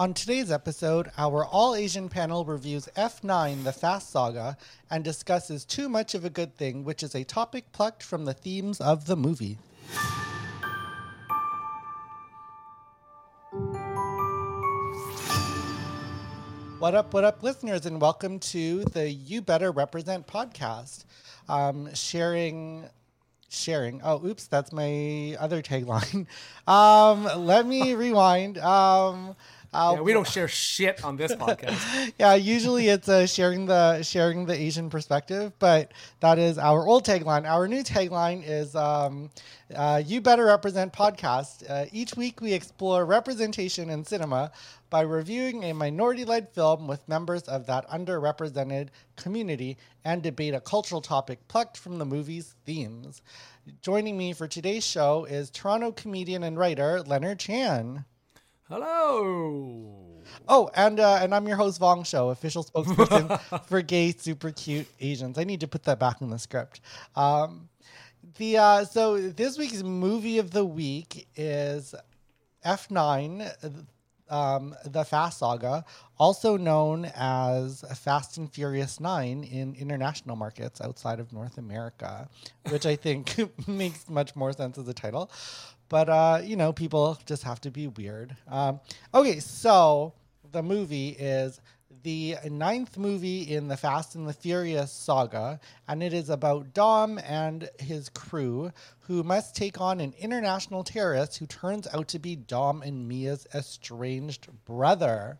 On 0.00 0.14
today's 0.14 0.52
episode, 0.52 1.10
our 1.18 1.44
all 1.44 1.74
Asian 1.74 2.08
panel 2.08 2.44
reviews 2.44 2.88
F9 2.96 3.64
The 3.64 3.72
Fast 3.72 4.10
Saga 4.10 4.56
and 4.88 5.02
discusses 5.02 5.64
Too 5.64 5.88
Much 5.88 6.14
of 6.14 6.24
a 6.24 6.30
Good 6.30 6.56
Thing, 6.56 6.84
which 6.84 7.02
is 7.02 7.16
a 7.16 7.24
topic 7.24 7.72
plucked 7.72 8.04
from 8.04 8.24
the 8.24 8.32
themes 8.32 8.80
of 8.80 9.06
the 9.06 9.16
movie. 9.16 9.58
What 16.78 16.94
up, 16.94 17.12
what 17.12 17.24
up, 17.24 17.42
listeners, 17.42 17.84
and 17.84 18.00
welcome 18.00 18.38
to 18.38 18.84
the 18.84 19.10
You 19.10 19.42
Better 19.42 19.72
Represent 19.72 20.28
podcast. 20.28 21.06
Um, 21.48 21.92
sharing, 21.92 22.84
sharing. 23.48 24.00
Oh, 24.04 24.24
oops, 24.24 24.46
that's 24.46 24.72
my 24.72 25.36
other 25.40 25.60
tagline. 25.60 26.28
Um, 26.68 27.24
let 27.46 27.66
me 27.66 27.94
rewind. 27.94 28.58
Um, 28.58 29.34
uh, 29.72 29.92
Yeah, 29.96 30.00
we 30.00 30.12
don't 30.12 30.26
share 30.26 30.48
shit 30.48 31.04
on 31.04 31.16
this 31.16 31.34
podcast. 31.34 32.12
yeah, 32.18 32.34
usually 32.34 32.88
it's 32.88 33.08
uh, 33.08 33.26
sharing 33.26 33.66
the 33.66 34.02
sharing 34.02 34.46
the 34.46 34.54
Asian 34.54 34.88
perspective, 34.88 35.52
but 35.58 35.92
that 36.20 36.38
is 36.38 36.58
our 36.58 36.86
old 36.86 37.04
tagline. 37.04 37.46
Our 37.46 37.68
new 37.68 37.82
tagline 37.82 38.42
is 38.46 38.74
um, 38.74 39.30
uh, 39.74 40.02
"You 40.04 40.20
Better 40.20 40.46
Represent" 40.46 40.92
podcast. 40.92 41.68
Uh, 41.68 41.86
each 41.92 42.16
week, 42.16 42.40
we 42.40 42.52
explore 42.52 43.04
representation 43.04 43.90
in 43.90 44.04
cinema 44.04 44.52
by 44.90 45.02
reviewing 45.02 45.64
a 45.64 45.74
minority-led 45.74 46.48
film 46.48 46.88
with 46.88 47.06
members 47.08 47.42
of 47.42 47.66
that 47.66 47.86
underrepresented 47.90 48.88
community 49.16 49.76
and 50.04 50.22
debate 50.22 50.54
a 50.54 50.60
cultural 50.60 51.02
topic 51.02 51.46
plucked 51.48 51.76
from 51.76 51.98
the 51.98 52.06
movie's 52.06 52.54
themes. 52.64 53.20
Joining 53.82 54.16
me 54.16 54.32
for 54.32 54.48
today's 54.48 54.86
show 54.86 55.26
is 55.26 55.50
Toronto 55.50 55.92
comedian 55.92 56.42
and 56.42 56.58
writer 56.58 57.02
Leonard 57.02 57.38
Chan. 57.38 58.06
Hello. 58.70 59.94
Oh, 60.46 60.70
and 60.74 61.00
uh, 61.00 61.20
and 61.22 61.34
I'm 61.34 61.48
your 61.48 61.56
host 61.56 61.80
Vong 61.80 62.04
Show, 62.04 62.28
official 62.28 62.62
spokesperson 62.62 63.64
for 63.66 63.80
gay 63.80 64.12
super 64.12 64.50
cute 64.50 64.86
Asians. 65.00 65.38
I 65.38 65.44
need 65.44 65.60
to 65.60 65.66
put 65.66 65.84
that 65.84 65.98
back 65.98 66.20
in 66.20 66.28
the 66.28 66.38
script. 66.38 66.82
Um, 67.16 67.70
the 68.36 68.58
uh, 68.58 68.84
so 68.84 69.18
this 69.30 69.56
week's 69.56 69.82
movie 69.82 70.36
of 70.36 70.50
the 70.50 70.66
week 70.66 71.28
is 71.34 71.94
F9, 72.62 73.86
um, 74.28 74.74
the 74.84 75.02
Fast 75.02 75.38
Saga, 75.38 75.86
also 76.18 76.58
known 76.58 77.10
as 77.16 77.82
Fast 77.96 78.36
and 78.36 78.52
Furious 78.52 79.00
9 79.00 79.44
in 79.44 79.76
international 79.76 80.36
markets 80.36 80.82
outside 80.82 81.20
of 81.20 81.32
North 81.32 81.56
America, 81.56 82.28
which 82.68 82.84
I 82.84 82.96
think 82.96 83.34
makes 83.66 84.10
much 84.10 84.36
more 84.36 84.52
sense 84.52 84.76
as 84.76 84.86
a 84.88 84.94
title. 84.94 85.30
But, 85.88 86.08
uh, 86.08 86.40
you 86.44 86.56
know, 86.56 86.72
people 86.72 87.18
just 87.26 87.42
have 87.44 87.60
to 87.62 87.70
be 87.70 87.86
weird. 87.88 88.36
Um, 88.46 88.80
okay, 89.14 89.40
so 89.40 90.12
the 90.52 90.62
movie 90.62 91.10
is 91.10 91.60
the 92.02 92.36
ninth 92.48 92.96
movie 92.96 93.42
in 93.42 93.68
the 93.68 93.76
Fast 93.76 94.14
and 94.14 94.28
the 94.28 94.32
Furious 94.32 94.92
saga, 94.92 95.58
and 95.88 96.02
it 96.02 96.12
is 96.12 96.30
about 96.30 96.72
Dom 96.72 97.18
and 97.18 97.68
his 97.78 98.08
crew 98.08 98.70
who 99.00 99.22
must 99.22 99.56
take 99.56 99.80
on 99.80 100.00
an 100.00 100.14
international 100.18 100.84
terrorist 100.84 101.38
who 101.38 101.46
turns 101.46 101.88
out 101.92 102.08
to 102.08 102.18
be 102.18 102.36
Dom 102.36 102.82
and 102.82 103.08
Mia's 103.08 103.46
estranged 103.54 104.48
brother. 104.64 105.38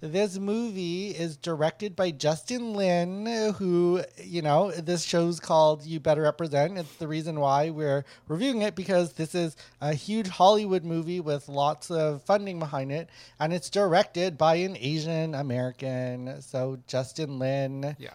This 0.00 0.38
movie 0.38 1.08
is 1.08 1.38
directed 1.38 1.96
by 1.96 2.10
Justin 2.10 2.74
Lin, 2.74 3.24
who, 3.58 4.02
you 4.22 4.42
know, 4.42 4.70
this 4.70 5.02
show's 5.02 5.40
called 5.40 5.84
You 5.86 6.00
Better 6.00 6.20
Represent. 6.22 6.76
It's 6.76 6.96
the 6.96 7.08
reason 7.08 7.40
why 7.40 7.70
we're 7.70 8.04
reviewing 8.28 8.60
it 8.60 8.74
because 8.74 9.14
this 9.14 9.34
is 9.34 9.56
a 9.80 9.94
huge 9.94 10.28
Hollywood 10.28 10.84
movie 10.84 11.20
with 11.20 11.48
lots 11.48 11.90
of 11.90 12.22
funding 12.24 12.58
behind 12.58 12.92
it. 12.92 13.08
And 13.40 13.54
it's 13.54 13.70
directed 13.70 14.36
by 14.36 14.56
an 14.56 14.76
Asian 14.78 15.34
American. 15.34 16.42
So, 16.42 16.78
Justin 16.86 17.38
Lin, 17.38 17.96
Yeah. 17.98 18.10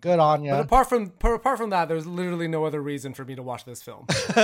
good 0.00 0.18
on 0.18 0.42
you. 0.42 0.52
But 0.52 0.60
apart 0.60 0.88
from 0.88 1.10
par- 1.10 1.34
apart 1.34 1.58
from 1.58 1.68
that, 1.70 1.86
there's 1.88 2.06
literally 2.06 2.48
no 2.48 2.64
other 2.64 2.80
reason 2.80 3.12
for 3.12 3.26
me 3.26 3.34
to 3.34 3.42
watch 3.42 3.66
this 3.66 3.82
film. 3.82 4.06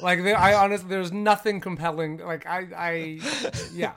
like, 0.00 0.22
there, 0.22 0.38
I 0.38 0.54
honestly, 0.54 0.88
there's 0.88 1.12
nothing 1.12 1.60
compelling. 1.60 2.18
Like, 2.18 2.46
I, 2.46 2.68
I, 2.76 3.20
yeah. 3.74 3.92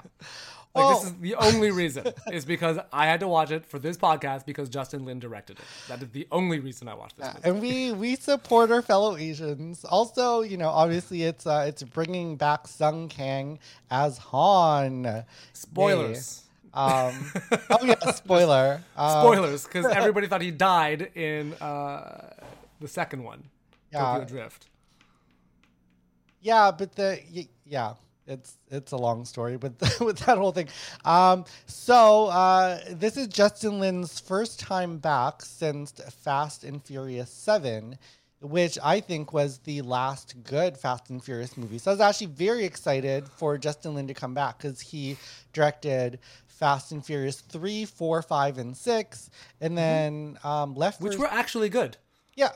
Like 0.74 0.86
Well- 0.86 1.00
this 1.02 1.10
is 1.10 1.18
the 1.20 1.36
only 1.36 1.70
reason 1.72 2.06
is 2.32 2.46
because 2.46 2.78
I 2.94 3.06
had 3.06 3.20
to 3.20 3.28
watch 3.28 3.52
it 3.52 3.66
for 3.66 3.78
this 3.78 3.98
podcast 3.98 4.46
because 4.46 4.70
Justin 4.70 5.04
Lin 5.04 5.20
directed 5.20 5.60
it. 5.60 5.66
That 5.90 6.02
is 6.02 6.10
the 6.12 6.28
only 6.32 6.60
reason 6.60 6.88
I 6.88 6.94
watched 6.94 7.18
this 7.18 7.28
movie. 7.28 7.40
and 7.50 7.62
we 7.62 7.92
we 7.92 8.16
support 8.16 8.72
our 8.72 8.82
fellow 8.82 9.18
Asians. 9.18 9.84
Also, 9.84 10.42
you 10.42 10.56
know, 10.56 10.70
obviously 10.70 11.24
it's 11.24 11.46
uh, 11.46 11.66
it's 11.68 11.84
bringing 11.84 12.38
back 12.38 12.68
Sung 12.68 13.10
Kang 13.10 13.60
as 13.90 14.18
Han. 14.20 15.26
Spoilers. 15.52 16.44
Um, 16.74 17.14
oh 17.70 17.84
yeah, 17.84 18.12
spoiler. 18.12 18.82
Um, 18.96 19.10
Spoilers, 19.24 19.66
because 19.66 19.86
everybody 19.94 20.28
thought 20.28 20.42
he 20.42 20.52
died 20.52 21.02
in 21.16 21.52
uh, 21.56 22.30
the 22.80 22.88
second 22.88 23.24
one, 23.24 23.44
Yeah. 23.92 24.00
Tokyo 24.20 24.26
Drift. 24.26 24.68
Yeah, 26.42 26.72
but 26.72 26.94
the 26.96 27.20
yeah, 27.66 27.96
it's 28.28 28.58
it's 28.70 28.92
a 28.92 28.98
long 28.98 29.26
story 29.26 29.58
with 29.58 29.80
with 30.02 30.20
that 30.20 30.38
whole 30.38 30.52
thing. 30.52 30.70
Um, 31.06 31.46
so 31.66 32.28
uh, 32.28 32.80
this 32.92 33.18
is 33.18 33.28
Justin 33.28 33.80
Lin's 33.80 34.20
first 34.20 34.60
time 34.60 34.98
back 34.98 35.42
since 35.42 35.92
Fast 36.24 36.64
and 36.64 36.84
Furious 36.84 37.30
Seven, 37.30 37.98
which 38.42 38.78
I 38.84 39.00
think 39.00 39.34
was 39.34 39.60
the 39.60 39.82
last 39.82 40.36
good 40.44 40.78
Fast 40.78 41.10
and 41.10 41.24
Furious 41.24 41.58
movie. 41.58 41.78
So 41.78 41.92
I 41.92 41.94
was 41.94 42.02
actually 42.02 42.28
very 42.28 42.66
excited 42.66 43.28
for 43.28 43.58
Justin 43.58 43.96
Lin 43.96 44.08
to 44.08 44.14
come 44.14 44.34
back 44.34 44.60
because 44.60 44.80
he 44.82 45.18
directed. 45.54 46.20
Fast 46.48 46.92
and 46.92 47.04
Furious 47.04 47.42
3, 47.42 47.86
4, 47.86 48.22
5, 48.22 48.58
and 48.60 48.78
6, 48.78 49.30
and 49.62 49.76
then 49.76 50.38
um, 50.44 50.76
left 50.76 51.00
Mm-hmm. 51.00 51.08
Which 51.08 51.16
for 51.16 51.22
were 51.22 51.28
actually 51.28 51.70
good. 51.70 51.98
yeah. 52.36 52.52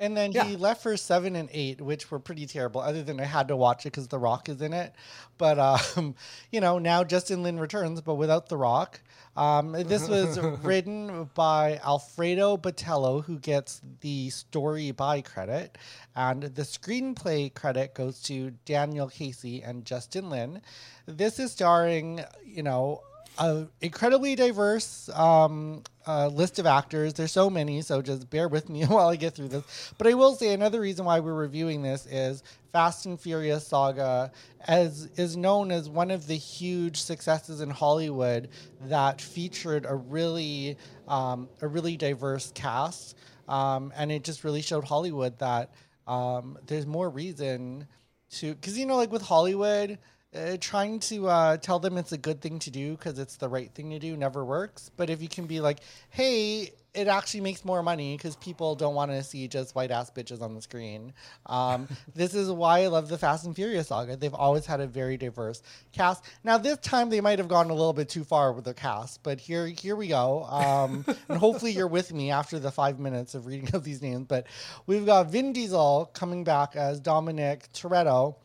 And 0.00 0.16
then 0.16 0.32
he 0.32 0.56
left 0.56 0.82
for 0.82 0.96
seven 0.96 1.34
and 1.34 1.48
eight, 1.52 1.80
which 1.80 2.10
were 2.10 2.20
pretty 2.20 2.46
terrible, 2.46 2.80
other 2.80 3.02
than 3.02 3.18
I 3.18 3.24
had 3.24 3.48
to 3.48 3.56
watch 3.56 3.84
it 3.84 3.90
because 3.90 4.06
The 4.06 4.18
Rock 4.18 4.48
is 4.48 4.62
in 4.62 4.72
it. 4.72 4.94
But, 5.38 5.58
um, 5.58 6.14
you 6.52 6.60
know, 6.60 6.78
now 6.78 7.02
Justin 7.02 7.42
Lin 7.42 7.58
returns, 7.58 8.00
but 8.00 8.14
without 8.14 8.48
The 8.48 8.56
Rock. 8.56 9.00
Um, 9.36 9.72
this 9.72 10.08
was 10.08 10.38
written 10.38 11.30
by 11.34 11.80
Alfredo 11.84 12.58
Botello, 12.58 13.24
who 13.24 13.38
gets 13.38 13.80
the 14.00 14.30
story 14.30 14.92
by 14.92 15.20
credit. 15.20 15.78
And 16.14 16.42
the 16.44 16.62
screenplay 16.62 17.52
credit 17.52 17.94
goes 17.94 18.22
to 18.22 18.52
Daniel 18.64 19.08
Casey 19.08 19.62
and 19.62 19.84
Justin 19.84 20.30
Lin. 20.30 20.60
This 21.06 21.40
is 21.40 21.50
starring, 21.52 22.20
you 22.44 22.62
know, 22.62 23.02
a 23.38 23.66
incredibly 23.80 24.34
diverse 24.34 25.08
um, 25.14 25.82
uh, 26.06 26.28
list 26.28 26.58
of 26.58 26.66
actors. 26.66 27.14
There's 27.14 27.32
so 27.32 27.48
many, 27.48 27.82
so 27.82 28.02
just 28.02 28.28
bear 28.30 28.48
with 28.48 28.68
me 28.68 28.84
while 28.86 29.08
I 29.08 29.16
get 29.16 29.34
through 29.34 29.48
this. 29.48 29.92
But 29.96 30.06
I 30.06 30.14
will 30.14 30.34
say 30.34 30.52
another 30.52 30.80
reason 30.80 31.04
why 31.04 31.20
we're 31.20 31.34
reviewing 31.34 31.82
this 31.82 32.06
is 32.06 32.42
Fast 32.72 33.06
and 33.06 33.18
Furious 33.18 33.66
Saga, 33.66 34.32
as 34.66 35.08
is 35.16 35.36
known 35.36 35.70
as 35.70 35.88
one 35.88 36.10
of 36.10 36.26
the 36.26 36.36
huge 36.36 37.00
successes 37.00 37.60
in 37.60 37.70
Hollywood 37.70 38.48
that 38.82 39.20
featured 39.20 39.86
a 39.88 39.94
really 39.94 40.76
um, 41.06 41.48
a 41.62 41.68
really 41.68 41.96
diverse 41.96 42.52
cast, 42.54 43.16
um, 43.48 43.92
and 43.96 44.12
it 44.12 44.24
just 44.24 44.44
really 44.44 44.62
showed 44.62 44.84
Hollywood 44.84 45.38
that 45.38 45.70
um, 46.06 46.58
there's 46.66 46.86
more 46.86 47.08
reason 47.08 47.86
to 48.30 48.54
because 48.54 48.76
you 48.76 48.84
know 48.84 48.96
like 48.96 49.12
with 49.12 49.22
Hollywood 49.22 49.98
uh, 50.34 50.56
trying 50.60 51.00
to 51.00 51.28
uh, 51.28 51.56
tell 51.56 51.78
them 51.78 51.96
it's 51.96 52.12
a 52.12 52.18
good 52.18 52.40
thing 52.40 52.58
to 52.60 52.70
do 52.70 52.92
because 52.92 53.18
it's 53.18 53.36
the 53.36 53.48
right 53.48 53.72
thing 53.74 53.90
to 53.90 53.98
do 53.98 54.16
never 54.16 54.44
works. 54.44 54.90
But 54.96 55.10
if 55.10 55.22
you 55.22 55.28
can 55.28 55.46
be 55.46 55.60
like, 55.60 55.80
hey, 56.10 56.72
it 56.94 57.06
actually 57.06 57.40
makes 57.40 57.64
more 57.64 57.82
money 57.82 58.16
because 58.16 58.36
people 58.36 58.74
don't 58.74 58.94
want 58.94 59.10
to 59.10 59.22
see 59.22 59.46
just 59.46 59.74
white 59.74 59.90
ass 59.90 60.10
bitches 60.10 60.42
on 60.42 60.54
the 60.54 60.60
screen. 60.60 61.12
Um, 61.46 61.88
this 62.14 62.34
is 62.34 62.50
why 62.50 62.80
I 62.82 62.86
love 62.88 63.08
the 63.08 63.16
Fast 63.16 63.46
and 63.46 63.54
Furious 63.54 63.88
saga. 63.88 64.16
They've 64.16 64.34
always 64.34 64.66
had 64.66 64.80
a 64.80 64.86
very 64.86 65.16
diverse 65.16 65.62
cast. 65.92 66.24
Now 66.44 66.58
this 66.58 66.78
time 66.78 67.08
they 67.08 67.20
might 67.20 67.38
have 67.38 67.48
gone 67.48 67.70
a 67.70 67.74
little 67.74 67.92
bit 67.92 68.08
too 68.08 68.24
far 68.24 68.52
with 68.52 68.64
the 68.64 68.74
cast, 68.74 69.22
but 69.22 69.38
here 69.38 69.66
here 69.66 69.96
we 69.96 70.08
go. 70.08 70.44
Um, 70.44 71.04
and 71.28 71.38
hopefully 71.38 71.72
you're 71.72 71.88
with 71.88 72.12
me 72.12 72.30
after 72.30 72.58
the 72.58 72.70
five 72.70 72.98
minutes 72.98 73.34
of 73.34 73.46
reading 73.46 73.70
of 73.74 73.84
these 73.84 74.02
names. 74.02 74.26
But 74.26 74.46
we've 74.86 75.06
got 75.06 75.30
Vin 75.30 75.52
Diesel 75.52 76.10
coming 76.12 76.44
back 76.44 76.74
as 76.76 77.00
Dominic 77.00 77.68
Toretto. 77.72 78.36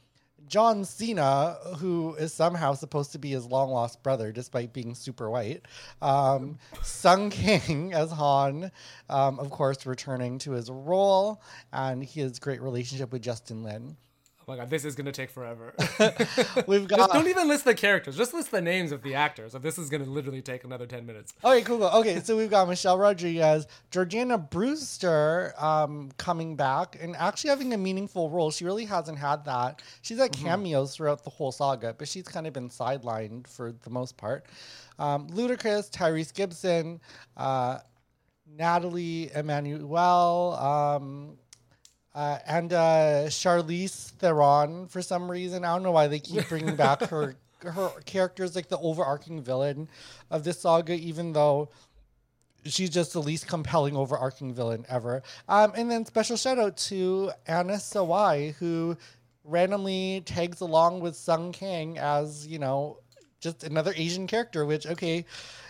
John 0.47 0.85
Cena, 0.85 1.57
who 1.77 2.15
is 2.15 2.33
somehow 2.33 2.73
supposed 2.73 3.11
to 3.13 3.19
be 3.19 3.31
his 3.31 3.45
long 3.45 3.71
lost 3.71 4.03
brother 4.03 4.31
despite 4.31 4.73
being 4.73 4.95
super 4.95 5.29
white. 5.29 5.61
Um, 6.01 6.59
Sung 6.81 7.29
King 7.29 7.93
as 7.95 8.11
Han, 8.11 8.71
um, 9.09 9.39
of 9.39 9.49
course, 9.49 9.85
returning 9.85 10.39
to 10.39 10.51
his 10.51 10.69
role 10.69 11.41
and 11.71 12.03
his 12.03 12.39
great 12.39 12.61
relationship 12.61 13.11
with 13.11 13.21
Justin 13.21 13.63
Lin. 13.63 13.97
Oh 14.45 14.51
my 14.51 14.57
god, 14.57 14.69
this 14.69 14.83
is 14.83 14.95
gonna 14.95 15.13
take 15.13 15.29
forever. 15.29 15.73
We've 16.67 16.85
Just 16.87 16.99
got 16.99 17.13
don't 17.13 17.27
even 17.27 17.47
list 17.47 17.63
the 17.63 17.73
characters. 17.73 18.17
Just 18.17 18.33
list 18.33 18.51
the 18.51 18.61
names 18.61 18.91
of 18.91 19.01
the 19.01 19.15
actors. 19.15 19.55
Or 19.55 19.59
this 19.59 19.77
is 19.77 19.89
gonna 19.89 20.03
literally 20.03 20.41
take 20.41 20.65
another 20.65 20.85
ten 20.85 21.05
minutes. 21.05 21.33
Okay, 21.45 21.61
cool, 21.61 21.77
cool. 21.77 21.87
Okay, 21.87 22.19
so 22.19 22.35
we've 22.35 22.49
got 22.49 22.67
Michelle 22.67 22.97
Rodriguez, 22.97 23.67
Jordana 23.89 24.49
Brewster 24.49 25.53
um, 25.57 26.11
coming 26.17 26.57
back 26.57 26.97
and 27.01 27.15
actually 27.15 27.51
having 27.51 27.73
a 27.73 27.77
meaningful 27.77 28.29
role. 28.29 28.51
She 28.51 28.65
really 28.65 28.85
hasn't 28.85 29.17
had 29.17 29.45
that. 29.45 29.81
She's 30.01 30.17
had 30.17 30.33
cameos 30.33 30.95
throughout 30.95 31.23
the 31.23 31.29
whole 31.29 31.53
saga, 31.53 31.95
but 31.97 32.09
she's 32.09 32.23
kind 32.23 32.45
of 32.45 32.51
been 32.51 32.67
sidelined 32.67 33.47
for 33.47 33.71
the 33.71 33.89
most 33.89 34.17
part. 34.17 34.45
Um, 34.99 35.27
Ludacris, 35.29 35.89
Tyrese 35.89 36.33
Gibson, 36.33 36.99
uh, 37.37 37.79
Nathalie 38.45 39.31
Emmanuel, 39.33 40.53
um, 40.59 41.37
uh, 42.15 42.39
and 42.47 42.73
uh, 42.73 43.25
Charlize 43.27 44.11
Theron 44.11 44.87
for 44.87 45.01
some 45.01 45.29
reason. 45.29 45.65
I 45.65 45.73
don't 45.73 45.83
know 45.83 45.91
why 45.91 46.07
they 46.07 46.19
keep 46.19 46.47
bringing 46.49 46.75
back 46.75 47.01
her 47.03 47.35
her 47.61 47.89
characters 48.05 48.55
like 48.55 48.67
the 48.67 48.77
overarching 48.79 49.41
villain 49.41 49.87
of 50.29 50.43
this 50.43 50.59
saga, 50.59 50.93
even 50.93 51.31
though 51.33 51.69
she's 52.65 52.89
just 52.89 53.13
the 53.13 53.21
least 53.21 53.47
compelling 53.47 53.95
overarching 53.95 54.53
villain 54.53 54.85
ever. 54.89 55.23
Um, 55.47 55.73
and 55.75 55.89
then 55.89 56.05
special 56.05 56.37
shout 56.37 56.59
out 56.59 56.77
to 56.77 57.31
Anna 57.47 57.73
Sawai, 57.73 58.53
who 58.55 58.97
randomly 59.43 60.23
tags 60.25 60.61
along 60.61 61.01
with 61.01 61.15
Sung 61.15 61.51
Kang 61.51 61.97
as 61.97 62.47
you 62.47 62.59
know 62.59 62.99
just 63.43 63.63
another 63.63 63.93
Asian 63.95 64.25
character. 64.25 64.65
Which 64.65 64.87
okay, 64.87 65.25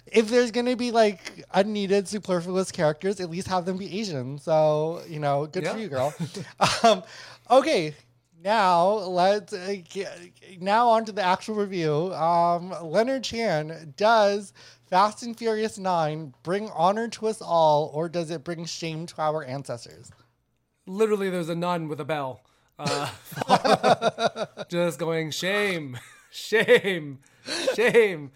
if 0.08 0.30
there's 0.30 0.52
gonna 0.52 0.76
be 0.76 0.92
like 0.92 1.44
unneeded 1.54 2.08
superfluous 2.08 2.72
characters, 2.72 3.20
at 3.20 3.30
least 3.30 3.48
have 3.48 3.66
them 3.66 3.78
be 3.78 4.00
Asian. 4.00 4.38
So 4.38 5.02
you 5.10 5.20
know, 5.20 5.48
good 5.48 5.68
for 5.68 5.78
you, 5.78 5.90
girl. 5.90 6.14
um, 6.84 7.04
okay. 7.50 7.96
Now 8.44 8.90
let's 8.90 9.54
uh, 9.54 9.76
get, 9.90 10.34
now 10.60 10.90
on 10.90 11.06
to 11.06 11.14
the 11.14 11.22
actual 11.24 11.56
review. 11.56 12.14
Um, 12.14 12.74
Leonard 12.84 13.24
Chan 13.24 13.94
does 13.96 14.52
Fast 14.94 15.24
and 15.24 15.36
Furious 15.36 15.80
Nine 15.80 16.34
bring 16.44 16.70
honor 16.70 17.08
to 17.08 17.28
us 17.28 17.42
all, 17.42 17.90
or 17.96 18.10
does 18.10 18.30
it 18.30 18.44
bring 18.44 18.66
shame 18.66 19.06
to 19.08 19.22
our 19.22 19.44
ancestors? 19.44 20.12
Literally, 20.86 21.30
there's 21.30 21.50
a 21.50 21.56
nun 21.56 21.88
with 21.88 22.00
a 22.00 22.06
bell, 22.06 22.42
uh, 22.78 23.10
just 24.70 25.00
going 25.00 25.32
shame, 25.32 25.98
shame, 26.30 27.20
shame. 27.76 28.32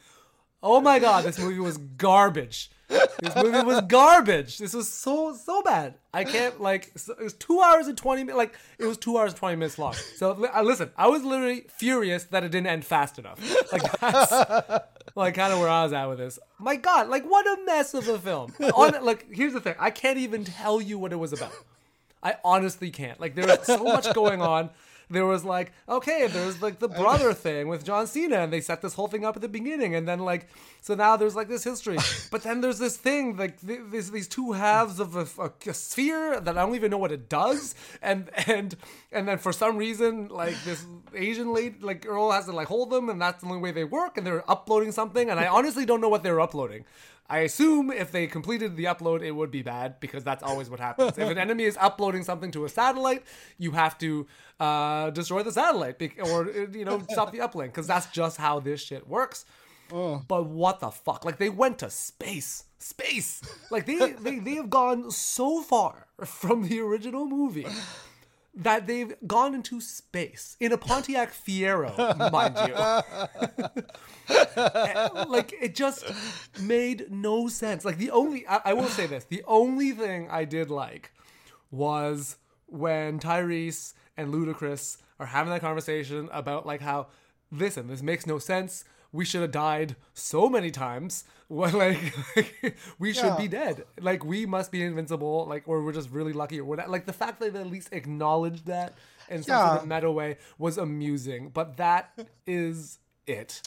Oh 0.61 0.81
my 0.81 0.99
god, 0.99 1.23
this 1.23 1.39
movie 1.39 1.59
was 1.59 1.77
garbage. 1.77 2.71
This 2.89 3.35
movie 3.35 3.63
was 3.63 3.81
garbage. 3.81 4.57
This 4.57 4.73
was 4.73 4.87
so 4.87 5.33
so 5.33 5.61
bad. 5.61 5.95
I 6.13 6.23
can't 6.23 6.61
like. 6.61 6.93
It 6.95 7.23
was 7.23 7.33
two 7.33 7.61
hours 7.61 7.87
and 7.87 7.97
twenty 7.97 8.23
minutes. 8.23 8.37
Like 8.37 8.55
it 8.79 8.85
was 8.85 8.97
two 8.97 9.17
hours 9.17 9.33
and 9.33 9.39
twenty 9.39 9.55
minutes 9.57 9.77
long. 9.77 9.93
So 9.93 10.47
uh, 10.53 10.61
listen, 10.63 10.91
I 10.97 11.07
was 11.07 11.23
literally 11.23 11.65
furious 11.69 12.25
that 12.25 12.43
it 12.43 12.49
didn't 12.49 12.67
end 12.67 12.85
fast 12.85 13.19
enough. 13.19 13.39
Like 13.71 13.83
that's 13.99 14.85
like 15.15 15.35
kind 15.35 15.51
of 15.53 15.59
where 15.59 15.69
I 15.69 15.83
was 15.83 15.93
at 15.93 16.05
with 16.05 16.17
this. 16.17 16.39
My 16.59 16.75
God, 16.75 17.09
like 17.09 17.25
what 17.25 17.45
a 17.45 17.65
mess 17.65 17.93
of 17.93 18.07
a 18.07 18.17
film. 18.17 18.53
On 18.73 19.03
like 19.03 19.27
here's 19.31 19.53
the 19.53 19.61
thing, 19.61 19.75
I 19.79 19.89
can't 19.89 20.17
even 20.17 20.43
tell 20.45 20.81
you 20.81 20.97
what 20.97 21.11
it 21.11 21.17
was 21.17 21.33
about. 21.33 21.53
I 22.23 22.35
honestly 22.43 22.89
can't. 22.89 23.19
Like 23.19 23.35
there 23.35 23.47
was 23.47 23.65
so 23.65 23.83
much 23.83 24.13
going 24.13 24.41
on. 24.41 24.69
There 25.09 25.25
was 25.25 25.45
like, 25.45 25.71
okay, 25.87 26.27
there's 26.27 26.61
like 26.61 26.79
the 26.79 26.87
brother 27.01 27.33
thing 27.33 27.67
with 27.67 27.85
John 27.85 28.07
Cena, 28.07 28.37
and 28.39 28.51
they 28.51 28.61
set 28.61 28.81
this 28.81 28.93
whole 28.95 29.07
thing 29.07 29.25
up 29.25 29.35
at 29.35 29.41
the 29.41 29.47
beginning, 29.47 29.95
and 29.95 30.07
then 30.07 30.19
like, 30.19 30.47
so 30.87 30.95
now 30.95 31.17
there's 31.17 31.35
like 31.35 31.49
this 31.49 31.65
history, 31.65 31.97
but 32.31 32.43
then 32.43 32.61
there's 32.61 32.79
this 32.79 32.95
thing 32.95 33.35
like 33.35 33.59
th- 33.59 33.81
these 33.91 34.09
these 34.09 34.29
two 34.29 34.53
halves 34.53 35.01
of 35.01 35.17
a, 35.17 35.27
a, 35.37 35.51
a 35.69 35.73
sphere 35.73 36.39
that 36.39 36.57
I 36.57 36.65
don't 36.65 36.75
even 36.75 36.91
know 36.91 36.97
what 36.97 37.11
it 37.11 37.27
does, 37.27 37.75
and 38.01 38.29
and 38.47 38.73
and 39.11 39.27
then 39.27 39.37
for 39.37 39.51
some 39.51 39.75
reason 39.75 40.29
like 40.29 40.55
this 40.63 40.85
Asian 41.13 41.53
lady 41.53 41.75
like 41.81 42.03
girl 42.03 42.31
has 42.31 42.45
to 42.45 42.53
like 42.53 42.69
hold 42.69 42.89
them, 42.89 43.09
and 43.09 43.21
that's 43.21 43.41
the 43.41 43.49
only 43.49 43.59
way 43.59 43.71
they 43.71 43.83
work, 43.83 44.17
and 44.17 44.25
they're 44.25 44.49
uploading 44.49 44.93
something, 44.93 45.29
and 45.29 45.41
I 45.41 45.47
honestly 45.47 45.85
don't 45.85 45.99
know 45.99 46.07
what 46.07 46.23
they're 46.23 46.39
uploading. 46.39 46.85
I 47.29 47.39
assume 47.39 47.91
if 47.91 48.13
they 48.13 48.25
completed 48.25 48.77
the 48.77 48.85
upload, 48.85 49.21
it 49.21 49.31
would 49.31 49.51
be 49.51 49.61
bad 49.61 49.99
because 49.99 50.23
that's 50.23 50.41
always 50.41 50.69
what 50.69 50.79
happens. 50.79 51.17
if 51.17 51.29
an 51.29 51.37
enemy 51.37 51.65
is 51.65 51.75
uploading 51.81 52.23
something 52.23 52.51
to 52.51 52.63
a 52.63 52.69
satellite, 52.69 53.23
you 53.57 53.71
have 53.71 53.97
to 53.97 54.25
uh, 54.61 55.09
destroy 55.09 55.43
the 55.43 55.51
satellite 55.51 55.99
bec- 55.99 56.25
or 56.25 56.47
uh, 56.47 56.67
you 56.71 56.85
know 56.85 57.03
stop 57.09 57.33
the 57.33 57.39
uplink 57.39 57.67
because 57.73 57.87
that's 57.87 58.07
just 58.07 58.37
how 58.37 58.61
this 58.61 58.81
shit 58.81 59.05
works. 59.05 59.43
Uh. 59.91 60.19
But 60.27 60.47
what 60.47 60.79
the 60.79 60.91
fuck? 60.91 61.25
Like 61.25 61.37
they 61.37 61.49
went 61.49 61.79
to 61.79 61.89
space, 61.89 62.65
space. 62.77 63.41
Like 63.71 63.85
they 63.85 63.97
they 64.19 64.39
they 64.39 64.55
have 64.55 64.69
gone 64.69 65.11
so 65.11 65.61
far 65.61 66.07
from 66.25 66.67
the 66.67 66.79
original 66.79 67.25
movie 67.25 67.67
that 68.57 68.87
they've 68.87 69.13
gone 69.27 69.53
into 69.53 69.79
space 69.79 70.57
in 70.59 70.71
a 70.71 70.77
Pontiac 70.77 71.31
Fiero, 71.31 71.95
mind 72.31 72.57
you. 72.67 73.83
Eh, 74.29 75.07
like 75.27 75.53
it 75.61 75.73
just 75.73 76.03
made 76.59 77.09
no 77.09 77.47
sense. 77.47 77.85
Like 77.85 77.97
the 77.97 78.11
only 78.11 78.45
I, 78.47 78.59
I 78.65 78.73
will 78.73 78.87
say 78.87 79.05
this, 79.05 79.23
the 79.23 79.43
only 79.47 79.91
thing 79.91 80.27
I 80.29 80.43
did 80.43 80.69
like 80.69 81.11
was 81.71 82.35
when 82.65 83.19
Tyrese 83.19 83.93
and 84.17 84.33
Ludacris 84.33 84.97
are 85.19 85.27
having 85.27 85.53
that 85.53 85.61
conversation 85.61 86.27
about 86.33 86.65
like 86.65 86.81
how 86.81 87.07
listen, 87.51 87.87
this 87.87 88.01
makes 88.01 88.25
no 88.25 88.37
sense. 88.37 88.83
We 89.11 89.25
should 89.25 89.41
have 89.41 89.51
died 89.51 89.95
so 90.13 90.49
many 90.49 90.71
times. 90.71 91.23
Well, 91.49 91.71
like, 91.77 92.13
we 92.99 93.13
should 93.13 93.23
Yeah. 93.23 93.37
be 93.37 93.47
dead. 93.47 93.85
Like 94.01 94.25
we 94.25 94.45
must 94.45 94.69
be 94.69 94.83
invincible. 94.83 95.45
Like 95.47 95.63
or 95.65 95.81
we're 95.81 95.93
just 95.93 96.09
really 96.09 96.33
lucky 96.33 96.59
or 96.59 96.65
whatever. 96.65 96.89
Like 96.91 97.05
the 97.05 97.13
fact 97.13 97.39
that 97.39 97.53
they 97.53 97.59
at 97.61 97.67
least 97.67 97.87
acknowledged 97.93 98.65
that 98.65 98.95
in 99.29 99.43
some 99.43 99.55
Yeah. 99.55 99.69
sort 99.69 99.81
of 99.83 99.87
meta 99.87 100.11
way 100.11 100.37
was 100.57 100.77
amusing. 100.77 101.47
But 101.53 101.77
that 101.77 102.19
is 102.45 102.99
it. 103.25 103.61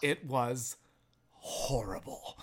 It 0.00 0.24
was 0.24 0.76
horrible. 1.32 2.38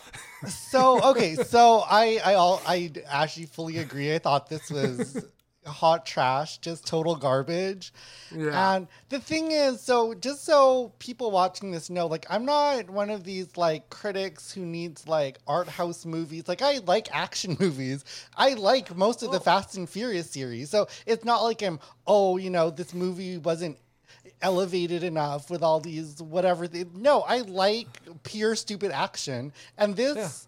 So 0.50 1.02
okay, 1.12 1.36
so 1.36 1.84
I 1.90 2.20
I 2.26 2.34
all 2.34 2.62
I 2.68 2.92
actually 3.08 3.46
fully 3.46 3.78
agree. 3.78 4.14
I 4.14 4.20
thought 4.20 4.50
this 4.50 4.70
was 4.70 5.24
hot 5.66 6.06
trash, 6.06 6.58
just 6.58 6.86
total 6.86 7.16
garbage. 7.16 7.94
Yeah. 8.36 8.76
And 8.76 8.88
the 9.10 9.20
thing 9.20 9.52
is, 9.52 9.82
so 9.82 10.14
just 10.14 10.44
so 10.44 10.94
people 11.00 11.32
watching 11.32 11.72
this 11.72 11.90
know, 11.90 12.08
like 12.08 12.26
I'm 12.30 12.46
not 12.46 12.90
one 12.90 13.10
of 13.10 13.24
these 13.24 13.58
like 13.58 13.90
critics 13.90 14.52
who 14.52 14.66
needs 14.66 15.08
like 15.08 15.38
art 15.48 15.68
house 15.68 16.06
movies. 16.06 16.48
Like 16.48 16.62
I 16.62 16.80
like 16.86 17.14
action 17.14 17.58
movies. 17.60 18.04
I 18.36 18.54
like 18.54 18.96
most 18.96 19.24
of 19.24 19.32
the 19.32 19.40
Fast 19.40 19.78
and 19.78 19.90
Furious 19.90 20.30
series. 20.30 20.70
So 20.70 20.88
it's 21.06 21.26
not 21.26 21.44
like 21.44 21.62
I'm 21.62 21.80
oh, 22.08 22.38
you 22.38 22.50
know, 22.50 22.70
this 22.70 22.94
movie 22.94 23.38
wasn't 23.38 23.78
elevated 24.42 25.04
enough 25.04 25.50
with 25.50 25.62
all 25.62 25.80
these 25.80 26.22
whatever. 26.22 26.68
No, 26.94 27.22
I 27.22 27.40
like 27.40 27.88
pure 28.24 28.56
stupid 28.56 28.92
action, 28.92 29.54
and 29.78 29.96
this. 29.96 30.48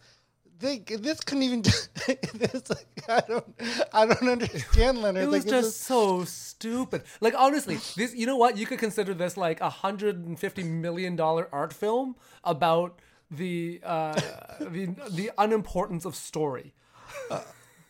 They, 0.60 0.80
this 0.80 1.19
couldn't 1.19 1.44
even. 1.44 1.62
this, 2.33 2.71
I 3.10 3.22
don't. 3.28 3.46
I 3.94 4.06
don't 4.06 4.28
understand, 4.30 5.00
Leonard. 5.00 5.24
It 5.24 5.30
was 5.30 5.46
like, 5.46 5.54
just 5.54 5.82
so 5.82 6.24
stupid. 6.24 7.04
Like 7.22 7.36
honestly, 7.38 7.76
this 7.96 8.14
you 8.16 8.26
know 8.26 8.38
what? 8.38 8.58
You 8.58 8.66
could 8.66 8.80
consider 8.80 9.14
this 9.14 9.38
like 9.38 9.62
a 9.62 9.70
hundred 9.70 10.26
and 10.26 10.40
fifty 10.40 10.64
million 10.64 11.16
dollar 11.16 11.50
art 11.52 11.74
film 11.74 12.16
about 12.44 13.00
the 13.30 13.82
uh, 13.84 14.14
the 14.60 14.96
the 15.12 15.32
unimportance 15.38 16.06
of 16.06 16.16
story 16.16 16.74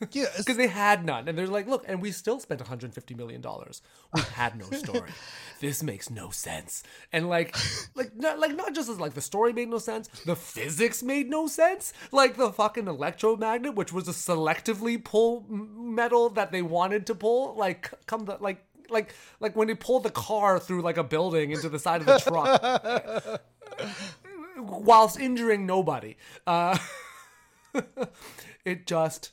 yeah, 0.12 0.26
because 0.38 0.58
they 0.58 0.68
had 0.68 1.06
none, 1.06 1.28
and 1.28 1.38
they're 1.38 1.48
like, 1.48 1.68
look, 1.68 1.84
and 1.88 2.02
we 2.02 2.12
still 2.12 2.40
spent 2.40 2.62
150 2.62 3.14
million 3.16 3.42
dollars. 3.42 3.82
We 4.14 4.22
had 4.22 4.58
no 4.58 4.70
story. 4.72 5.10
this 5.60 5.84
makes 5.84 6.10
no 6.10 6.30
sense, 6.30 6.84
and 7.12 7.30
like, 7.30 7.56
like, 7.96 8.16
not, 8.16 8.40
like 8.40 8.56
not 8.56 8.74
just 8.74 8.90
as 8.90 9.00
like 9.00 9.14
the 9.14 9.22
story 9.22 9.54
made 9.54 9.70
no 9.70 9.78
sense, 9.78 10.08
the 10.26 10.36
physics 10.36 11.04
made 11.04 11.30
no 11.30 11.48
sense. 11.48 11.94
Like 12.12 12.38
the 12.38 12.52
fucking 12.52 12.88
electromagnet, 12.88 13.76
which 13.76 13.94
was 13.94 14.08
a 14.08 14.12
selectively 14.12 15.04
pull 15.04 15.46
metal 15.50 16.30
that 16.32 16.52
they 16.52 16.62
wanted 16.62 17.06
to 17.08 17.16
pull, 17.16 17.56
like 17.56 17.92
come 18.06 18.26
the 18.26 18.38
like. 18.40 18.64
Like, 18.90 19.16
like 19.40 19.56
when 19.56 19.70
they 19.70 19.76
pulled 19.76 20.04
the 20.04 20.12
car 20.12 20.60
through 20.60 20.82
like 20.82 20.98
a 20.98 21.04
building 21.04 21.52
into 21.52 21.70
the 21.70 21.80
side 21.80 22.02
of 22.02 22.06
the 22.06 22.20
truck, 22.20 23.42
whilst 24.58 25.20
injuring 25.20 25.66
nobody. 25.66 26.16
Uh, 26.46 26.78
it 28.66 28.86
just 28.86 29.32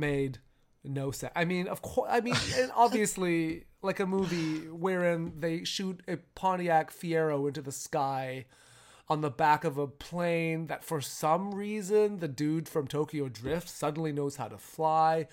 made 0.00 0.38
no 0.82 1.10
sense. 1.10 1.32
I 1.36 1.44
mean, 1.44 1.68
of 1.68 1.82
course, 1.82 2.08
I 2.10 2.20
mean, 2.20 2.34
and 2.56 2.72
obviously, 2.74 3.66
like 3.82 4.00
a 4.00 4.06
movie 4.06 4.66
wherein 4.68 5.34
they 5.38 5.62
shoot 5.64 6.00
a 6.08 6.16
Pontiac 6.34 6.90
Fiero 6.92 7.46
into 7.46 7.60
the 7.62 7.72
sky 7.72 8.46
on 9.08 9.20
the 9.20 9.30
back 9.30 9.64
of 9.64 9.76
a 9.76 9.86
plane 9.86 10.66
that 10.68 10.84
for 10.84 11.00
some 11.00 11.52
reason 11.54 12.18
the 12.20 12.28
dude 12.28 12.68
from 12.68 12.86
Tokyo 12.86 13.28
Drift 13.28 13.68
suddenly 13.68 14.12
knows 14.12 14.36
how 14.36 14.48
to 14.48 14.56
fly. 14.58 15.26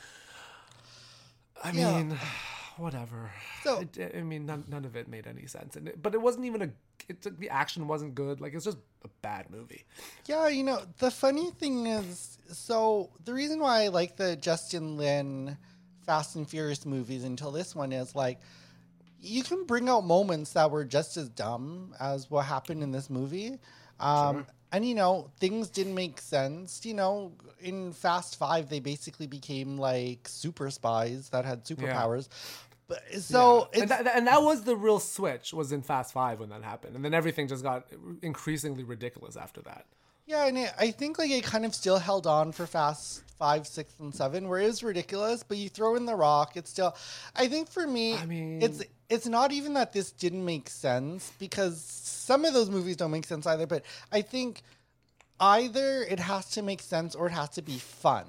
I 1.63 1.71
Yeah. 1.71 1.97
mean, 2.03 2.17
whatever. 2.77 3.31
So- 3.63 3.81
It- 3.95 4.15
I 4.15 4.21
mean, 4.21 4.45
none, 4.45 4.63
none 4.67 4.85
of 4.85 4.95
it 4.95 5.07
made 5.07 5.27
any 5.27 5.45
sense, 5.47 5.75
and 5.75 5.87
it, 5.89 6.01
but 6.01 6.13
it 6.13 6.21
wasn't 6.21 6.45
even 6.45 6.61
a. 6.61 6.69
It's 7.09 7.27
the 7.39 7.49
action 7.49 7.87
wasn't 7.87 8.15
good. 8.15 8.41
Like 8.41 8.53
it's 8.53 8.65
just 8.65 8.77
a 9.05 9.07
bad 9.21 9.49
movie. 9.49 9.85
Yeah, 10.25 10.47
you 10.49 10.63
know, 10.63 10.81
the 10.97 11.09
funny 11.11 11.51
thing 11.51 11.85
is, 11.87 12.37
so 12.51 13.09
the 13.23 13.33
reason 13.33 13.59
why 13.59 13.83
I 13.83 13.87
like 13.89 14.17
the 14.17 14.35
Justin 14.35 14.97
Lin 14.97 15.57
Fast 16.05 16.35
and 16.35 16.49
Furious 16.49 16.85
movies 16.85 17.23
until 17.23 17.51
this 17.51 17.73
one 17.75 17.91
is 17.93 18.13
like, 18.15 18.39
you 19.21 19.41
can 19.43 19.63
bring 19.65 19.87
out 19.89 20.03
moments 20.05 20.53
that 20.53 20.69
were 20.69 20.83
just 20.85 21.15
as 21.17 21.29
dumb 21.29 21.93
as 21.99 22.29
what 22.29 22.45
happened 22.45 22.83
in 22.83 22.91
this 22.91 23.09
movie. 23.09 23.57
Um, 23.99 24.45
And 24.73 24.85
you 24.85 24.95
know, 24.95 25.31
things 25.39 25.69
didn't 25.69 25.95
make 25.95 26.19
sense. 26.19 26.85
You 26.85 26.93
know, 26.93 27.31
in 27.61 27.93
Fast 27.93 28.35
Five, 28.37 28.67
they 28.67 28.81
basically 28.81 29.25
became 29.25 29.77
like 29.77 30.27
super 30.27 30.69
spies 30.71 31.29
that 31.29 31.45
had 31.45 31.63
superpowers. 31.63 32.27
But 32.87 33.03
so 33.19 33.67
and, 33.73 33.83
it's 33.83 33.91
that, 33.91 34.07
and 34.15 34.27
that 34.27 34.41
was 34.41 34.63
the 34.63 34.75
real 34.75 34.99
switch 34.99 35.53
was 35.53 35.71
in 35.71 35.81
Fast 35.81 36.13
Five 36.13 36.39
when 36.39 36.49
that 36.49 36.63
happened, 36.63 36.95
and 36.95 37.03
then 37.03 37.13
everything 37.13 37.47
just 37.47 37.63
got 37.63 37.87
increasingly 38.21 38.83
ridiculous 38.83 39.35
after 39.35 39.61
that. 39.63 39.85
Yeah, 40.25 40.45
and 40.45 40.57
it, 40.57 40.73
I 40.77 40.91
think 40.91 41.17
like 41.17 41.31
it 41.31 41.43
kind 41.43 41.65
of 41.65 41.73
still 41.73 41.97
held 41.97 42.27
on 42.27 42.51
for 42.51 42.65
Fast 42.65 43.23
Five, 43.37 43.67
Six, 43.67 43.93
and 43.99 44.13
Seven, 44.13 44.47
where 44.47 44.59
it 44.59 44.65
was 44.65 44.83
ridiculous. 44.83 45.43
But 45.43 45.57
you 45.57 45.69
throw 45.69 45.95
in 45.95 46.05
the 46.05 46.15
Rock, 46.15 46.55
it's 46.55 46.69
still. 46.69 46.95
I 47.35 47.47
think 47.47 47.69
for 47.69 47.85
me, 47.85 48.15
I 48.15 48.25
mean- 48.25 48.61
it's 48.61 48.83
it's 49.09 49.27
not 49.27 49.51
even 49.51 49.73
that 49.73 49.93
this 49.93 50.11
didn't 50.11 50.43
make 50.43 50.69
sense 50.69 51.31
because 51.39 51.81
some 51.81 52.45
of 52.45 52.53
those 52.53 52.69
movies 52.69 52.97
don't 52.97 53.11
make 53.11 53.25
sense 53.25 53.47
either. 53.47 53.67
But 53.67 53.83
I 54.11 54.21
think 54.21 54.63
either 55.39 56.03
it 56.03 56.19
has 56.19 56.51
to 56.51 56.61
make 56.61 56.81
sense 56.81 57.15
or 57.15 57.27
it 57.27 57.31
has 57.31 57.49
to 57.51 57.61
be 57.61 57.77
fun. 57.77 58.25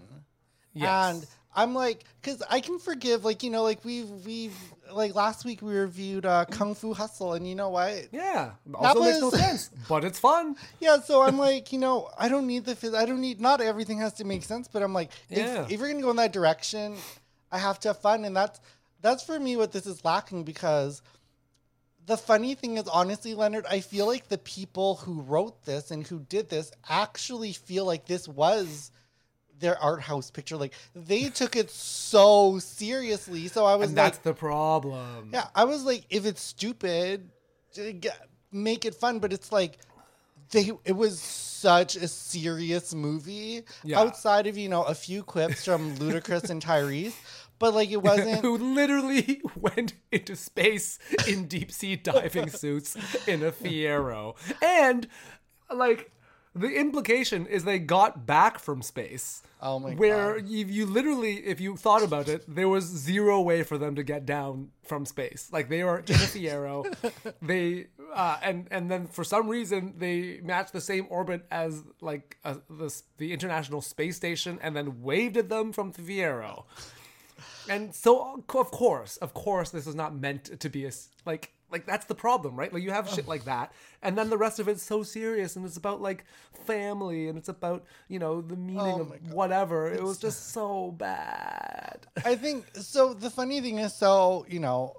Yes. 0.72 1.14
And 1.14 1.26
I'm 1.54 1.74
like, 1.74 2.04
because 2.20 2.42
I 2.50 2.60
can 2.60 2.78
forgive, 2.78 3.24
like 3.24 3.42
you 3.42 3.50
know, 3.50 3.62
like 3.62 3.84
we've 3.84 4.08
we've 4.24 4.56
like 4.92 5.14
last 5.14 5.44
week 5.44 5.60
we 5.62 5.74
reviewed 5.74 6.24
uh, 6.26 6.44
Kung 6.44 6.74
Fu 6.74 6.92
Hustle, 6.94 7.34
and 7.34 7.48
you 7.48 7.54
know 7.54 7.70
what? 7.70 8.08
Yeah, 8.12 8.52
also 8.74 9.02
makes 9.02 9.20
no 9.20 9.30
sense, 9.30 9.70
but 9.88 10.04
it's 10.04 10.18
fun. 10.18 10.56
Yeah, 10.80 11.00
so 11.00 11.22
I'm 11.22 11.38
like, 11.38 11.72
you 11.72 11.78
know, 11.78 12.10
I 12.18 12.28
don't 12.28 12.46
need 12.46 12.64
the 12.64 12.96
I 12.96 13.06
don't 13.06 13.20
need 13.20 13.40
not 13.40 13.60
everything 13.60 13.98
has 13.98 14.12
to 14.14 14.24
make 14.24 14.42
sense, 14.44 14.68
but 14.68 14.82
I'm 14.82 14.92
like, 14.92 15.10
if, 15.30 15.38
Yeah. 15.38 15.66
if 15.68 15.80
you're 15.80 15.88
gonna 15.88 16.02
go 16.02 16.10
in 16.10 16.16
that 16.16 16.32
direction, 16.32 16.96
I 17.50 17.58
have 17.58 17.80
to 17.80 17.88
have 17.88 17.98
fun, 17.98 18.24
and 18.24 18.36
that's 18.36 18.60
that's 19.00 19.22
for 19.24 19.38
me 19.40 19.56
what 19.56 19.72
this 19.72 19.86
is 19.86 20.04
lacking 20.04 20.44
because 20.44 21.02
the 22.06 22.16
funny 22.16 22.54
thing 22.54 22.76
is 22.78 22.88
honestly, 22.88 23.34
Leonard, 23.34 23.66
I 23.68 23.80
feel 23.80 24.06
like 24.06 24.28
the 24.28 24.38
people 24.38 24.96
who 24.96 25.20
wrote 25.22 25.64
this 25.64 25.90
and 25.90 26.06
who 26.06 26.20
did 26.20 26.48
this 26.48 26.72
actually 26.88 27.52
feel 27.52 27.84
like 27.84 28.06
this 28.06 28.26
was 28.26 28.90
their 29.60 29.78
art 29.82 30.00
house 30.02 30.30
picture. 30.30 30.56
Like 30.56 30.72
they 30.94 31.28
took 31.28 31.56
it 31.56 31.70
so 31.70 32.58
seriously. 32.58 33.48
So 33.48 33.64
I 33.64 33.74
was 33.74 33.88
And 33.90 33.96
like, 33.96 34.12
that's 34.12 34.18
the 34.18 34.34
problem. 34.34 35.30
yeah, 35.32 35.48
I 35.54 35.64
was 35.64 35.84
like, 35.84 36.04
if 36.10 36.24
it's 36.26 36.40
stupid, 36.42 37.30
uh, 37.78 37.92
g- 37.92 38.08
make 38.52 38.84
it 38.84 38.94
fun. 38.94 39.18
But 39.18 39.32
it's 39.32 39.52
like, 39.52 39.78
they 40.50 40.70
it 40.84 40.92
was 40.96 41.20
such 41.20 41.96
a 41.96 42.06
serious 42.08 42.94
movie 42.94 43.62
Yeah. 43.84 44.00
outside 44.00 44.46
of 44.46 44.56
you 44.56 44.68
know 44.68 44.82
a 44.84 44.94
few 44.94 45.22
clips 45.22 45.64
from 45.64 45.94
Ludacris 45.98 46.48
and 46.50 46.62
Tyrese, 46.64 47.14
but 47.58 47.74
like 47.74 47.90
it 47.90 48.02
wasn't. 48.02 48.40
Who 48.42 48.56
literally 48.56 49.42
went 49.56 49.94
into 50.12 50.36
space 50.36 50.98
in 51.26 51.46
deep 51.48 51.70
sea 51.72 51.96
diving 51.96 52.48
suits 52.62 52.96
in 53.26 53.42
a 53.42 53.50
Fiero. 53.52 54.36
And, 54.62 55.06
like, 55.74 56.10
the 56.58 56.78
implication 56.78 57.46
is 57.46 57.64
they 57.64 57.78
got 57.78 58.26
back 58.26 58.58
from 58.58 58.82
space. 58.82 59.42
Oh 59.60 59.78
my 59.78 59.94
Where 59.94 60.38
you, 60.38 60.66
you 60.66 60.86
literally, 60.86 61.46
if 61.46 61.60
you 61.60 61.76
thought 61.76 62.02
about 62.02 62.28
it, 62.28 62.44
there 62.46 62.68
was 62.68 62.84
zero 62.84 63.40
way 63.40 63.62
for 63.62 63.78
them 63.78 63.96
to 63.96 64.02
get 64.02 64.24
down 64.24 64.70
from 64.84 65.04
space. 65.04 65.48
Like 65.52 65.68
they 65.68 65.82
were 65.82 65.98
in 65.98 66.14
a 66.14 66.18
Fiero, 66.18 66.94
they 67.42 67.86
uh, 68.14 68.38
and 68.42 68.68
and 68.70 68.90
then 68.90 69.06
for 69.06 69.24
some 69.24 69.48
reason 69.48 69.94
they 69.98 70.40
matched 70.42 70.72
the 70.72 70.80
same 70.80 71.06
orbit 71.10 71.44
as 71.50 71.82
like 72.00 72.36
uh, 72.44 72.56
the 72.70 72.94
the 73.18 73.32
International 73.32 73.80
Space 73.80 74.16
Station, 74.16 74.58
and 74.62 74.76
then 74.76 75.02
waved 75.02 75.36
at 75.36 75.48
them 75.48 75.72
from 75.72 75.92
the 75.92 76.02
Fiero. 76.02 76.64
And 77.68 77.94
so, 77.94 78.42
of 78.54 78.70
course, 78.70 79.16
of 79.18 79.34
course, 79.34 79.70
this 79.70 79.86
is 79.86 79.94
not 79.94 80.14
meant 80.14 80.60
to 80.60 80.68
be 80.68 80.86
a 80.86 80.92
like 81.26 81.52
like 81.70 81.86
that's 81.86 82.06
the 82.06 82.14
problem, 82.14 82.56
right? 82.56 82.72
Like 82.72 82.82
you 82.82 82.90
have 82.90 83.08
shit 83.08 83.28
like 83.28 83.44
that, 83.44 83.72
and 84.02 84.16
then 84.16 84.30
the 84.30 84.38
rest 84.38 84.58
of 84.58 84.68
it's 84.68 84.82
so 84.82 85.02
serious, 85.02 85.56
and 85.56 85.66
it's 85.66 85.76
about 85.76 86.00
like 86.00 86.24
family, 86.64 87.28
and 87.28 87.36
it's 87.36 87.48
about 87.48 87.84
you 88.08 88.18
know 88.18 88.40
the 88.40 88.56
meaning 88.56 88.78
Oh 88.80 89.00
of 89.00 89.32
whatever. 89.32 89.92
It 89.92 90.02
was 90.02 90.18
just 90.18 90.52
so 90.52 90.92
bad. 90.92 92.06
I 92.24 92.36
think 92.36 92.66
so. 92.74 93.12
The 93.12 93.30
funny 93.30 93.60
thing 93.60 93.78
is, 93.78 93.94
so 93.94 94.46
you 94.48 94.60
know, 94.60 94.96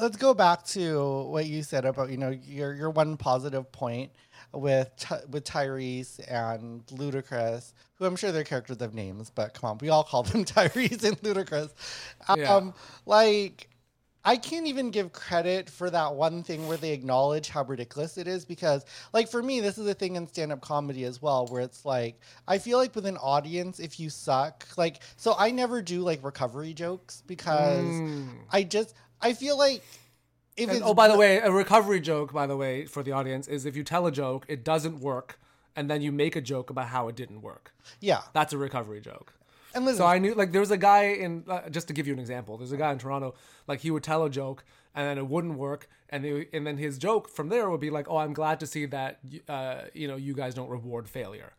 let's 0.00 0.16
go 0.16 0.34
back 0.34 0.64
to 0.68 1.22
what 1.24 1.46
you 1.46 1.62
said 1.62 1.84
about 1.84 2.10
you 2.10 2.16
know 2.16 2.30
your 2.30 2.74
your 2.74 2.90
one 2.90 3.16
positive 3.16 3.70
point 3.70 4.10
with 4.52 4.90
Ty- 4.96 5.22
with 5.30 5.44
Tyrese 5.44 6.20
and 6.28 6.84
Ludacris, 6.86 7.72
who 7.94 8.04
I'm 8.04 8.16
sure 8.16 8.32
their 8.32 8.42
characters 8.42 8.78
have 8.80 8.94
names, 8.94 9.30
but 9.30 9.54
come 9.54 9.70
on, 9.70 9.78
we 9.78 9.90
all 9.90 10.02
call 10.02 10.24
them 10.24 10.44
Tyrese 10.44 11.04
and 11.04 11.20
Ludacris. 11.22 11.70
Yeah. 12.36 12.52
Um, 12.54 12.74
like. 13.06 13.68
I 14.24 14.36
can't 14.36 14.66
even 14.66 14.90
give 14.90 15.12
credit 15.12 15.70
for 15.70 15.88
that 15.90 16.14
one 16.14 16.42
thing 16.42 16.68
where 16.68 16.76
they 16.76 16.92
acknowledge 16.92 17.48
how 17.48 17.64
ridiculous 17.64 18.18
it 18.18 18.28
is 18.28 18.44
because, 18.44 18.84
like, 19.14 19.30
for 19.30 19.42
me, 19.42 19.60
this 19.60 19.78
is 19.78 19.86
a 19.86 19.94
thing 19.94 20.16
in 20.16 20.26
stand 20.26 20.52
up 20.52 20.60
comedy 20.60 21.04
as 21.04 21.22
well, 21.22 21.46
where 21.46 21.62
it's 21.62 21.84
like, 21.86 22.20
I 22.46 22.58
feel 22.58 22.76
like 22.76 22.94
with 22.94 23.06
an 23.06 23.16
audience, 23.16 23.80
if 23.80 23.98
you 23.98 24.10
suck, 24.10 24.66
like, 24.76 25.00
so 25.16 25.34
I 25.38 25.50
never 25.50 25.80
do 25.80 26.02
like 26.02 26.22
recovery 26.22 26.74
jokes 26.74 27.22
because 27.26 27.84
mm. 27.84 28.28
I 28.50 28.62
just, 28.62 28.94
I 29.22 29.32
feel 29.32 29.56
like 29.56 29.82
if 30.56 30.68
And, 30.68 30.82
oh, 30.84 30.92
by 30.92 31.08
the 31.08 31.16
way, 31.16 31.38
a 31.38 31.50
recovery 31.50 32.00
joke, 32.00 32.32
by 32.32 32.46
the 32.46 32.56
way, 32.56 32.84
for 32.84 33.02
the 33.02 33.12
audience 33.12 33.48
is 33.48 33.64
if 33.64 33.74
you 33.74 33.84
tell 33.84 34.06
a 34.06 34.12
joke, 34.12 34.44
it 34.48 34.64
doesn't 34.64 35.00
work, 35.00 35.38
and 35.74 35.88
then 35.88 36.02
you 36.02 36.12
make 36.12 36.36
a 36.36 36.42
joke 36.42 36.68
about 36.68 36.88
how 36.88 37.08
it 37.08 37.16
didn't 37.16 37.40
work. 37.40 37.72
yeah. 38.00 38.20
That's 38.34 38.52
a 38.52 38.58
recovery 38.58 39.00
joke. 39.00 39.32
And 39.74 39.84
listen, 39.84 39.98
So 39.98 40.06
I 40.06 40.18
knew, 40.18 40.34
like, 40.34 40.52
there 40.52 40.60
was 40.60 40.70
a 40.70 40.76
guy 40.76 41.04
in, 41.04 41.44
uh, 41.48 41.68
just 41.70 41.88
to 41.88 41.94
give 41.94 42.06
you 42.06 42.12
an 42.12 42.18
example, 42.18 42.56
there's 42.56 42.72
a 42.72 42.76
guy 42.76 42.92
in 42.92 42.98
Toronto, 42.98 43.34
like, 43.66 43.80
he 43.80 43.90
would 43.90 44.02
tell 44.02 44.24
a 44.24 44.30
joke 44.30 44.64
and 44.94 45.06
then 45.06 45.18
it 45.18 45.26
wouldn't 45.26 45.56
work. 45.58 45.88
And, 46.08 46.24
they, 46.24 46.48
and 46.52 46.66
then 46.66 46.76
his 46.76 46.98
joke 46.98 47.28
from 47.28 47.48
there 47.48 47.70
would 47.70 47.80
be 47.80 47.90
like, 47.90 48.08
oh, 48.08 48.16
I'm 48.16 48.32
glad 48.32 48.60
to 48.60 48.66
see 48.66 48.86
that, 48.86 49.20
uh, 49.48 49.82
you 49.94 50.08
know, 50.08 50.16
you 50.16 50.34
guys 50.34 50.54
don't 50.54 50.68
reward 50.68 51.08
failure. 51.08 51.52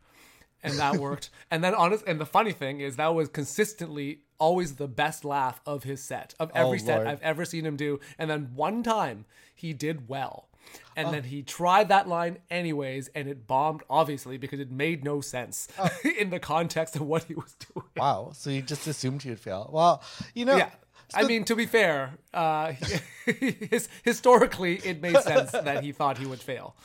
And 0.62 0.78
that 0.78 0.96
worked. 0.96 1.30
and 1.50 1.64
then, 1.64 1.74
honest, 1.74 2.04
and 2.06 2.20
the 2.20 2.26
funny 2.26 2.52
thing 2.52 2.80
is, 2.80 2.96
that 2.96 3.14
was 3.14 3.28
consistently 3.28 4.20
always 4.38 4.74
the 4.76 4.88
best 4.88 5.24
laugh 5.24 5.60
of 5.66 5.84
his 5.84 6.02
set, 6.02 6.34
of 6.38 6.50
every 6.54 6.78
set 6.78 6.96
Lord. 6.96 7.06
I've 7.06 7.22
ever 7.22 7.44
seen 7.44 7.64
him 7.64 7.76
do. 7.76 8.00
And 8.18 8.28
then 8.28 8.50
one 8.54 8.82
time 8.82 9.24
he 9.54 9.72
did 9.72 10.08
well. 10.08 10.48
And 10.94 11.12
then 11.12 11.24
he 11.24 11.42
tried 11.42 11.88
that 11.88 12.06
line 12.06 12.38
anyways, 12.50 13.08
and 13.14 13.28
it 13.28 13.46
bombed, 13.46 13.82
obviously, 13.88 14.36
because 14.36 14.60
it 14.60 14.70
made 14.70 15.04
no 15.04 15.20
sense 15.20 15.68
in 16.18 16.30
the 16.30 16.38
context 16.38 16.96
of 16.96 17.02
what 17.02 17.24
he 17.24 17.34
was 17.34 17.54
doing. 17.54 17.86
wow. 17.96 18.32
So 18.34 18.50
you 18.50 18.62
just 18.62 18.86
assumed 18.86 19.22
he 19.22 19.30
would 19.30 19.40
fail. 19.40 19.70
Well, 19.72 20.02
you 20.34 20.44
know. 20.44 20.56
Yeah. 20.56 20.70
I 21.14 21.24
mean, 21.24 21.44
to 21.44 21.54
be 21.54 21.66
fair, 21.66 22.14
uh, 22.32 22.72
his, 23.26 23.88
historically, 24.02 24.76
it 24.76 25.02
made 25.02 25.18
sense 25.18 25.50
that 25.50 25.82
he 25.84 25.92
thought 25.92 26.16
he 26.18 26.26
would 26.26 26.40
fail. 26.40 26.74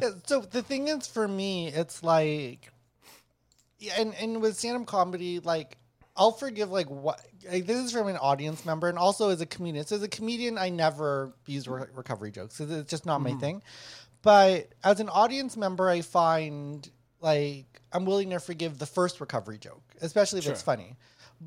Yeah, 0.00 0.10
so 0.26 0.40
the 0.40 0.62
thing 0.62 0.88
is 0.88 1.06
for 1.06 1.28
me 1.28 1.68
it's 1.68 2.02
like 2.02 2.72
yeah, 3.78 3.94
and 3.98 4.12
and 4.16 4.42
with 4.42 4.58
stand-up 4.58 4.86
comedy 4.86 5.38
like 5.38 5.76
i'll 6.20 6.30
forgive 6.30 6.70
like 6.70 6.88
what 6.88 7.20
like, 7.50 7.66
this 7.66 7.78
is 7.78 7.90
from 7.90 8.06
an 8.06 8.18
audience 8.18 8.64
member 8.64 8.88
and 8.88 8.98
also 8.98 9.30
as 9.30 9.40
a 9.40 9.46
comedian. 9.46 9.86
So 9.86 9.96
as 9.96 10.02
a 10.02 10.08
comedian 10.08 10.58
i 10.58 10.68
never 10.68 11.32
use 11.46 11.66
re- 11.66 11.86
recovery 11.94 12.30
jokes. 12.30 12.60
it's 12.60 12.90
just 12.90 13.06
not 13.06 13.20
my 13.20 13.30
mm-hmm. 13.30 13.40
thing. 13.40 13.62
But 14.22 14.68
as 14.84 15.00
an 15.00 15.08
audience 15.08 15.56
member 15.56 15.88
i 15.88 16.02
find 16.02 16.88
like 17.22 17.80
i'm 17.92 18.04
willing 18.04 18.30
to 18.30 18.38
forgive 18.38 18.78
the 18.78 18.86
first 18.86 19.20
recovery 19.20 19.58
joke 19.58 19.82
especially 20.02 20.38
if 20.38 20.46
it's 20.46 20.62
funny 20.62 20.96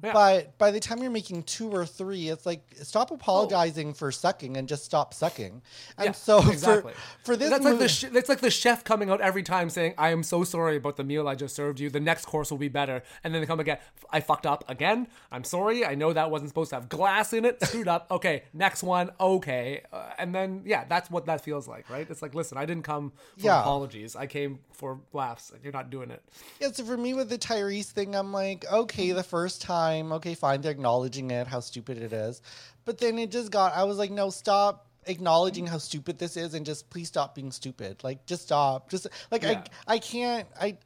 Yeah. 0.02 0.12
but 0.14 0.58
by 0.58 0.72
the 0.72 0.80
time 0.80 1.00
you're 1.04 1.12
making 1.12 1.44
two 1.44 1.70
or 1.70 1.86
three, 1.86 2.30
it's 2.30 2.46
like 2.46 2.64
stop 2.82 3.12
apologizing 3.12 3.94
for 3.94 4.12
sucking 4.12 4.58
and 4.58 4.68
just 4.68 4.86
stop 4.86 5.14
sucking. 5.14 5.62
And 5.98 6.06
Yeah, 6.08 6.12
so 6.14 6.40
exactly. 6.50 6.94
for, 6.94 7.26
for 7.26 7.36
this 7.36 7.50
that's 7.52 7.64
like 7.64 7.74
movie, 7.74 7.84
the 7.86 7.90
sh- 7.90 8.06
that's 8.12 8.28
like 8.30 8.40
the 8.40 8.50
chef 8.50 8.84
coming 8.84 9.10
out 9.12 9.22
every 9.22 9.44
time 9.44 9.70
saying, 9.70 9.94
"I 9.98 10.10
am 10.10 10.24
so 10.24 10.44
sorry 10.44 10.78
about 10.78 10.98
the 10.98 11.04
meal 11.04 11.28
I 11.28 11.36
just 11.36 11.56
served 11.56 11.80
you. 11.80 11.90
The 11.92 12.00
next 12.00 12.26
course 12.26 12.50
will 12.50 12.58
be 12.58 12.70
better." 12.70 13.04
And 13.24 13.34
then 13.34 13.42
they 13.42 13.46
come 13.46 13.60
again, 13.60 13.78
"I 14.10 14.20
fucked 14.22 14.48
up 14.48 14.64
again. 14.68 15.08
I'm 15.32 15.44
sorry. 15.44 15.86
I 15.86 15.94
know 15.94 16.12
that 16.12 16.32
wasn't 16.32 16.50
supposed 16.50 16.72
to 16.72 16.78
have 16.78 16.90
glass 16.90 17.32
in 17.34 17.46
it. 17.46 17.64
Screwed 17.64 17.88
up. 17.88 18.08
Okay, 18.10 18.44
next 18.52 18.82
one. 18.82 19.12
Okay." 19.20 19.84
Uh, 19.94 20.10
and 20.18 20.34
then 20.34 20.64
yeah, 20.66 20.86
that's 20.90 21.12
what 21.12 21.28
that 21.28 21.42
feels 21.42 21.68
like, 21.68 21.88
right? 21.90 22.08
It's 22.10 22.22
like, 22.24 22.34
listen, 22.34 22.58
I 22.58 22.66
didn't 22.66 22.84
come 22.84 23.12
for 23.38 23.46
Yeah. 23.46 23.60
apologies. 23.62 24.16
I 24.16 24.26
came 24.26 24.60
for 24.72 25.00
laughs. 25.14 25.52
You're 25.64 25.72
not 25.72 25.92
doing 25.92 26.10
it. 26.10 26.24
Yeah, 26.60 26.72
so 26.72 26.84
for 26.84 26.98
me 26.98 27.14
with 27.14 27.30
the 27.30 27.38
Tyrese 27.38 27.92
thing, 27.92 28.16
I'm 28.16 28.32
like, 28.34 28.66
okay, 28.72 29.12
the 29.12 29.24
first 29.24 29.62
time, 29.62 29.83
okay, 29.92 30.36
fine, 30.36 30.62
they're 30.62 30.72
acknowledging 30.72 31.32
it, 31.32 31.48
how 31.48 31.60
stupid 31.60 31.98
it 31.98 32.13
is. 32.13 32.42
But 32.86 32.98
then 32.98 33.18
it 33.18 33.32
just 33.32 33.52
got, 33.52 33.75
I 33.75 33.84
was 33.84 33.98
like, 33.98 34.12
no, 34.12 34.30
stop 34.30 34.88
acknowledging 35.06 35.68
how 35.68 35.78
stupid 35.78 36.18
this 36.18 36.38
is 36.38 36.54
and 36.54 36.66
just 36.66 36.90
please 36.90 37.08
stop 37.08 37.36
being 37.36 37.52
stupid. 37.52 38.04
Like, 38.04 38.25
just 38.25 38.44
stop. 38.44 38.90
Just, 38.90 39.08
like, 39.32 39.44
Yeah. 39.44 39.63
I, 39.88 39.96
I 39.96 40.00
can't, 40.00 40.48
I, 40.60 40.78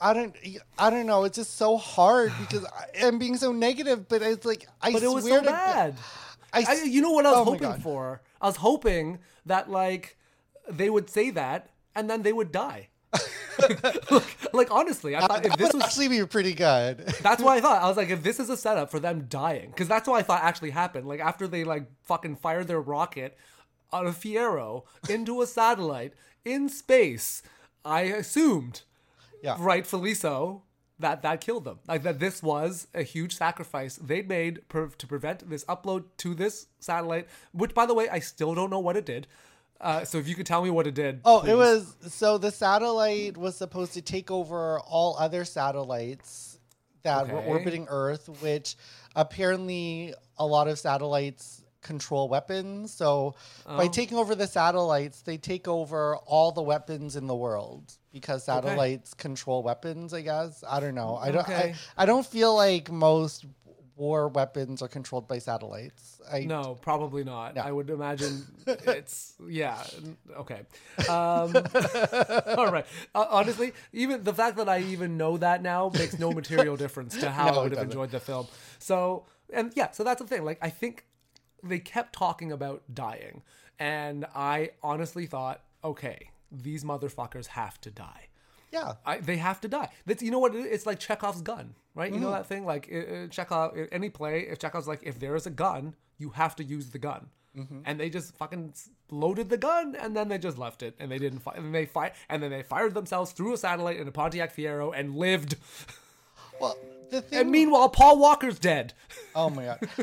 I 0.00 0.12
don't, 0.12 0.36
I 0.78 0.90
don't 0.90 1.06
know. 1.06 1.24
It's 1.24 1.36
just 1.36 1.56
so 1.56 1.76
hard 1.76 2.32
because 2.40 2.64
I, 2.64 3.06
I'm 3.06 3.18
being 3.18 3.36
so 3.36 3.52
negative, 3.52 4.08
but 4.08 4.22
it's 4.22 4.44
like, 4.44 4.66
I 4.80 4.92
But 4.92 5.02
it 5.02 5.08
was 5.08 5.26
so 5.26 5.40
to 5.40 5.46
bad. 5.46 5.96
I, 6.52 6.64
I, 6.68 6.82
you 6.84 7.02
know 7.02 7.10
what 7.10 7.26
I 7.26 7.30
was 7.30 7.40
Oh 7.40 7.44
hoping 7.44 7.80
for? 7.80 8.22
I 8.40 8.46
was 8.46 8.56
hoping 8.56 9.18
that 9.46 9.70
like 9.70 10.16
they 10.68 10.88
would 10.88 11.10
say 11.10 11.30
that 11.30 11.70
and 11.94 12.08
then 12.08 12.22
they 12.22 12.32
would 12.32 12.52
die. 12.52 12.88
Look, 14.10 14.24
like 14.52 14.70
honestly, 14.70 15.16
I 15.16 15.20
thought 15.20 15.30
uh, 15.30 15.40
That 15.40 15.46
if 15.46 15.56
this 15.56 15.72
would 15.72 15.76
was 15.76 15.84
actually 15.84 16.08
be 16.08 16.24
pretty 16.26 16.54
good. 16.54 16.98
That's 17.22 17.42
what 17.42 17.56
I 17.56 17.60
thought. 17.62 17.82
I 17.82 17.88
was 17.88 17.96
like, 17.96 18.10
if 18.10 18.22
this 18.22 18.40
is 18.40 18.50
a 18.50 18.56
setup 18.56 18.90
for 18.90 18.98
them 18.98 19.26
dying, 19.28 19.70
because 19.70 19.88
that's 19.88 20.08
what 20.08 20.16
I 20.18 20.22
thought 20.22 20.42
actually 20.42 20.70
happened. 20.70 21.06
Like 21.06 21.20
after 21.20 21.46
they 21.46 21.64
like 21.64 21.86
fucking 22.02 22.36
fired 22.36 22.66
their 22.68 22.80
rocket 22.80 23.36
out 23.92 24.06
of 24.06 24.16
Fiero 24.18 24.82
into 25.08 25.40
a 25.42 25.46
satellite 25.46 26.14
in 26.44 26.68
space, 26.68 27.42
I 27.84 28.02
assumed, 28.02 28.82
Yeah. 29.42 29.56
rightfully 29.58 30.14
so, 30.14 30.62
that 30.98 31.22
that 31.22 31.40
killed 31.40 31.64
them. 31.64 31.78
Like 31.88 32.02
that 32.04 32.18
this 32.20 32.42
was 32.42 32.86
a 32.94 33.02
huge 33.02 33.36
sacrifice 33.36 33.96
they 33.96 34.22
made 34.22 34.68
per- 34.68 34.88
to 34.88 35.06
prevent 35.06 35.48
this 35.50 35.64
upload 35.66 36.04
to 36.18 36.34
this 36.34 36.66
satellite. 36.80 37.28
Which, 37.52 37.74
by 37.74 37.86
the 37.86 37.94
way, 37.94 38.08
I 38.08 38.20
still 38.20 38.54
don't 38.54 38.70
know 38.70 38.78
what 38.80 38.96
it 38.96 39.04
did. 39.06 39.26
Uh, 39.80 40.04
so 40.04 40.18
if 40.18 40.26
you 40.28 40.34
could 40.34 40.46
tell 40.46 40.62
me 40.62 40.70
what 40.70 40.86
it 40.86 40.94
did. 40.94 41.20
Oh, 41.24 41.42
it 41.42 41.54
was 41.54 41.96
so 42.08 42.38
the 42.38 42.50
satellite 42.50 43.36
was 43.36 43.56
supposed 43.56 43.92
to 43.94 44.02
take 44.02 44.30
over 44.30 44.78
all 44.80 45.16
other 45.18 45.44
satellites 45.44 46.58
that 47.02 47.28
were 47.28 47.40
orbiting 47.40 47.86
Earth, 47.90 48.28
which 48.40 48.76
apparently 49.14 50.14
a 50.38 50.46
lot 50.46 50.68
of 50.68 50.78
satellites 50.78 51.62
control 51.82 52.28
weapons. 52.30 52.92
So 52.94 53.34
Oh. 53.66 53.76
by 53.76 53.88
taking 53.88 54.16
over 54.16 54.34
the 54.34 54.46
satellites, 54.46 55.20
they 55.20 55.36
take 55.36 55.68
over 55.68 56.16
all 56.16 56.50
the 56.50 56.62
weapons 56.62 57.14
in 57.14 57.26
the 57.26 57.34
world 57.34 57.92
because 58.10 58.44
satellites 58.44 59.12
control 59.12 59.62
weapons, 59.62 60.14
I 60.14 60.22
guess. 60.22 60.64
I 60.66 60.80
don't 60.80 60.94
know. 60.94 61.16
I 61.16 61.30
don't 61.30 61.42
Okay. 61.42 61.74
I, 61.98 62.02
I 62.02 62.06
don't 62.06 62.24
feel 62.26 62.54
like 62.54 62.90
most 62.90 63.44
war 63.96 64.28
weapons 64.28 64.82
are 64.82 64.88
controlled 64.88 65.28
by 65.28 65.38
satellites. 65.38 66.20
I 66.30 66.40
No, 66.40 66.76
probably 66.80 67.24
not. 67.24 67.54
No. 67.56 67.62
I 67.62 67.70
would 67.72 67.90
imagine 67.90 68.44
it's 68.66 69.34
yeah. 69.48 69.82
Okay. 70.36 70.60
Um, 71.08 71.54
all 72.58 72.72
right. 72.72 72.86
Uh, 73.14 73.26
honestly, 73.30 73.72
even 73.92 74.24
the 74.24 74.34
fact 74.34 74.56
that 74.56 74.68
I 74.68 74.80
even 74.80 75.16
know 75.16 75.36
that 75.36 75.62
now 75.62 75.90
makes 75.94 76.18
no 76.18 76.32
material 76.32 76.76
difference 76.76 77.16
to 77.18 77.30
how 77.30 77.46
No, 77.52 77.60
I 77.60 77.62
would 77.62 77.72
have 77.72 77.72
doesn't. 77.72 77.90
enjoyed 77.90 78.10
the 78.10 78.20
film. 78.20 78.46
So 78.78 79.26
and 79.52 79.72
yeah, 79.76 79.90
so 79.92 80.04
that's 80.04 80.20
the 80.20 80.26
thing. 80.28 80.44
Like 80.44 80.58
I 80.62 80.70
think 80.70 81.04
they 81.62 81.78
kept 81.78 82.12
talking 82.14 82.52
about 82.52 82.82
dying, 82.92 83.42
and 83.78 84.26
I 84.34 84.70
honestly 84.82 85.26
thought, 85.26 85.62
okay, 85.82 86.30
these 86.50 86.84
motherfuckers 86.84 87.48
have 87.48 87.80
to 87.82 87.90
die. 87.90 88.28
Yeah. 88.74 88.94
I, 89.06 89.18
they 89.18 89.38
have 89.38 89.60
to 89.62 89.68
die. 89.68 89.88
That's 90.06 90.22
you 90.22 90.30
know 90.30 90.38
what 90.44 90.54
it 90.54 90.66
is? 90.66 90.84
like 90.86 90.98
Chekhov's 90.98 91.40
gun, 91.42 91.74
right? 91.94 92.12
You 92.12 92.20
know 92.20 92.32
that 92.32 92.46
thing 92.46 92.66
like 92.66 92.84
uh, 92.92 92.98
uh, 92.98 93.26
Chekhov 93.28 93.66
any 93.92 94.10
play. 94.10 94.40
If 94.50 94.58
Chekhov's 94.58 94.88
like, 94.88 95.00
if 95.02 95.18
there 95.18 95.34
is 95.36 95.46
a 95.46 95.50
gun, 95.50 95.94
you 96.18 96.30
have 96.30 96.54
to 96.56 96.64
use 96.64 96.90
the 96.90 96.98
gun, 96.98 97.28
and 97.86 97.98
they 98.00 98.10
just 98.10 98.36
fucking 98.36 98.74
loaded 99.10 99.48
the 99.48 99.56
gun 99.56 99.94
and 99.94 100.16
then 100.16 100.28
they 100.28 100.38
just 100.38 100.58
left 100.58 100.82
it 100.82 100.96
and 100.98 101.08
they 101.10 101.18
didn't 101.18 101.38
fire 101.38 101.54
and 101.56 101.72
they 101.72 101.86
fire 101.86 102.12
and 102.28 102.42
then 102.42 102.50
they 102.50 102.62
fired 102.62 102.94
themselves 102.94 103.30
through 103.32 103.52
a 103.52 103.56
satellite 103.56 103.98
in 104.00 104.08
a 104.08 104.10
Pontiac 104.10 104.54
Fiero 104.56 104.92
and 104.98 105.14
lived. 105.14 105.56
Well, 106.60 106.76
the 107.10 107.20
thing 107.20 107.40
And 107.40 107.50
meanwhile, 107.50 107.88
Paul 107.88 108.18
Walker's 108.18 108.60
dead. 108.60 108.92
Oh 109.34 109.50
my 109.50 109.64
god. 109.64 109.78
He's 109.88 109.98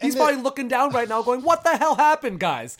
and 0.00 0.12
the- 0.12 0.16
probably 0.18 0.42
looking 0.42 0.68
down 0.68 0.92
right 0.92 1.08
now, 1.08 1.22
going, 1.22 1.42
"What 1.42 1.64
the 1.64 1.76
hell 1.76 1.96
happened, 1.96 2.40
guys?" 2.40 2.76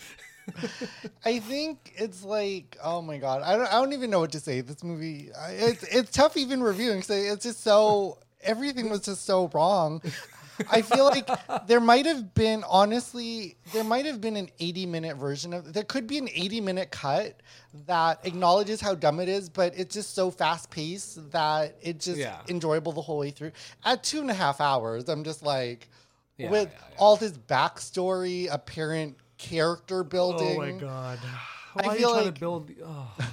I 1.25 1.39
think 1.41 1.93
it's 1.97 2.25
like, 2.25 2.77
oh 2.83 3.03
my 3.03 3.19
god, 3.19 3.43
I 3.43 3.57
don't, 3.57 3.67
I 3.69 3.73
don't 3.73 3.93
even 3.93 4.11
know 4.11 4.21
what 4.21 4.33
to 4.33 4.41
say. 4.41 4.61
This 4.61 4.83
movie, 4.83 5.31
it's 5.51 5.83
it's 5.85 6.11
tough 6.11 6.37
even 6.37 6.63
reviewing. 6.63 7.03
So 7.03 7.15
it's 7.15 7.45
just 7.45 7.63
so 7.63 8.19
everything 8.43 8.89
was 8.91 9.01
just 9.03 9.25
so 9.25 9.49
wrong. 9.55 10.03
I 10.71 10.83
feel 10.83 11.05
like 11.05 11.29
there 11.69 11.79
might 11.79 12.05
have 12.07 12.35
been, 12.35 12.65
honestly, 12.69 13.57
there 13.73 13.85
might 13.85 14.07
have 14.07 14.21
been 14.21 14.35
an 14.35 14.49
80 14.59 14.87
minute 14.87 15.17
version 15.17 15.53
of. 15.53 15.73
There 15.73 15.85
could 15.85 16.09
be 16.09 16.19
an 16.19 16.29
80 16.35 16.61
minute 16.63 16.91
cut 16.91 17.37
that 17.87 18.19
acknowledges 18.27 18.81
how 18.81 18.97
dumb 18.97 19.21
it 19.21 19.29
is, 19.29 19.49
but 19.49 19.73
it's 19.79 19.95
just 19.95 20.15
so 20.17 20.33
fast 20.33 20.69
paced 20.71 21.31
that 21.31 21.77
it's 21.81 22.05
just 22.07 22.19
Yeah. 22.19 22.41
enjoyable 22.49 22.91
the 22.91 23.03
whole 23.03 23.19
way 23.19 23.31
through. 23.31 23.53
At 23.85 24.03
two 24.03 24.21
and 24.21 24.31
a 24.31 24.35
half 24.35 24.61
hours, 24.61 25.09
I'm 25.09 25.23
just 25.23 25.45
like, 25.45 25.89
Yeah, 26.39 26.51
with 26.51 26.71
yeah. 26.73 26.97
all 26.99 27.15
this 27.15 27.33
backstory, 27.33 28.49
apparent 28.51 29.17
character 29.39 30.05
building. 30.05 30.57
Oh 30.57 30.61
my 30.61 30.73
god! 30.73 31.19
I 31.77 31.87
Why 31.87 31.93
you 31.95 31.99
feel 32.01 32.11
trying 32.13 32.25
like- 32.27 32.35
to 32.35 32.41
build? 32.41 32.71
Oh. 32.85 33.15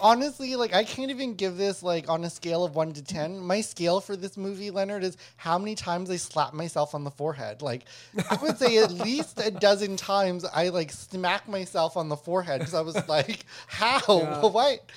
Honestly, 0.00 0.54
like 0.54 0.72
I 0.72 0.84
can't 0.84 1.10
even 1.10 1.34
give 1.34 1.56
this 1.56 1.82
like 1.82 2.08
on 2.08 2.22
a 2.22 2.30
scale 2.30 2.62
of 2.64 2.76
one 2.76 2.92
to 2.92 3.02
ten. 3.02 3.40
My 3.40 3.60
scale 3.60 4.00
for 4.00 4.14
this 4.14 4.36
movie, 4.36 4.70
Leonard, 4.70 5.02
is 5.02 5.16
how 5.36 5.58
many 5.58 5.74
times 5.74 6.08
I 6.08 6.16
slap 6.18 6.54
myself 6.54 6.94
on 6.94 7.02
the 7.02 7.10
forehead. 7.10 7.62
Like 7.62 7.86
I 8.30 8.36
would 8.40 8.58
say 8.58 8.78
at 8.78 8.92
least 9.04 9.40
a 9.44 9.50
dozen 9.50 9.96
times 9.96 10.44
I 10.44 10.68
like 10.68 10.92
smack 10.92 11.48
myself 11.48 11.96
on 11.96 12.08
the 12.08 12.16
forehead 12.16 12.60
because 12.60 12.74
I 12.74 12.80
was 12.82 12.94
like, 13.08 13.44
how, 13.66 14.00
Yeah. 14.08 14.46
what, 14.46 14.88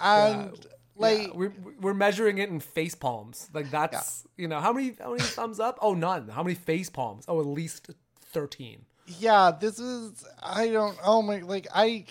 and 0.00 0.66
like 0.96 1.28
yeah, 1.28 1.32
we're 1.32 1.52
we're 1.80 1.94
measuring 1.94 2.38
it 2.38 2.48
in 2.48 2.58
face 2.58 2.96
palms. 2.96 3.48
Like 3.54 3.70
that's 3.70 4.26
you 4.36 4.48
know 4.48 4.58
how 4.58 4.72
many 4.72 4.96
how 5.00 5.10
many 5.12 5.22
thumbs 5.22 5.60
up? 5.60 5.78
Oh, 5.80 5.94
none. 5.94 6.26
How 6.26 6.42
many 6.42 6.56
face 6.56 6.90
palms? 6.90 7.26
Oh, 7.28 7.38
at 7.38 7.46
least 7.46 7.90
thirteen. 8.32 8.86
Yeah, 9.06 9.52
this 9.58 9.78
is 9.78 10.24
I 10.42 10.68
don't 10.68 10.96
oh 11.04 11.22
my 11.22 11.38
like 11.38 11.66
I 11.74 12.04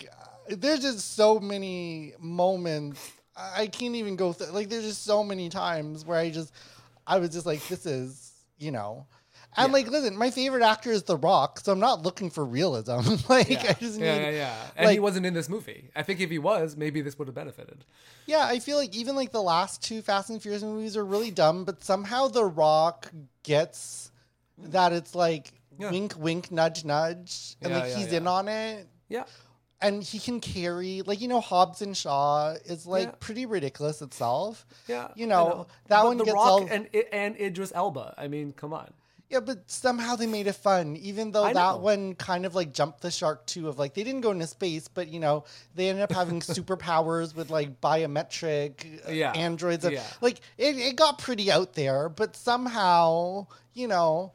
there's 0.48 0.80
just 0.80 1.14
so 1.14 1.38
many 1.38 2.14
moments 2.18 3.12
I 3.36 3.66
can't 3.66 3.94
even 3.94 4.16
go 4.16 4.32
through 4.32 4.48
like 4.48 4.68
there's 4.68 4.84
just 4.84 5.04
so 5.04 5.22
many 5.22 5.48
times 5.48 6.04
where 6.04 6.18
I 6.18 6.30
just 6.30 6.52
I 7.06 7.18
was 7.18 7.30
just 7.30 7.46
like 7.46 7.66
this 7.68 7.86
is 7.86 8.32
you 8.58 8.70
know 8.70 9.06
and 9.58 9.72
like 9.72 9.88
listen 9.88 10.16
my 10.16 10.30
favorite 10.30 10.62
actor 10.62 10.90
is 10.90 11.02
The 11.02 11.16
Rock 11.16 11.60
so 11.60 11.72
I'm 11.72 11.80
not 11.80 12.02
looking 12.02 12.30
for 12.30 12.44
realism 12.44 13.00
like 13.28 13.50
I 13.50 13.72
just 13.74 13.98
need 13.98 14.06
yeah, 14.06 14.16
yeah, 14.16 14.30
yeah. 14.30 14.56
And 14.76 14.90
he 14.90 14.98
wasn't 14.98 15.26
in 15.26 15.34
this 15.34 15.48
movie. 15.48 15.90
I 15.94 16.02
think 16.02 16.20
if 16.20 16.30
he 16.30 16.38
was, 16.38 16.76
maybe 16.76 17.00
this 17.00 17.18
would 17.18 17.28
have 17.28 17.34
benefited. 17.34 17.84
Yeah, 18.26 18.44
I 18.46 18.58
feel 18.58 18.76
like 18.76 18.94
even 18.94 19.16
like 19.16 19.32
the 19.32 19.42
last 19.42 19.82
two 19.82 20.02
Fast 20.02 20.30
and 20.30 20.42
Furious 20.42 20.62
movies 20.62 20.96
are 20.96 21.04
really 21.04 21.30
dumb, 21.30 21.64
but 21.64 21.82
somehow 21.82 22.28
The 22.28 22.44
Rock 22.44 23.10
gets 23.42 24.10
that 24.58 24.92
it's 24.92 25.14
like 25.14 25.52
Yeah. 25.78 25.90
wink, 25.90 26.14
wink, 26.18 26.50
nudge, 26.50 26.84
nudge, 26.84 27.56
and 27.62 27.70
Yeah, 27.72 27.78
like 27.78 27.90
yeah, 27.90 27.96
he's 27.96 28.12
in 28.12 28.26
on 28.26 28.48
it. 28.48 28.86
Yeah. 29.08 29.24
and 29.82 30.02
he 30.02 30.18
can 30.18 30.40
carry 30.40 31.02
like 31.02 31.20
you 31.20 31.28
know 31.28 31.40
Hobbs 31.40 31.82
and 31.82 31.96
Shaw 31.96 32.54
is 32.64 32.86
like 32.86 33.20
pretty 33.20 33.44
ridiculous 33.46 34.00
itself. 34.02 34.66
Yeah, 34.88 35.08
you 35.14 35.26
I 35.26 35.28
know, 35.28 35.66
that 35.88 36.00
But 36.02 36.06
one 36.06 36.16
The 36.18 36.24
gets 36.24 36.34
Rock 36.34 36.46
all 36.46 36.66
and 36.70 36.88
and 37.12 37.36
Idris 37.38 37.72
Elba. 37.74 38.14
I 38.16 38.26
mean, 38.28 38.52
come 38.52 38.72
on. 38.72 38.90
yeah, 39.28 39.40
but 39.40 39.70
somehow 39.70 40.16
they 40.16 40.26
made 40.26 40.46
it 40.46 40.54
fun. 40.54 40.96
Even 40.96 41.30
though 41.32 41.44
that 41.44 41.54
know. 41.54 41.76
one 41.76 42.14
kind 42.14 42.46
of 42.46 42.54
like 42.54 42.72
jumped 42.72 43.02
the 43.02 43.10
shark 43.10 43.44
too 43.46 43.68
of 43.68 43.78
like 43.78 43.92
they 43.92 44.02
didn't 44.02 44.22
go 44.22 44.30
into 44.30 44.46
space, 44.46 44.88
but 44.88 45.08
you 45.08 45.20
know 45.20 45.44
they 45.74 45.88
ended 45.90 46.02
up 46.04 46.12
having 46.12 46.40
superpowers 46.56 47.34
with 47.36 47.50
like 47.50 47.78
biometric 47.82 49.06
uh, 49.06 49.10
Yeah. 49.12 49.32
androids. 49.32 49.84
and- 49.84 49.94
Yeah. 49.94 50.04
Like 50.22 50.40
it, 50.56 50.76
it 50.78 50.96
got 50.96 51.18
pretty 51.18 51.50
out 51.52 51.74
there, 51.74 52.08
but 52.08 52.34
somehow 52.34 53.46
you 53.74 53.88
know 53.88 54.32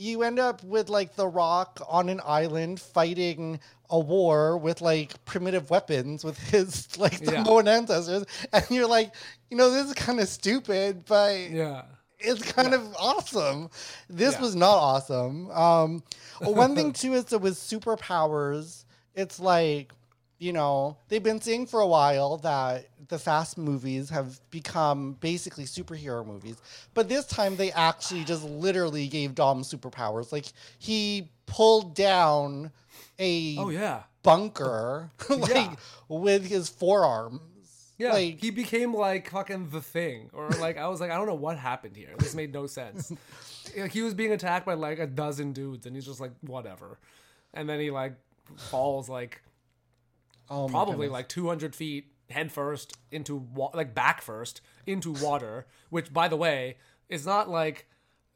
you 0.00 0.22
end 0.22 0.38
up 0.38 0.64
with 0.64 0.88
like 0.88 1.14
the 1.14 1.28
Rock 1.28 1.80
on 1.88 2.08
an 2.08 2.20
island 2.24 2.80
fighting 2.80 3.60
a 3.90 3.98
war 3.98 4.56
with 4.56 4.80
like 4.80 5.22
primitive 5.26 5.68
weapons 5.68 6.24
with 6.24 6.38
his 6.50 6.96
like 6.98 7.20
Yeah. 7.20 7.42
Samoan 7.44 7.68
ancestors, 7.68 8.24
and 8.52 8.64
you're 8.70 8.88
like, 8.88 9.12
you 9.50 9.56
know, 9.56 9.70
this 9.70 9.86
is 9.88 9.94
kind 9.94 10.18
of 10.18 10.28
stupid, 10.28 11.04
but 11.04 11.38
Yeah. 11.50 11.82
it's 12.18 12.42
kind 12.52 12.72
of 12.72 12.94
awesome. 12.98 13.68
This 14.08 14.34
Yeah. 14.34 14.40
was 14.40 14.56
not 14.56 14.76
awesome. 14.76 15.50
Um, 15.50 16.02
well, 16.40 16.54
one 16.54 16.74
thing 16.74 16.92
too 17.02 17.12
is 17.14 17.24
that 17.26 17.40
with 17.40 17.54
superpowers, 17.56 18.84
it's 19.14 19.38
like 19.38 19.92
you 20.40 20.52
know 20.52 20.96
they've 21.08 21.22
been 21.22 21.40
saying 21.40 21.66
for 21.66 21.78
a 21.80 21.86
while 21.86 22.38
that 22.38 22.86
the 23.08 23.18
fast 23.18 23.56
movies 23.58 24.08
have 24.10 24.40
become 24.50 25.12
basically 25.20 25.64
superhero 25.64 26.26
movies, 26.26 26.56
but 26.94 27.08
this 27.08 27.26
time 27.26 27.54
they 27.56 27.70
actually 27.72 28.24
just 28.24 28.42
literally 28.44 29.06
gave 29.06 29.34
Dom 29.36 29.62
superpowers. 29.62 30.32
Like 30.32 30.46
he 30.78 31.30
pulled 31.46 31.94
down 31.94 32.72
a 33.18 33.56
Oh 33.58 33.68
yeah. 33.68 34.04
bunker 34.22 35.10
like 35.28 35.50
Yeah. 35.50 35.74
with 36.08 36.46
his 36.46 36.68
forearms. 36.68 37.40
Yeah, 37.98 38.14
Like- 38.14 38.40
he 38.40 38.50
became 38.50 38.94
like 38.94 39.28
fucking 39.30 39.68
the 39.68 39.82
thing, 39.82 40.30
or 40.32 40.48
like 40.58 40.78
I 40.78 40.88
was 40.88 41.00
like, 41.00 41.10
I 41.10 41.16
don't 41.18 41.26
know 41.26 41.34
what 41.34 41.58
happened 41.58 41.96
here. 41.96 42.14
This 42.18 42.34
made 42.34 42.50
no 42.52 42.66
sense. 42.66 43.12
like 43.76 43.92
he 43.92 44.00
was 44.00 44.14
being 44.14 44.32
attacked 44.32 44.64
by 44.64 44.72
like 44.74 44.98
a 44.98 45.06
dozen 45.06 45.52
dudes, 45.52 45.84
and 45.84 45.94
he's 45.94 46.06
just 46.06 46.18
like 46.20 46.32
whatever, 46.40 46.98
and 47.52 47.68
then 47.68 47.78
he 47.78 47.90
like 47.90 48.14
falls 48.56 49.08
like 49.10 49.42
Oh 50.50 50.68
probably 50.68 51.06
goodness. 51.06 51.12
like 51.12 51.28
200 51.28 51.74
feet 51.74 52.12
head 52.30 52.52
first 52.52 52.96
into 53.10 53.36
wa- 53.36 53.70
like 53.74 53.94
back 53.94 54.20
first 54.20 54.60
into 54.86 55.12
water, 55.12 55.66
which 55.90 56.12
by 56.12 56.28
the 56.28 56.36
way 56.36 56.76
is 57.08 57.26
not 57.26 57.48
like 57.48 57.86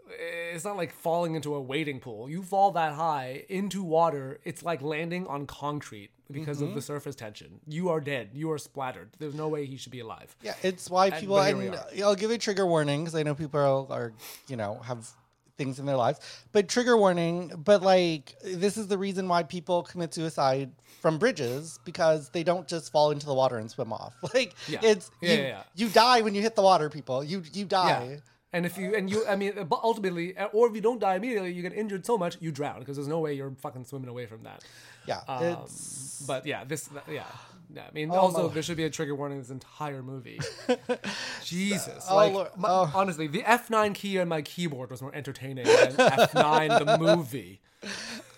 eh, 0.08 0.54
it's 0.54 0.64
not 0.64 0.76
like 0.76 0.92
falling 0.92 1.34
into 1.34 1.54
a 1.54 1.60
wading 1.60 2.00
pool. 2.00 2.28
You 2.28 2.42
fall 2.42 2.70
that 2.72 2.94
high 2.94 3.44
into 3.48 3.82
water, 3.82 4.40
it's 4.44 4.62
like 4.62 4.82
landing 4.82 5.26
on 5.26 5.46
concrete 5.46 6.10
because 6.30 6.60
of 6.60 6.68
mm-hmm. 6.68 6.76
the 6.76 6.82
surface 6.82 7.14
tension. 7.14 7.60
You 7.66 7.90
are 7.90 8.00
dead. 8.00 8.30
You 8.32 8.50
are 8.52 8.58
splattered. 8.58 9.10
There's 9.18 9.34
no 9.34 9.48
way 9.48 9.66
he 9.66 9.76
should 9.76 9.92
be 9.92 10.00
alive. 10.00 10.34
Yeah, 10.42 10.54
it's 10.62 10.88
why 10.90 11.10
people 11.10 11.36
but 11.36 11.48
here 11.48 11.56
we 11.56 11.66
and. 11.68 11.78
I'll 12.02 12.14
give 12.14 12.30
a 12.30 12.38
trigger 12.38 12.66
warning 12.66 13.04
because 13.04 13.14
I 13.14 13.22
know 13.22 13.34
people 13.34 13.60
are, 13.60 13.92
are, 13.92 14.12
you 14.48 14.56
know, 14.56 14.80
have 14.84 15.10
things 15.56 15.78
in 15.78 15.86
their 15.86 15.96
lives. 15.96 16.20
But 16.52 16.68
trigger 16.68 16.96
warning, 16.96 17.52
but 17.56 17.82
like 17.82 18.34
this 18.42 18.76
is 18.76 18.86
the 18.88 18.98
reason 18.98 19.28
why 19.28 19.42
people 19.42 19.82
commit 19.82 20.14
suicide 20.14 20.72
from 21.00 21.18
bridges 21.18 21.78
because 21.84 22.30
they 22.30 22.42
don't 22.42 22.66
just 22.66 22.90
fall 22.90 23.10
into 23.10 23.26
the 23.26 23.34
water 23.34 23.58
and 23.58 23.70
swim 23.70 23.92
off. 23.92 24.14
Like 24.34 24.54
Yeah. 24.68 24.80
it's 24.82 25.10
Yeah, 25.20 25.32
you, 25.32 25.42
yeah, 25.42 25.62
you 25.76 25.88
die 25.88 26.20
when 26.22 26.34
you 26.34 26.42
hit 26.42 26.56
the 26.56 26.62
water, 26.62 26.90
people. 26.90 27.22
You 27.22 27.42
you 27.52 27.64
die. 27.64 28.20
And 28.52 28.64
if 28.64 28.78
you 28.78 28.94
and 28.94 29.10
you, 29.10 29.26
I 29.26 29.34
mean, 29.34 29.52
but 29.68 29.80
ultimately, 29.82 30.36
or 30.52 30.68
if 30.68 30.76
you 30.76 30.80
don't 30.80 31.00
die 31.00 31.16
immediately, 31.16 31.52
you 31.52 31.60
get 31.62 31.72
injured 31.72 32.06
so 32.06 32.16
much 32.16 32.36
you 32.40 32.52
drown 32.52 32.78
because 32.78 32.96
there's 32.96 33.08
no 33.08 33.18
way 33.18 33.34
you're 33.34 33.50
fucking 33.50 33.84
swimming 33.84 34.08
away 34.08 34.26
from 34.26 34.44
that. 34.44 34.62
Yeah. 35.06 35.20
Um, 35.26 35.42
it's 35.44 36.22
but 36.26 36.46
yeah, 36.46 36.62
this, 36.62 36.88
yeah, 37.10 37.24
yeah. 37.72 37.82
I 37.88 37.92
mean, 37.92 38.10
Oh, 38.10 38.14
also 38.14 38.48
there 38.48 38.62
should 38.62 38.76
be 38.76 38.84
a 38.84 38.90
trigger 38.90 39.14
warning 39.14 39.36
in 39.38 39.42
this 39.42 39.50
entire 39.50 40.02
movie. 40.02 40.40
Jesus, 41.44 42.06
Oh, 42.08 42.16
like 42.16 42.58
my- 42.58 42.68
Oh. 42.68 42.90
honestly, 42.94 43.26
the 43.26 43.42
F9 43.42 43.94
key 43.94 44.18
on 44.18 44.28
my 44.28 44.42
keyboard 44.42 44.90
was 44.90 45.02
more 45.02 45.14
entertaining 45.14 45.64
than 45.66 45.92
F9 45.96 46.84
the 46.84 46.98
movie. 46.98 47.60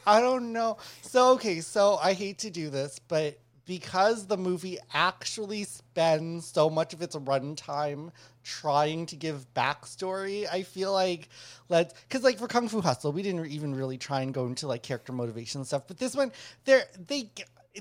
I 0.07 0.21
don't 0.21 0.53
know. 0.53 0.77
So 1.03 1.33
okay, 1.33 1.61
so 1.61 1.97
I 2.03 2.12
hate 2.12 2.39
to 2.41 2.51
do 2.51 2.71
this, 2.71 2.99
but 3.09 3.39
because 3.65 4.27
the 4.29 4.37
movie 4.37 4.79
actually 4.95 5.65
spends 5.65 6.47
so 6.47 6.71
much 6.71 6.93
of 6.95 7.03
its 7.03 7.17
runtime 7.17 8.11
trying 8.45 9.07
to 9.07 9.17
give 9.17 9.45
backstory, 9.55 10.47
I 10.51 10.62
feel 10.62 10.93
like 10.93 11.29
let's 11.69 11.93
because 12.03 12.23
like 12.23 12.39
for 12.39 12.47
Kung 12.47 12.69
Fu 12.69 12.81
Hustle, 12.81 13.11
we 13.12 13.23
didn't 13.23 13.47
even 13.47 13.75
really 13.75 13.99
try 13.99 14.21
and 14.21 14.33
go 14.33 14.47
into 14.47 14.69
like 14.69 14.85
character 14.85 15.12
motivation 15.12 15.65
stuff. 15.65 15.89
But 15.89 15.99
this 15.99 16.15
one, 16.15 16.31
they're 16.65 16.85
they 17.09 17.31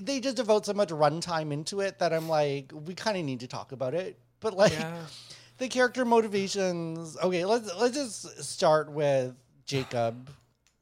they 0.00 0.20
just 0.20 0.36
devote 0.36 0.66
so 0.66 0.74
much 0.74 0.88
runtime 0.90 1.52
into 1.52 1.80
it 1.80 1.98
that 1.98 2.12
I'm 2.12 2.28
like, 2.28 2.72
we 2.72 2.94
kind 2.94 3.16
of 3.16 3.24
need 3.24 3.40
to 3.40 3.46
talk 3.46 3.72
about 3.72 3.94
it. 3.94 4.18
But 4.40 4.54
like 4.54 4.72
Yeah. 4.72 4.98
the 5.58 5.68
character 5.68 6.04
motivations. 6.04 7.16
Okay, 7.22 7.44
let's 7.44 7.74
let's 7.76 7.94
just 7.94 8.44
start 8.44 8.90
with 8.90 9.34
Jacob, 9.64 10.30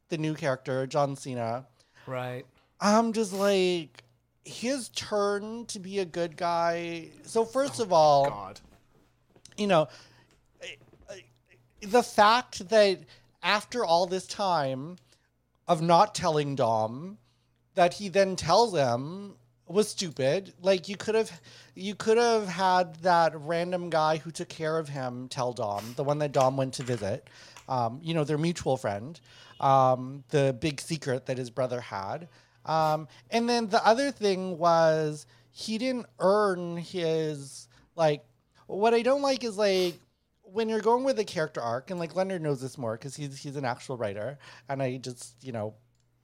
the 0.09 0.19
new 0.19 0.35
character, 0.35 0.87
John 0.87 1.17
Cena. 1.17 1.67
Right. 2.07 2.45
I'm 2.81 3.13
just 3.13 3.33
like 3.33 4.03
his 4.45 4.89
turn 4.91 5.65
to 5.67 5.79
be 5.79 6.01
a 6.01 6.05
good 6.05 6.37
guy. 6.37 7.09
So 7.23 7.45
first 7.45 7.81
of 7.81 7.93
all, 7.93 8.29
God. 8.29 8.61
you 9.57 9.67
know, 9.67 9.89
the 11.81 12.03
fact 12.03 12.69
that 12.69 13.01
after 13.43 13.85
all 13.85 14.07
this 14.07 14.27
time 14.27 14.97
of 15.67 15.81
not 15.81 16.15
telling 16.15 16.57
Dom, 16.57 17.19
that 17.75 17.95
he 17.95 18.09
then 18.09 18.37
tells 18.37 18.73
them 18.73 19.37
was 19.67 19.89
stupid. 19.89 20.53
Like 20.61 20.89
you 20.89 20.97
could 20.97 21.15
have, 21.15 21.41
you 21.75 21.95
could 21.95 22.19
have 22.19 22.47
had 22.47 22.97
that 22.97 23.33
random 23.35 23.91
guy 23.91 24.19
who 24.19 24.31
took 24.31 24.49
care 24.49 24.79
of 24.79 24.89
him 24.89 25.29
tell 25.29 25.53
Dom, 25.53 25.95
the 25.97 26.05
one 26.05 26.19
that 26.19 26.33
Dom 26.33 26.57
went 26.57 26.75
to 26.75 26.83
visit. 26.83 27.29
Um, 27.69 27.99
you 28.03 28.13
know, 28.13 28.25
their 28.25 28.37
mutual 28.37 28.77
friend, 28.77 29.19
um, 29.59 30.23
the 30.29 30.55
big 30.61 30.81
secret 30.81 31.27
that 31.27 31.39
his 31.39 31.49
brother 31.49 31.81
had. 31.81 32.29
Um, 32.67 33.09
and 33.31 33.49
then 33.49 33.69
the 33.69 33.85
other 33.87 34.11
thing 34.11 34.59
was 34.59 35.27
he 35.51 35.79
didn't 35.79 36.07
earn 36.19 36.77
his 36.77 37.69
like. 37.97 38.25
What 38.67 38.95
I 38.95 39.03
don't 39.03 39.21
like 39.21 39.45
is 39.45 39.59
like 39.59 39.95
when 40.43 40.69
you're 40.69 40.81
going 40.81 41.05
with 41.05 41.19
a 41.19 41.25
character 41.25 41.61
arc, 41.61 41.91
and 41.91 41.99
like 41.99 42.17
Leonard 42.17 42.43
knows 42.43 42.61
this 42.61 42.79
more 42.79 42.97
because 42.97 43.17
he's 43.17 43.37
he's 43.39 43.57
an 43.57 43.65
actual 43.65 43.97
writer, 43.97 44.39
and 44.69 44.83
I 44.83 44.97
just 44.97 45.35
you 45.43 45.53
know 45.53 45.75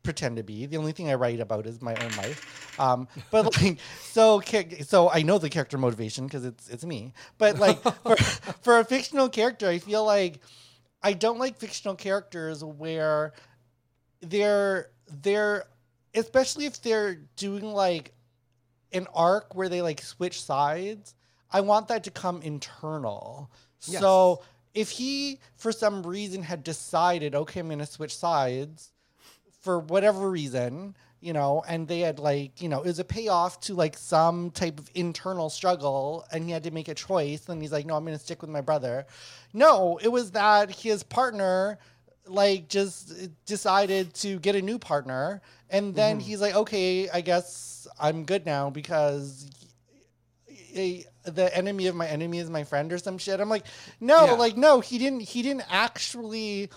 pretend 0.03 0.37
to 0.37 0.43
be. 0.43 0.67
The 0.67 0.77
only 0.77 0.93
thing 0.93 1.11
I 1.11 1.15
write 1.15 1.41
about 1.41 1.67
is 1.67 1.81
my 1.83 1.95
own 1.95 2.17
life. 2.17 2.79
Um, 2.79 3.09
but 3.31 3.57
like 3.63 3.79
so 4.01 4.41
so 4.85 5.11
I 5.11 5.23
know 5.23 5.39
the 5.39 5.51
character 5.51 5.79
motivation 5.79 6.27
because 6.27 6.45
it's 6.45 6.69
it's 6.69 6.85
me. 6.85 7.13
But 7.39 7.59
like 7.59 7.81
for 8.03 8.17
for 8.17 8.79
a 8.79 8.85
fictional 8.85 9.29
character, 9.29 9.69
I 9.69 9.79
feel 9.79 10.05
like 10.05 10.41
I 11.03 11.13
don't 11.13 11.39
like 11.39 11.57
fictional 11.57 11.95
characters 11.95 12.65
where 12.65 13.33
they're 14.21 14.91
they're 15.23 15.65
especially 16.15 16.67
if 16.67 16.81
they're 16.83 17.17
doing 17.37 17.65
like 17.65 18.13
an 18.93 19.07
arc 19.15 19.55
where 19.55 19.69
they 19.69 19.83
like 19.83 20.01
switch 20.01 20.43
sides. 20.43 21.15
I 21.53 21.61
want 21.61 21.89
that 21.89 22.05
to 22.05 22.11
come 22.11 22.43
internal. 22.43 23.51
Yes. 23.87 24.01
So 24.01 24.43
if 24.75 24.91
he 24.91 25.41
for 25.57 25.73
some 25.73 26.03
reason 26.03 26.43
had 26.43 26.63
decided, 26.63 27.35
okay, 27.35 27.61
I'm 27.61 27.67
going 27.67 27.81
to 27.81 27.87
switch 27.87 28.17
sides 28.17 28.93
for 29.61 29.79
whatever 29.79 30.31
reason, 30.31 30.97
you 31.21 31.33
know, 31.33 31.63
and 31.69 31.87
they 31.87 32.01
had 32.01 32.19
like, 32.19 32.63
you 32.63 32.69
know, 32.69 32.81
it 32.81 32.87
was 32.87 32.99
a 32.99 33.05
payoff 33.05 33.61
to 33.61 33.75
like 33.75 33.97
some 33.97 34.51
type 34.51 34.79
of 34.79 34.91
internal 34.95 35.51
struggle 35.51 36.25
and 36.33 36.45
he 36.45 36.51
had 36.51 36.65
to 36.65 36.71
make 36.71 36.89
a 36.89 36.95
choice 36.95 37.49
and 37.49 37.61
he's 37.61 37.73
like, 37.73 37.85
no, 37.87 37.95
I'm 37.95 38.05
going 38.05 38.17
to 38.17 38.23
stick 38.23 38.41
with 38.41 38.51
my 38.51 38.63
brother. 38.63 39.07
No, 39.53 39.99
it 40.03 40.09
was 40.09 40.31
that 40.33 40.71
his 40.71 41.03
partner 41.03 41.79
like 42.27 42.69
just 42.69 43.13
decided 43.45 44.15
to 44.15 44.39
get 44.39 44.55
a 44.55 44.63
new 44.63 44.79
partner 44.79 45.43
and 45.69 45.95
then 45.95 46.19
mm-hmm. 46.19 46.27
he's 46.27 46.41
like, 46.41 46.55
okay, 46.55 47.09
I 47.11 47.21
guess 47.21 47.87
I'm 47.99 48.25
good 48.25 48.47
now 48.47 48.71
because 48.71 49.51
a, 50.75 51.05
the 51.25 51.55
enemy 51.57 51.87
of 51.87 51.95
my 51.95 52.07
enemy 52.07 52.39
is 52.39 52.49
my 52.49 52.65
friend 52.65 52.93
or 52.93 52.99
some 52.99 53.19
shit. 53.19 53.41
I'm 53.41 53.49
like, 53.49 53.67
no, 54.01 54.25
Yeah. 54.25 54.33
like 54.33 54.57
no, 54.57 54.81
he 54.81 54.97
didn't 54.99 55.21
he 55.21 55.43
didn't 55.43 55.65
actually 55.71 56.71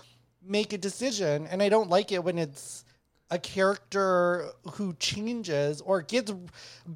make 0.46 0.72
a 0.72 0.78
decision 0.78 1.46
and 1.46 1.62
I 1.62 1.68
don't 1.68 1.90
like 1.90 2.12
it 2.12 2.22
when 2.22 2.38
it's 2.38 2.84
a 3.30 3.38
character 3.38 4.50
who 4.72 4.94
changes 4.94 5.80
or 5.80 6.02
gets 6.02 6.32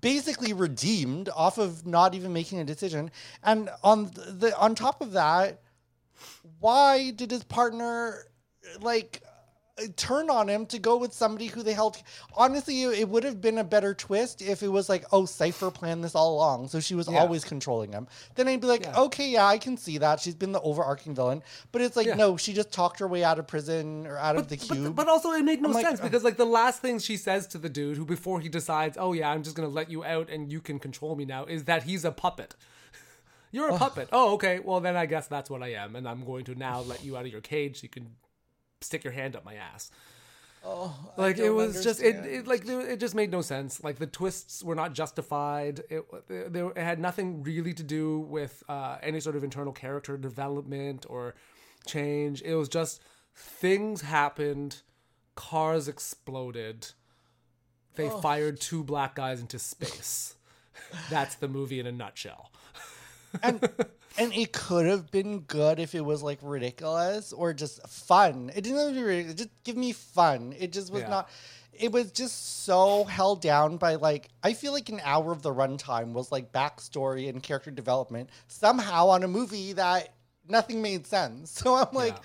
basically 0.01 0.53
redeemed 0.53 1.29
off 1.35 1.59
of 1.59 1.87
not 1.87 2.15
even 2.15 2.33
making 2.33 2.61
a 2.61 2.65
decision. 2.65 3.11
And 3.43 3.71
on 3.83 4.11
the 4.15 4.55
on 4.59 4.75
top 4.75 5.01
of 5.01 5.13
that, 5.13 5.61
why 6.61 7.11
did 7.11 7.31
his 7.31 7.45
partner 7.45 8.27
like 8.81 9.23
turn 9.97 10.29
on 10.31 10.49
him 10.49 10.67
to 10.67 10.79
go 10.79 10.97
with 10.97 11.13
somebody 11.13 11.47
who 11.47 11.63
they 11.63 11.73
held 11.73 11.97
honestly 12.37 12.83
it 12.83 12.99
it 13.01 13.09
would 13.09 13.25
have 13.25 13.41
been 13.41 13.59
a 13.59 13.65
better 13.65 13.95
twist 13.95 14.43
if 14.43 14.63
it 14.63 14.69
was 14.69 14.89
like 14.89 15.05
oh 15.13 15.25
Cipher 15.25 15.71
planned 15.71 16.03
this 16.03 16.15
all 16.15 16.35
along 16.35 16.69
so 16.69 16.81
she 16.81 16.95
was 16.95 17.09
Yeah. 17.09 17.19
always 17.21 17.45
controlling 17.45 17.93
him 17.93 18.09
then 18.35 18.49
i'd 18.49 18.61
be 18.61 18.67
like 18.67 18.85
Yeah. 18.85 19.01
okay 19.03 19.29
yeah 19.31 19.47
i 19.47 19.59
can 19.59 19.77
see 19.77 19.99
that 19.99 20.21
she's 20.21 20.35
been 20.35 20.53
the 20.53 20.61
overarching 20.61 21.15
villain 21.15 21.43
but 21.73 21.81
it's 21.83 21.97
like 21.97 22.07
Yeah. 22.07 22.15
no 22.17 22.37
she 22.37 22.53
just 22.53 22.73
talked 22.73 22.99
her 23.01 23.07
way 23.09 23.23
out 23.25 23.39
of 23.39 23.47
prison 23.47 24.07
or 24.07 24.17
out 24.19 24.37
of 24.37 24.49
the 24.49 24.57
cube 24.57 24.97
but 24.97 25.09
also 25.09 25.31
it 25.33 25.43
made 25.45 25.63
no 25.63 25.69
I'm 25.69 25.75
sense 25.83 26.01
ugh. 26.01 26.05
because 26.07 26.25
like 26.25 26.37
the 26.37 26.45
last 26.47 26.81
thing 26.83 26.99
she 26.99 27.17
says 27.17 27.47
to 27.49 27.59
the 27.59 27.69
dude 27.69 27.97
who 27.97 28.05
before 28.05 28.41
he 28.41 28.49
decides, 28.49 28.97
oh 28.99 29.13
yeah, 29.13 29.31
I'm 29.31 29.43
just 29.43 29.55
gonna 29.57 29.69
let 29.69 29.91
you 29.91 30.05
out 30.05 30.29
and 30.31 30.51
you 30.51 30.61
can 30.61 30.79
control 30.79 31.15
me 31.17 31.25
now, 31.25 31.45
is 31.45 31.65
that 31.65 31.85
he's 31.85 32.05
a 32.05 32.13
puppet. 32.13 32.55
You're 33.53 33.71
a 33.71 33.79
puppet. 33.79 34.09
Oh, 34.13 34.35
okay. 34.35 34.61
Well 34.61 34.81
then 34.81 34.97
I 34.97 35.07
guess 35.07 35.27
that's 35.27 35.49
what 35.51 35.63
I 35.63 35.73
am, 35.75 35.97
and 35.97 36.09
I'm 36.09 36.25
going 36.25 36.45
to 36.47 36.55
now 36.55 36.81
let 36.81 37.05
you 37.05 37.17
out 37.17 37.25
of 37.27 37.33
your 37.33 37.41
cage 37.41 37.81
so 37.81 37.85
you 37.85 37.89
can 37.89 38.11
stick 38.81 39.05
your 39.05 39.13
hand 39.13 39.37
up 39.37 39.45
my 39.45 39.55
ass. 39.55 39.91
oh, 40.65 40.95
Like 41.17 41.39
it 41.39 41.51
was 41.51 41.83
just 41.85 42.03
it, 42.03 42.17
it 42.27 42.47
like 42.47 42.67
it 42.67 42.99
just 42.99 43.15
made 43.15 43.31
no 43.31 43.41
sense. 43.41 43.83
Like 43.83 43.99
the 43.99 44.07
twists 44.07 44.63
were 44.63 44.75
not 44.75 44.93
justified. 44.93 45.83
It 45.89 46.05
it 46.29 46.77
had 46.77 46.99
nothing 46.99 47.43
really 47.43 47.75
to 47.75 47.83
do 47.83 48.21
with 48.21 48.63
uh, 48.69 48.99
any 49.03 49.21
sort 49.21 49.37
of 49.37 49.45
internal 49.45 49.73
character 49.73 50.17
development 50.17 51.07
or 51.09 51.35
change. 51.87 52.43
It 52.43 52.55
was 52.55 52.69
just 52.69 53.03
things 53.35 54.03
happened, 54.03 54.83
cars 55.37 55.89
exploded, 55.89 56.89
they 57.99 58.09
fired 58.23 58.61
two 58.61 58.85
black 58.85 59.17
guys 59.17 59.41
into 59.41 59.59
space. 59.59 60.37
That's 61.11 61.35
the 61.35 61.49
movie 61.49 61.81
in 61.81 61.87
a 61.87 61.93
nutshell. 61.93 62.53
And 63.43 63.69
and 64.19 64.33
it 64.35 64.53
could 64.53 64.87
have 64.87 65.11
been 65.11 65.41
good 65.41 65.79
if 65.79 65.95
it 65.95 66.05
was 66.05 66.23
like 66.23 66.39
ridiculous 66.43 67.33
or 67.33 67.53
just 67.55 67.87
fun. 67.89 68.51
It 68.55 68.63
didn't 68.65 68.79
have 68.79 68.89
to 68.89 68.95
be 68.95 69.03
ridiculous. 69.03 69.35
Just 69.37 69.65
give 69.65 69.77
me 69.77 69.93
fun. 69.93 70.55
It 70.59 70.73
just 70.73 70.93
was 70.93 71.03
Yeah. 71.03 71.09
not. 71.09 71.29
It 71.73 71.93
was 71.93 72.11
just 72.11 72.65
so 72.65 73.05
held 73.05 73.41
down 73.41 73.77
by 73.77 73.95
like 73.97 74.29
I 74.43 74.53
feel 74.53 74.73
like 74.73 74.89
an 74.89 75.01
hour 75.05 75.31
of 75.33 75.43
the 75.43 75.53
runtime 75.55 76.13
was 76.13 76.33
like 76.33 76.51
backstory 76.53 77.29
and 77.29 77.43
character 77.43 77.71
development 77.71 78.31
somehow 78.49 79.09
on 79.09 79.23
a 79.23 79.29
movie 79.29 79.75
that 79.75 80.15
nothing 80.49 80.83
made 80.83 81.07
sense. 81.07 81.51
So 81.63 81.75
I'm 81.77 81.93
like, 81.93 82.15
Yeah. 82.15 82.23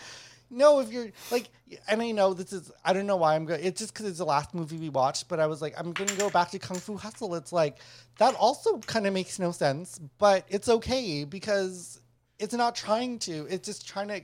No, 0.53 0.79
if 0.79 0.91
you're 0.91 1.09
like, 1.31 1.49
and 1.87 2.01
I 2.01 2.11
know 2.11 2.33
this 2.33 2.53
is 2.53 2.71
I 2.85 2.93
don't 2.93 3.07
know 3.07 3.17
why 3.17 3.35
I'm 3.35 3.45
going. 3.45 3.63
It's 3.63 3.79
just 3.79 3.93
because 3.93 4.07
it's 4.07 4.19
the 4.19 4.25
last 4.25 4.53
movie 4.53 4.77
we 4.77 4.89
watched, 4.89 5.27
but 5.27 5.39
I 5.39 5.47
was 5.47 5.61
like, 5.61 5.73
I'm 5.77 5.91
gonna 5.91 6.15
go 6.15 6.29
back 6.29 6.51
to 6.51 6.59
Kung 6.59 6.77
Fu 6.79 6.95
Hustle. 6.95 7.35
It's 7.35 7.51
like 7.51 7.77
that 8.19 8.35
also 8.35 8.77
kind 8.79 9.07
of 9.07 9.13
makes 9.13 9.39
no 9.39 9.51
sense, 9.51 9.99
but 10.17 10.45
it's 10.49 10.69
okay 10.69 11.23
because 11.25 11.99
it's 12.39 12.53
not 12.53 12.75
trying 12.75 13.19
to. 13.19 13.47
It's 13.49 13.65
just 13.65 13.87
trying 13.87 14.07
to 14.09 14.21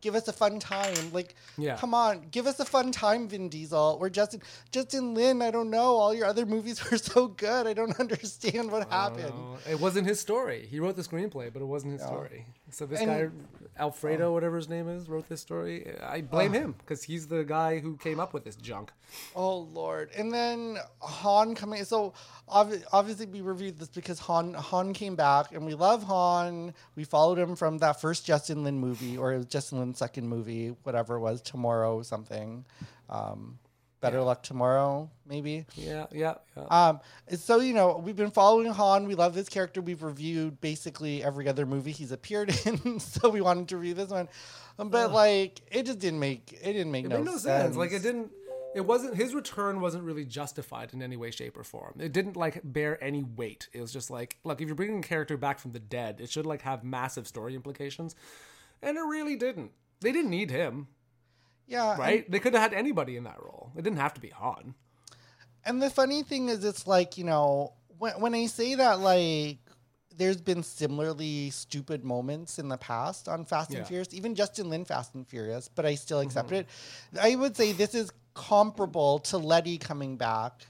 give 0.00 0.14
us 0.14 0.28
a 0.28 0.32
fun 0.32 0.60
time. 0.60 0.94
Like, 1.12 1.34
Yeah. 1.56 1.76
come 1.76 1.92
on, 1.92 2.28
give 2.30 2.46
us 2.46 2.60
a 2.60 2.64
fun 2.64 2.92
time, 2.92 3.28
Vin 3.28 3.48
Diesel 3.48 3.98
or 4.00 4.08
Justin 4.08 4.42
Justin 4.70 5.14
Lin. 5.14 5.42
I 5.42 5.50
don't 5.50 5.70
know. 5.70 5.96
All 5.96 6.14
your 6.14 6.26
other 6.26 6.46
movies 6.46 6.78
were 6.90 6.98
so 6.98 7.28
good. 7.28 7.66
I 7.66 7.72
don't 7.74 7.98
understand 8.04 8.70
what 8.70 8.88
happened. 8.90 9.32
Uh, 9.34 9.70
it 9.70 9.80
wasn't 9.80 10.06
his 10.06 10.20
story. 10.20 10.66
He 10.70 10.78
wrote 10.80 10.96
the 10.96 11.02
screenplay, 11.02 11.52
but 11.52 11.62
it 11.62 11.66
wasn't 11.66 11.94
his 11.94 12.02
story. 12.02 12.44
So 12.70 12.84
this 12.86 13.00
And- 13.00 13.08
guy, 13.08 13.28
Alfredo, 13.78 14.32
whatever 14.32 14.56
his 14.56 14.68
name 14.68 14.88
is, 14.88 15.08
wrote 15.08 15.28
this 15.28 15.40
story. 15.40 15.96
I 16.02 16.20
blame 16.20 16.52
him 16.52 16.74
because 16.78 17.02
he's 17.02 17.26
the 17.28 17.44
guy 17.44 17.78
who 17.78 17.96
came 17.96 18.20
up 18.20 18.34
with 18.34 18.44
this 18.44 18.56
junk. 18.56 18.92
Oh 19.34 19.58
Lord! 19.58 20.10
And 20.16 20.32
then 20.32 20.78
Han 21.00 21.54
coming. 21.54 21.84
So 21.84 22.12
obviously 22.46 23.26
we 23.26 23.40
reviewed 23.40 23.78
this 23.78 23.88
because 23.88 24.18
Han 24.20 24.54
Han 24.54 24.92
came 24.92 25.16
back, 25.16 25.52
and 25.52 25.64
we 25.64 25.74
love 25.74 26.02
Han. 26.04 26.74
We 26.96 27.04
followed 27.04 27.38
him 27.38 27.56
from 27.56 27.78
that 27.78 28.00
first 28.00 28.26
Justin 28.26 28.64
Lin 28.64 28.78
movie, 28.78 29.16
or 29.16 29.38
Justin 29.44 29.78
Lin 29.78 29.94
second 29.94 30.28
movie, 30.28 30.68
whatever 30.82 31.16
it 31.16 31.20
was, 31.20 31.40
tomorrow 31.40 32.02
something. 32.02 32.64
Um, 33.08 33.58
Better 34.00 34.20
Luck 34.22 34.42
Tomorrow, 34.42 35.10
maybe. 35.26 35.66
Yeah, 35.74 36.06
yeah, 36.12 36.34
yeah. 36.56 36.64
Um, 36.70 37.00
so 37.36 37.60
you 37.60 37.74
know, 37.74 37.98
we've 37.98 38.16
been 38.16 38.30
following 38.30 38.66
Han. 38.70 39.06
We 39.06 39.14
love 39.14 39.34
this 39.34 39.48
character. 39.48 39.80
We've 39.80 40.02
reviewed 40.02 40.60
basically 40.60 41.22
every 41.24 41.48
other 41.48 41.66
movie 41.66 41.90
he's 41.92 42.12
appeared 42.12 42.54
in. 42.64 43.00
so 43.00 43.28
we 43.28 43.40
wanted 43.40 43.68
to 43.68 43.76
review 43.76 43.94
this 43.94 44.10
one, 44.10 44.28
Um, 44.78 44.88
but 44.90 45.12
like, 45.12 45.60
it 45.72 45.86
just 45.86 45.98
didn't 45.98 46.20
make 46.20 46.52
it 46.52 46.72
didn't 46.72 46.92
make 46.92 47.06
it 47.06 47.08
no, 47.08 47.16
made 47.18 47.24
no 47.24 47.32
sense. 47.32 47.42
sense. 47.42 47.76
Like 47.76 47.92
it 47.92 48.02
didn't. 48.02 48.30
It 48.74 48.82
wasn't 48.82 49.16
his 49.16 49.34
return 49.34 49.80
wasn't 49.80 50.04
really 50.04 50.26
justified 50.26 50.92
in 50.92 51.02
any 51.02 51.16
way, 51.16 51.30
shape, 51.30 51.56
or 51.56 51.64
form. 51.64 51.94
It 51.98 52.12
didn't 52.12 52.36
like 52.36 52.60
bear 52.62 53.02
any 53.02 53.24
weight. 53.24 53.68
It 53.72 53.80
was 53.80 53.92
just 53.92 54.10
like, 54.10 54.36
look, 54.44 54.60
if 54.60 54.66
you're 54.68 54.76
bringing 54.76 54.98
a 55.00 55.02
character 55.02 55.36
back 55.36 55.58
from 55.58 55.72
the 55.72 55.80
dead, 55.80 56.20
it 56.20 56.30
should 56.30 56.46
like 56.46 56.62
have 56.62 56.84
massive 56.84 57.26
story 57.26 57.54
implications, 57.56 58.14
and 58.82 58.96
it 58.96 59.00
really 59.02 59.36
didn't. 59.36 59.72
They 60.00 60.12
didn't 60.12 60.30
need 60.30 60.50
him, 60.50 60.86
Yeah, 61.68 61.90
and- 61.90 61.98
right? 61.98 62.30
They 62.30 62.40
could 62.40 62.54
have 62.54 62.62
had 62.62 62.74
anybody 62.74 63.16
in 63.16 63.24
that 63.24 63.40
role. 63.40 63.70
It 63.76 63.82
didn't 63.82 63.98
have 63.98 64.14
to 64.14 64.20
be 64.20 64.30
Han. 64.30 64.74
And 65.64 65.82
the 65.82 65.90
funny 65.90 66.22
thing 66.22 66.48
is, 66.48 66.64
it's 66.64 66.86
like 66.86 67.18
you 67.18 67.24
know, 67.24 67.74
when 67.98 68.20
when 68.20 68.34
I 68.34 68.46
say 68.46 68.74
that, 68.74 69.00
like, 69.00 69.58
there's 70.16 70.40
been 70.40 70.62
similarly 70.62 71.50
stupid 71.50 72.04
moments 72.04 72.58
in 72.58 72.68
the 72.68 72.76
past 72.76 73.28
on 73.28 73.44
Fast 73.44 73.70
Yeah. 73.70 73.78
and 73.78 73.86
Furious, 73.86 74.12
even 74.12 74.34
Justin 74.34 74.70
Lin 74.70 74.84
Fast 74.84 75.14
and 75.14 75.26
Furious, 75.26 75.68
but 75.68 75.86
I 75.86 75.94
still 75.94 76.20
accept 76.20 76.48
mm-hmm. 76.48 76.56
it. 76.56 76.68
I 77.20 77.36
would 77.36 77.56
say 77.56 77.72
this 77.72 77.94
is 77.94 78.10
comparable 78.34 79.18
to 79.20 79.38
Letty 79.38 79.78
coming 79.78 80.16
back. 80.16 80.66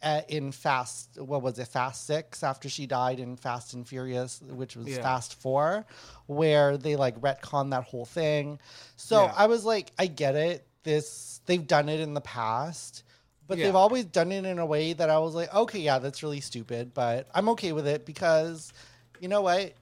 At, 0.00 0.30
in 0.30 0.52
Fast, 0.52 1.18
what 1.20 1.42
was 1.42 1.58
it? 1.58 1.66
Fast 1.66 2.06
Six 2.06 2.44
after 2.44 2.68
she 2.68 2.86
died 2.86 3.18
in 3.18 3.36
Fast 3.36 3.74
and 3.74 3.86
Furious, 3.86 4.40
which 4.42 4.76
was 4.76 4.86
Yeah. 4.86 5.02
Fast 5.02 5.34
Four, 5.40 5.86
where 6.26 6.76
they 6.76 6.94
like 6.94 7.20
retcon 7.20 7.70
that 7.70 7.82
whole 7.84 8.04
thing. 8.04 8.60
So 8.96 9.24
Yeah. 9.24 9.34
I 9.36 9.46
was 9.46 9.64
like, 9.64 9.90
I 9.98 10.06
get 10.06 10.36
it. 10.36 10.64
This 10.84 11.40
they've 11.46 11.66
done 11.66 11.88
it 11.88 11.98
in 11.98 12.14
the 12.14 12.20
past, 12.20 13.02
but 13.48 13.58
Yeah. 13.58 13.64
they've 13.66 13.74
always 13.74 14.04
done 14.04 14.30
it 14.30 14.44
in 14.44 14.58
a 14.60 14.66
way 14.66 14.92
that 14.92 15.10
I 15.10 15.18
was 15.18 15.34
like, 15.34 15.52
okay, 15.52 15.80
yeah, 15.80 15.98
that's 15.98 16.22
really 16.22 16.40
stupid, 16.40 16.94
but 16.94 17.26
I'm 17.34 17.48
okay 17.50 17.72
with 17.72 17.86
it 17.88 18.06
because, 18.06 18.72
you 19.18 19.26
know 19.26 19.42
what? 19.42 19.72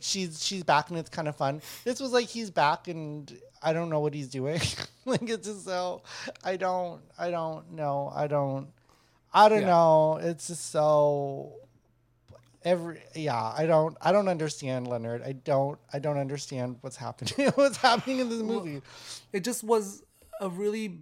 She's 0.00 0.44
she's 0.44 0.62
back 0.64 0.90
and 0.90 0.98
it's 0.98 1.08
kind 1.08 1.28
of 1.28 1.36
fun. 1.36 1.62
This 1.84 2.00
was 2.00 2.12
like 2.12 2.26
he's 2.26 2.50
back 2.50 2.88
and 2.88 3.32
I 3.62 3.72
don't 3.72 3.88
know 3.88 4.00
what 4.00 4.12
he's 4.12 4.28
doing. 4.28 4.60
like 5.06 5.22
it's 5.22 5.46
just 5.46 5.64
so 5.64 6.02
I 6.42 6.56
don't 6.56 7.00
I 7.18 7.30
don't 7.30 7.72
know 7.72 8.12
I 8.14 8.26
don't 8.26 8.68
I 9.34 9.48
don't 9.48 9.62
Yeah. 9.62 9.66
know. 9.66 10.18
It's 10.22 10.46
just 10.46 10.70
so 10.70 11.54
every 12.64 13.02
yeah 13.14 13.52
I 13.56 13.66
don't 13.66 13.96
I 14.00 14.12
don't 14.12 14.28
understand 14.28 14.86
Leonard. 14.88 15.22
I 15.22 15.32
don't 15.32 15.78
I 15.92 15.98
don't 15.98 16.18
understand 16.18 16.78
what's 16.80 16.96
happening. 16.96 17.50
what's 17.56 17.76
happening 17.78 18.20
in 18.20 18.28
this 18.30 18.42
movie? 18.42 18.80
It 19.32 19.44
just 19.44 19.64
was 19.64 20.02
a 20.40 20.48
really. 20.48 21.00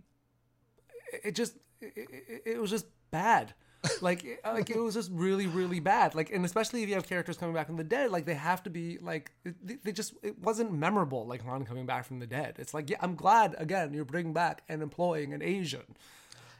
It 1.22 1.34
just. 1.34 1.54
It, 1.80 2.42
it, 2.46 2.60
was 2.60 2.70
just 2.70 2.86
bad. 3.10 3.54
like 4.00 4.22
it- 4.24 4.40
uh, 4.44 4.52
like 4.54 4.70
it 4.70 4.78
was 4.78 4.94
just 4.94 5.10
really 5.12 5.48
really 5.48 5.80
bad 5.80 6.14
like 6.14 6.30
and 6.32 6.44
especially 6.44 6.84
if 6.84 6.88
you 6.88 6.94
have 6.94 7.04
characters 7.08 7.36
coming 7.36 7.52
back 7.52 7.66
from 7.66 7.76
the 7.76 7.82
dead 7.82 8.12
like 8.12 8.24
they 8.24 8.34
have 8.34 8.62
to 8.62 8.70
be 8.70 8.98
like 9.02 9.32
they, 9.44 9.74
they 9.82 9.90
just 9.90 10.14
it 10.22 10.38
wasn't 10.38 10.72
memorable 10.72 11.26
like 11.26 11.42
Han 11.42 11.64
coming 11.64 11.84
back 11.84 12.04
from 12.04 12.20
the 12.20 12.26
dead 12.28 12.54
it's 12.60 12.72
like 12.72 12.88
yeah 12.88 12.98
I'm 13.00 13.16
glad 13.16 13.56
again 13.58 13.92
you're 13.92 14.04
bringing 14.04 14.32
back 14.32 14.62
and 14.68 14.80
employing 14.80 15.34
an 15.34 15.42
Asian 15.42 15.82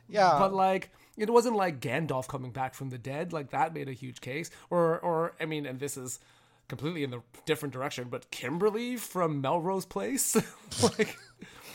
Yeah. 0.09 0.35
but 0.41 0.53
like 0.53 0.91
it 1.17 1.31
wasn't 1.31 1.57
like 1.57 1.81
Gandalf 1.81 2.29
coming 2.29 2.51
back 2.51 2.75
from 2.75 2.91
the 2.91 2.99
dead 2.99 3.33
like 3.33 3.51
that 3.51 3.75
made 3.75 3.89
a 3.89 3.93
huge 3.93 4.21
case. 4.21 4.51
Or 4.71 4.99
or 5.01 5.35
I 5.41 5.47
mean 5.47 5.67
and 5.67 5.79
this 5.79 5.97
is 5.97 6.21
completely 6.69 7.05
in 7.05 7.11
the 7.11 7.21
different 7.45 7.73
direction 7.75 8.09
but 8.09 8.31
Kimberly 8.31 8.97
from 8.97 9.41
Melrose 9.41 9.87
Place? 9.87 10.37
Like 10.83 11.17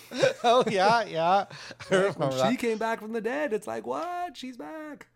oh 0.44 0.64
yeah, 0.68 1.04
yeah. 1.06 1.46
When 1.90 2.14
that. 2.18 2.50
she 2.50 2.58
came 2.58 2.78
back 2.78 3.00
from 3.02 3.14
the 3.14 3.22
dead. 3.22 3.54
It's 3.54 3.68
like 3.68 3.86
what? 3.86 4.38
She's 4.38 4.58
back. 4.58 5.08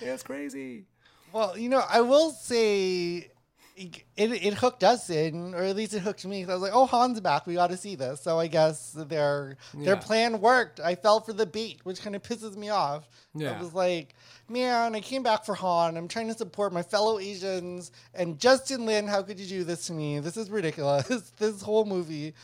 It's 0.00 0.22
crazy. 0.22 0.86
Well, 1.32 1.56
you 1.56 1.68
know, 1.68 1.82
I 1.88 2.00
will 2.00 2.30
say 2.30 3.30
it, 3.76 4.02
it 4.16 4.54
hooked 4.54 4.84
us 4.84 5.08
in, 5.10 5.54
or 5.54 5.62
at 5.62 5.76
least 5.76 5.94
it 5.94 6.00
hooked 6.00 6.24
me. 6.26 6.44
I 6.44 6.52
was 6.52 6.62
like, 6.62 6.72
"Oh, 6.74 6.86
Han's 6.86 7.20
back. 7.20 7.46
We 7.46 7.54
got 7.54 7.70
to 7.70 7.76
see 7.76 7.94
this." 7.96 8.20
So 8.20 8.38
I 8.38 8.46
guess 8.46 8.92
their 8.92 9.56
their 9.74 9.94
Yeah. 9.94 10.00
plan 10.00 10.40
worked. 10.40 10.80
I 10.80 10.94
fell 10.94 11.20
for 11.20 11.32
the 11.32 11.46
bait, 11.46 11.80
which 11.84 12.02
kind 12.02 12.14
of 12.16 12.22
pisses 12.22 12.56
me 12.56 12.68
off. 12.70 13.08
Yeah. 13.34 13.52
I 13.58 13.62
was 13.62 13.72
like, 13.74 14.14
"Man, 14.48 14.94
I 14.94 15.00
came 15.00 15.22
back 15.22 15.44
for 15.44 15.54
Han. 15.54 15.96
I'm 15.96 16.08
trying 16.08 16.28
to 16.28 16.34
support 16.34 16.72
my 16.72 16.82
fellow 16.82 17.18
Asians." 17.18 17.92
And 18.14 18.38
Justin 18.38 18.86
Lin, 18.86 19.06
how 19.06 19.22
could 19.22 19.38
you 19.40 19.46
do 19.46 19.64
this 19.64 19.86
to 19.86 19.92
me? 19.92 20.18
This 20.20 20.36
is 20.36 20.50
ridiculous. 20.50 21.30
this 21.38 21.62
whole 21.62 21.84
movie. 21.84 22.34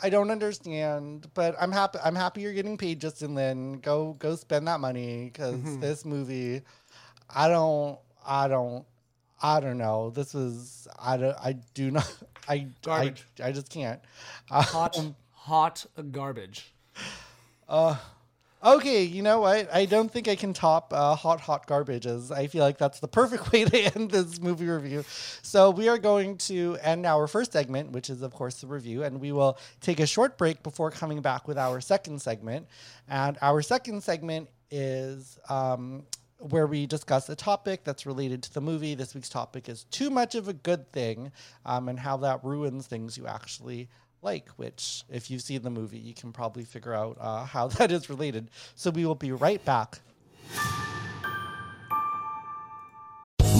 I 0.00 0.10
don't 0.10 0.30
understand, 0.30 1.26
but 1.34 1.56
I'm 1.60 1.72
happy. 1.72 1.98
I'm 2.04 2.14
happy 2.14 2.40
you're 2.42 2.52
getting 2.52 2.78
paid, 2.78 3.00
Justin 3.00 3.34
Lin. 3.34 3.80
Go, 3.80 4.14
go 4.20 4.36
spend 4.36 4.68
that 4.68 4.78
money 4.78 5.24
because 5.24 5.56
Mm-hmm. 5.56 5.80
this 5.80 6.04
movie, 6.04 6.62
I 7.34 7.48
don't, 7.48 7.98
I 8.24 8.46
don't, 8.46 8.84
I 9.40 9.60
don't 9.60 9.78
know. 9.78 10.10
This 10.10 10.34
is 10.34 10.88
I 10.98 11.16
don't, 11.16 11.36
I 11.38 11.54
do 11.74 11.90
not, 11.90 12.12
I, 12.48 12.54
I, 12.54 12.66
Garbage. 12.82 13.24
I 13.42 13.52
just 13.52 13.70
can't. 13.70 14.00
hot 14.50 14.98
Um, 14.98 15.14
hot 15.32 15.86
garbage 16.10 16.72
Uh 17.68 17.96
okay, 18.64 19.02
you 19.04 19.22
know 19.22 19.40
what? 19.40 19.72
I 19.72 19.84
don't 19.84 20.10
think 20.10 20.28
I 20.28 20.36
can 20.36 20.52
top 20.52 20.92
uh, 20.92 21.14
hot, 21.14 21.40
hot 21.40 21.66
garbages. 21.66 22.30
I 22.30 22.46
feel 22.46 22.62
like 22.64 22.78
that's 22.78 23.00
the 23.00 23.08
perfect 23.20 23.52
way 23.52 23.64
to 23.64 23.94
end 23.94 24.10
this 24.10 24.40
movie 24.40 24.68
review. 24.68 25.04
So 25.42 25.70
we 25.70 25.88
are 25.88 25.98
going 25.98 26.38
to 26.38 26.76
end 26.82 27.06
our 27.06 27.26
first 27.26 27.52
segment, 27.52 27.92
which 27.92 28.10
is 28.10 28.22
of 28.22 28.32
course 28.32 28.60
the 28.60 28.66
review, 28.66 29.04
and 29.04 29.20
we 29.20 29.32
will 29.32 29.58
take 29.80 30.00
a 30.00 30.06
short 30.06 30.38
break 30.38 30.62
before 30.62 30.90
coming 30.90 31.20
back 31.20 31.48
with 31.48 31.58
our 31.58 31.80
second 31.80 32.20
segment. 32.20 32.66
And 33.08 33.38
our 33.42 33.62
second 33.62 34.02
segment 34.02 34.48
is. 34.70 35.38
Um, 35.48 36.04
where 36.38 36.66
we 36.66 36.86
discuss 36.86 37.28
a 37.28 37.36
topic 37.36 37.84
that's 37.84 38.06
related 38.06 38.42
to 38.44 38.54
the 38.54 38.60
movie. 38.60 38.94
This 38.94 39.14
week's 39.14 39.28
topic 39.28 39.68
is 39.68 39.84
too 39.84 40.10
much 40.10 40.34
of 40.34 40.48
a 40.48 40.52
good 40.52 40.90
thing 40.92 41.32
um, 41.66 41.88
and 41.88 41.98
how 41.98 42.16
that 42.18 42.44
ruins 42.44 42.86
things 42.86 43.18
you 43.18 43.26
actually 43.26 43.88
like, 44.22 44.48
which, 44.56 45.04
if 45.08 45.30
you've 45.30 45.42
seen 45.42 45.62
the 45.62 45.70
movie, 45.70 45.98
you 45.98 46.14
can 46.14 46.32
probably 46.32 46.64
figure 46.64 46.94
out 46.94 47.16
uh, 47.20 47.44
how 47.44 47.68
that 47.78 47.92
is 47.92 48.08
related. 48.08 48.50
So 48.74 48.90
we 48.90 49.04
will 49.04 49.14
be 49.14 49.32
right 49.32 49.64
back. 49.64 50.00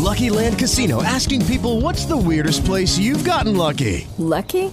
Lucky 0.09 0.31
Land 0.31 0.59
Casino 0.59 1.03
asking 1.03 1.45
people 1.47 1.81
what's 1.81 2.07
the 2.07 2.17
weirdest 2.17 2.65
place 2.65 2.97
you've 2.97 3.25
gotten 3.25 3.57
lucky? 3.57 4.07
Lucky? 4.17 4.73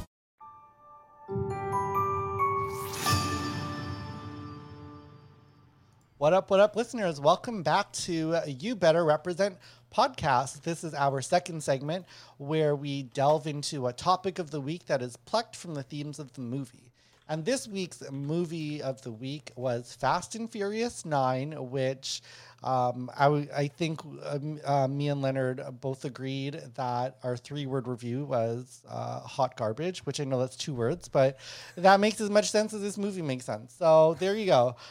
What 6.21 6.33
up, 6.33 6.51
what 6.51 6.59
up, 6.59 6.75
listeners? 6.75 7.19
Welcome 7.19 7.63
back 7.63 7.91
to 7.93 8.35
uh, 8.35 8.43
You 8.45 8.75
Better 8.75 9.03
Represent 9.03 9.57
podcast. 9.91 10.61
This 10.61 10.83
is 10.83 10.93
our 10.93 11.19
second 11.19 11.63
segment 11.63 12.05
where 12.37 12.75
we 12.75 13.01
delve 13.01 13.47
into 13.47 13.87
a 13.87 13.93
topic 13.93 14.37
of 14.37 14.51
the 14.51 14.61
week 14.61 14.85
that 14.85 15.01
is 15.01 15.17
plucked 15.17 15.55
from 15.55 15.73
the 15.73 15.81
themes 15.81 16.19
of 16.19 16.31
the 16.33 16.41
movie. 16.41 16.91
And 17.27 17.43
this 17.43 17.67
week's 17.67 18.03
movie 18.11 18.83
of 18.83 19.01
the 19.01 19.11
week 19.11 19.51
was 19.55 19.95
Fast 19.95 20.35
and 20.35 20.47
Furious 20.47 21.05
9, 21.05 21.71
which 21.71 22.21
um, 22.63 23.09
I, 23.17 23.23
w- 23.25 23.47
I 23.55 23.67
think 23.67 24.01
um, 24.25 24.59
uh, 24.63 24.87
me 24.87 25.09
and 25.09 25.21
Leonard 25.21 25.61
both 25.81 26.05
agreed 26.05 26.61
that 26.75 27.17
our 27.23 27.35
three 27.35 27.65
word 27.65 27.87
review 27.87 28.25
was 28.25 28.81
uh, 28.87 29.19
hot 29.21 29.55
garbage, 29.57 30.05
which 30.05 30.19
I 30.19 30.23
know 30.25 30.39
that's 30.39 30.55
two 30.55 30.73
words, 30.73 31.07
but 31.07 31.37
that 31.75 31.99
makes 31.99 32.21
as 32.21 32.29
much 32.29 32.51
sense 32.51 32.73
as 32.73 32.81
this 32.81 32.97
movie 32.97 33.21
makes 33.23 33.45
sense. 33.45 33.73
So 33.77 34.15
there 34.19 34.35
you 34.35 34.45
go. 34.45 34.75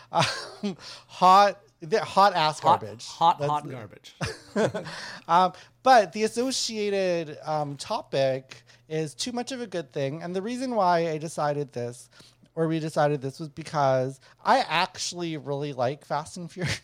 Um, 0.63 0.77
hot. 1.07 1.61
Hot 2.03 2.35
ass 2.35 2.61
Hot, 2.61 2.81
garbage. 2.83 3.07
hot, 3.07 3.39
That's- 3.39 3.51
hot 3.63 3.71
garbage. 3.71 4.15
um, 5.29 5.53
but 5.83 6.13
the 6.13 6.25
associated 6.25 7.39
um, 7.43 7.77
topic 7.79 8.63
is 8.89 9.15
too 9.15 9.33
much 9.33 9.51
of 9.51 9.63
a 9.63 9.67
good 9.67 9.91
thing. 9.91 10.23
And 10.23 10.37
the 10.37 10.43
reason 10.43 10.75
why 10.75 11.09
I 11.09 11.17
decided 11.17 11.73
this, 11.73 12.11
or 12.55 12.69
we 12.69 12.81
decided 12.81 13.23
this, 13.23 13.41
was 13.41 13.49
because 13.49 14.21
I 14.45 14.59
actually 14.69 15.39
really 15.39 15.73
like 15.73 16.05
Fast 16.05 16.37
and 16.37 16.51
Furious. 16.53 16.81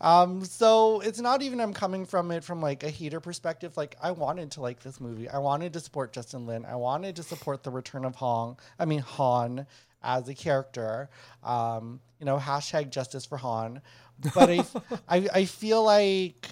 Um, 0.00 0.44
so 0.44 1.00
it's 1.00 1.20
not 1.20 1.42
even 1.42 1.60
I'm 1.60 1.72
coming 1.72 2.06
from 2.06 2.30
it 2.30 2.44
from 2.44 2.60
like 2.60 2.82
a 2.82 2.90
hater 2.90 3.20
perspective. 3.20 3.76
Like 3.76 3.96
I 4.02 4.10
wanted 4.10 4.52
to 4.52 4.60
like 4.60 4.80
this 4.80 5.00
movie. 5.00 5.28
I 5.28 5.38
wanted 5.38 5.72
to 5.74 5.80
support 5.80 6.12
Justin 6.12 6.46
Lin. 6.46 6.64
I 6.64 6.76
wanted 6.76 7.16
to 7.16 7.22
support 7.22 7.62
the 7.62 7.70
return 7.70 8.04
of 8.04 8.14
Hong. 8.16 8.58
I 8.78 8.84
mean 8.84 9.00
Han 9.00 9.66
as 10.02 10.28
a 10.28 10.34
character. 10.34 11.08
Um, 11.42 12.00
you 12.20 12.26
know, 12.26 12.38
hashtag 12.38 12.90
justice 12.90 13.26
for 13.26 13.38
Han. 13.38 13.80
But 14.34 14.50
I, 14.50 14.64
I, 15.08 15.28
I 15.34 15.44
feel 15.44 15.82
like 15.84 16.48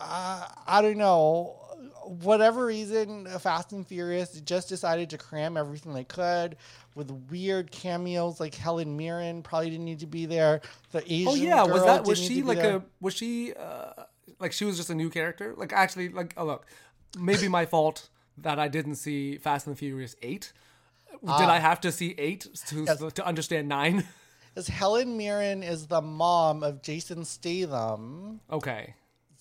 uh, 0.00 0.46
I 0.66 0.82
don't 0.82 0.98
know. 0.98 1.56
Whatever 2.04 2.66
reason, 2.66 3.26
Fast 3.38 3.72
and 3.72 3.86
Furious 3.86 4.40
just 4.40 4.68
decided 4.68 5.10
to 5.10 5.18
cram 5.18 5.56
everything 5.56 5.92
they 5.92 6.04
could 6.04 6.56
with 6.94 7.10
weird 7.30 7.70
cameos 7.70 8.40
like 8.40 8.54
Helen 8.54 8.96
Mirren 8.96 9.42
probably 9.42 9.70
didn't 9.70 9.84
need 9.84 10.00
to 10.00 10.06
be 10.06 10.26
there. 10.26 10.60
The 10.92 11.02
Asian 11.12 11.28
Oh 11.28 11.34
yeah, 11.34 11.62
was 11.64 11.84
that 11.84 12.04
was 12.04 12.18
she 12.18 12.42
like 12.42 12.58
there. 12.58 12.76
a 12.76 12.82
was 13.00 13.14
she 13.14 13.52
uh, 13.54 14.04
like 14.38 14.52
she 14.52 14.64
was 14.64 14.76
just 14.76 14.90
a 14.90 14.94
new 14.94 15.10
character? 15.10 15.54
Like 15.56 15.72
actually, 15.72 16.08
like 16.08 16.34
oh 16.36 16.44
look, 16.44 16.66
maybe 17.18 17.48
my 17.48 17.66
fault 17.74 18.08
that 18.38 18.58
I 18.58 18.68
didn't 18.68 18.94
see 18.96 19.36
Fast 19.38 19.66
and 19.66 19.78
Furious 19.78 20.16
eight. 20.22 20.52
Did 21.22 21.30
I 21.30 21.58
have 21.58 21.80
to 21.82 21.92
see 21.92 22.14
eight 22.16 22.48
to 22.68 22.86
Ah. 22.88 22.96
Yes. 23.00 23.12
to 23.14 23.26
understand 23.26 23.68
nine? 23.68 24.04
Is 24.56 24.66
Helen 24.66 25.16
Mirren 25.16 25.62
is 25.62 25.86
the 25.86 26.00
mom 26.02 26.64
of 26.64 26.82
Jason 26.82 27.24
Statham? 27.24 28.40
Okay, 28.50 28.94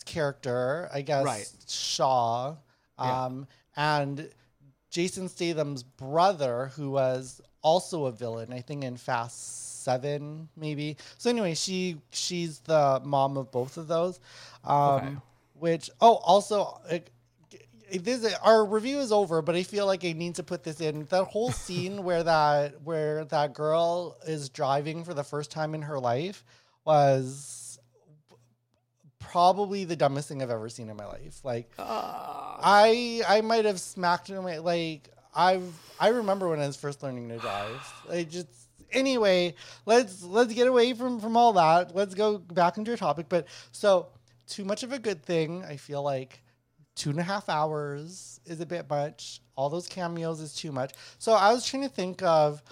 character, 0.09 0.89
I 0.91 1.01
guess 1.01 1.23
Right. 1.25 1.51
Shaw, 1.67 2.55
Yeah. 2.99 3.25
um, 3.25 3.47
and 3.75 4.29
Jason 4.89 5.29
Statham's 5.29 5.83
brother, 5.83 6.71
who 6.75 6.91
was 6.91 7.41
also 7.61 8.05
a 8.05 8.11
villain, 8.11 8.51
I 8.51 8.61
think 8.61 8.83
in 8.83 8.97
Fast 8.97 9.83
Seven, 9.83 10.49
maybe. 10.57 10.97
So 11.17 11.29
anyway, 11.29 11.53
she 11.55 12.01
she's 12.11 12.59
the 12.59 13.01
mom 13.03 13.37
of 13.37 13.51
both 13.51 13.77
of 13.77 13.87
those. 13.87 14.19
Um, 14.63 14.77
Okay. 14.77 15.15
Which 15.53 15.89
oh, 16.01 16.15
also. 16.15 16.79
It, 16.89 17.09
this 17.91 18.35
our 18.43 18.65
review 18.65 18.99
is 18.99 19.11
over, 19.11 19.41
but 19.41 19.55
I 19.55 19.63
feel 19.63 19.85
like 19.87 20.05
I 20.05 20.11
need 20.13 20.35
to 20.35 20.43
put 20.43 20.63
this 20.63 20.79
in. 20.79 21.05
That 21.05 21.23
whole 21.25 21.51
scene 21.65 22.03
where 22.03 22.23
that 22.23 22.81
where 22.83 23.25
that 23.25 23.53
girl 23.53 24.17
is 24.27 24.49
driving 24.49 25.03
for 25.03 25.13
the 25.13 25.23
first 25.23 25.49
time 25.51 25.73
in 25.73 25.81
her 25.81 25.99
life 25.99 26.43
was 26.85 27.68
probably 29.31 29.85
the 29.85 29.95
dumbest 29.95 30.27
thing 30.27 30.41
I've 30.41 30.49
ever 30.49 30.69
seen 30.69 30.89
in 30.89 30.97
my 30.97 31.05
life. 31.05 31.41
Like 31.43 31.71
I 31.77 33.21
I 33.27 33.41
might 33.41 33.65
have 33.65 33.79
smacked 33.79 34.29
him 34.29 34.43
like 34.43 35.09
I've 35.35 35.73
I 35.99 36.09
remember 36.09 36.49
when 36.49 36.59
I 36.59 36.67
was 36.67 36.77
first 36.77 37.03
learning 37.03 37.29
to 37.29 37.37
drive. 37.37 37.93
I 38.11 38.23
just 38.23 38.47
anyway, 38.91 39.55
let's 39.85 40.23
let's 40.23 40.53
get 40.53 40.67
away 40.67 40.93
from 40.93 41.19
from 41.19 41.37
all 41.37 41.53
that. 41.53 41.95
Let's 41.95 42.15
go 42.15 42.37
back 42.39 42.77
into 42.77 42.89
your 42.89 42.97
topic. 42.97 43.27
But 43.29 43.47
so 43.71 44.07
too 44.47 44.65
much 44.65 44.83
of 44.83 44.93
a 44.93 44.99
good 44.99 45.23
thing. 45.23 45.63
I 45.63 45.77
feel 45.77 46.01
like 46.01 46.41
two 46.95 47.11
and 47.11 47.19
a 47.19 47.23
half 47.23 47.49
hours 47.49 48.41
is 48.45 48.59
a 48.59 48.65
bit 48.65 48.89
much. 48.89 49.41
All 49.55 49.69
those 49.69 49.87
cameos 49.87 50.41
is 50.41 50.55
too 50.55 50.71
much. 50.71 50.93
So 51.19 51.33
I 51.33 51.53
was 51.53 51.65
trying 51.65 51.83
to 51.83 51.89
think 51.89 52.23
of 52.23 52.63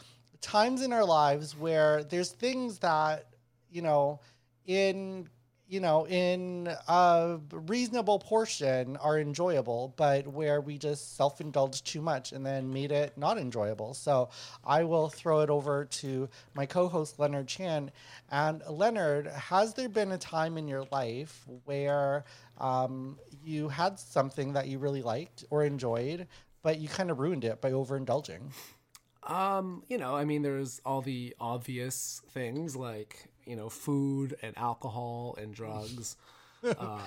times 0.41 0.82
in 0.82 0.91
our 0.91 1.06
lives 1.06 1.58
where 1.58 2.04
there's 2.04 2.32
things 2.32 2.80
that 2.80 3.28
you 3.70 3.82
know 3.82 4.20
in 4.65 5.28
you 5.67 5.80
know 5.80 6.08
in 6.08 6.69
a 6.88 7.39
reasonable 7.51 8.19
portion 8.19 8.97
are 8.97 9.19
enjoyable 9.19 9.93
but 9.97 10.27
where 10.27 10.62
we 10.62 10.77
just 10.77 11.15
self-indulged 11.17 11.86
too 11.86 12.01
much 12.01 12.32
and 12.32 12.45
then 12.45 12.71
made 12.71 12.91
it 12.91 13.17
not 13.17 13.38
enjoyable. 13.38 13.93
So 13.93 14.30
i 14.65 14.84
will 14.84 15.10
throw 15.10 15.41
it 15.41 15.49
over 15.49 15.86
to 15.86 16.30
my 16.53 16.65
co-host 16.65 17.19
leonard 17.19 17.47
chan. 17.47 17.91
And 18.32 18.62
leonard 18.69 19.27
has 19.27 19.73
there 19.73 19.89
been 19.89 20.12
a 20.12 20.17
time 20.17 20.58
in 20.58 20.67
your 20.67 20.86
life 20.91 21.45
where 21.65 22.23
um, 22.60 23.17
you 23.43 23.69
had 23.69 23.99
something 23.99 24.53
that 24.53 24.67
you 24.67 24.80
really 24.80 25.01
liked 25.01 25.43
or 25.49 25.63
enjoyed 25.63 26.27
but 26.63 26.80
you 26.80 26.88
kind 26.88 27.12
of 27.12 27.19
ruined 27.19 27.45
it 27.45 27.62
by 27.62 27.71
overindulging? 27.71 28.51
Um, 29.23 29.84
you 29.88 29.97
know, 29.97 30.15
I 30.15 30.23
mean, 30.23 30.41
there's 30.41 30.82
all 30.86 31.01
the 31.01 31.36
obvious 31.39 32.21
things 32.32 32.75
like 32.75 33.30
you 33.47 33.55
know, 33.55 33.69
food 33.69 34.36
and 34.41 34.57
alcohol 34.57 35.36
and 35.39 35.53
drugs, 35.53 36.17
uh, 36.63 36.99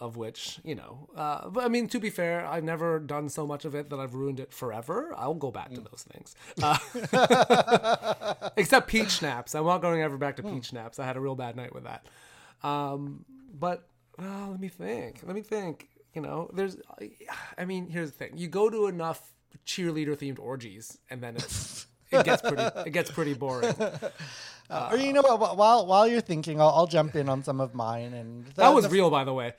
of 0.00 0.16
which 0.16 0.60
you 0.64 0.74
know. 0.74 1.08
Uh, 1.16 1.48
but 1.48 1.64
I 1.64 1.68
mean, 1.68 1.88
to 1.88 2.00
be 2.00 2.10
fair, 2.10 2.46
I've 2.46 2.64
never 2.64 2.98
done 2.98 3.28
so 3.28 3.46
much 3.46 3.64
of 3.64 3.74
it 3.74 3.90
that 3.90 3.98
I've 3.98 4.14
ruined 4.14 4.40
it 4.40 4.52
forever. 4.52 5.14
I'll 5.16 5.34
go 5.34 5.50
back 5.50 5.72
to 5.74 5.80
those 5.80 6.04
things, 6.12 6.34
uh, 6.62 8.48
except 8.56 8.88
peach 8.88 9.10
schnapps. 9.10 9.54
I'm 9.54 9.64
not 9.64 9.82
going 9.82 10.02
ever 10.02 10.16
back 10.16 10.36
to 10.36 10.42
peach 10.42 10.66
schnapps. 10.66 10.98
I 10.98 11.06
had 11.06 11.16
a 11.16 11.20
real 11.20 11.34
bad 11.34 11.56
night 11.56 11.74
with 11.74 11.84
that. 11.84 12.06
Um, 12.62 13.24
but 13.58 13.88
well, 14.18 14.48
let 14.50 14.60
me 14.60 14.68
think. 14.68 15.20
Let 15.24 15.34
me 15.34 15.42
think. 15.42 15.88
You 16.14 16.22
know, 16.22 16.50
there's. 16.52 16.76
I 17.56 17.64
mean, 17.64 17.88
here's 17.88 18.10
the 18.10 18.16
thing: 18.16 18.32
you 18.36 18.48
go 18.48 18.68
to 18.68 18.86
enough 18.86 19.32
cheerleader 19.66 20.16
themed 20.16 20.38
orgies, 20.38 20.98
and 21.10 21.22
then 21.22 21.36
it's 21.36 21.86
it 22.10 22.24
gets 22.24 22.42
pretty 22.42 22.62
it 22.86 22.90
gets 22.92 23.10
pretty 23.10 23.34
boring. 23.34 23.74
Uh, 24.70 24.90
or 24.92 24.98
you 24.98 25.14
know 25.14 25.22
what? 25.22 25.56
While 25.56 25.86
while 25.86 26.06
you're 26.06 26.20
thinking, 26.20 26.60
I'll, 26.60 26.68
I'll 26.68 26.86
jump 26.86 27.16
in 27.16 27.30
on 27.30 27.42
some 27.42 27.58
of 27.58 27.74
mine. 27.74 28.12
And 28.12 28.44
the- 28.44 28.52
That 28.56 28.74
was 28.74 28.84
the- 28.84 28.90
real, 28.90 29.08
by 29.08 29.24
the 29.24 29.32
way. 29.32 29.54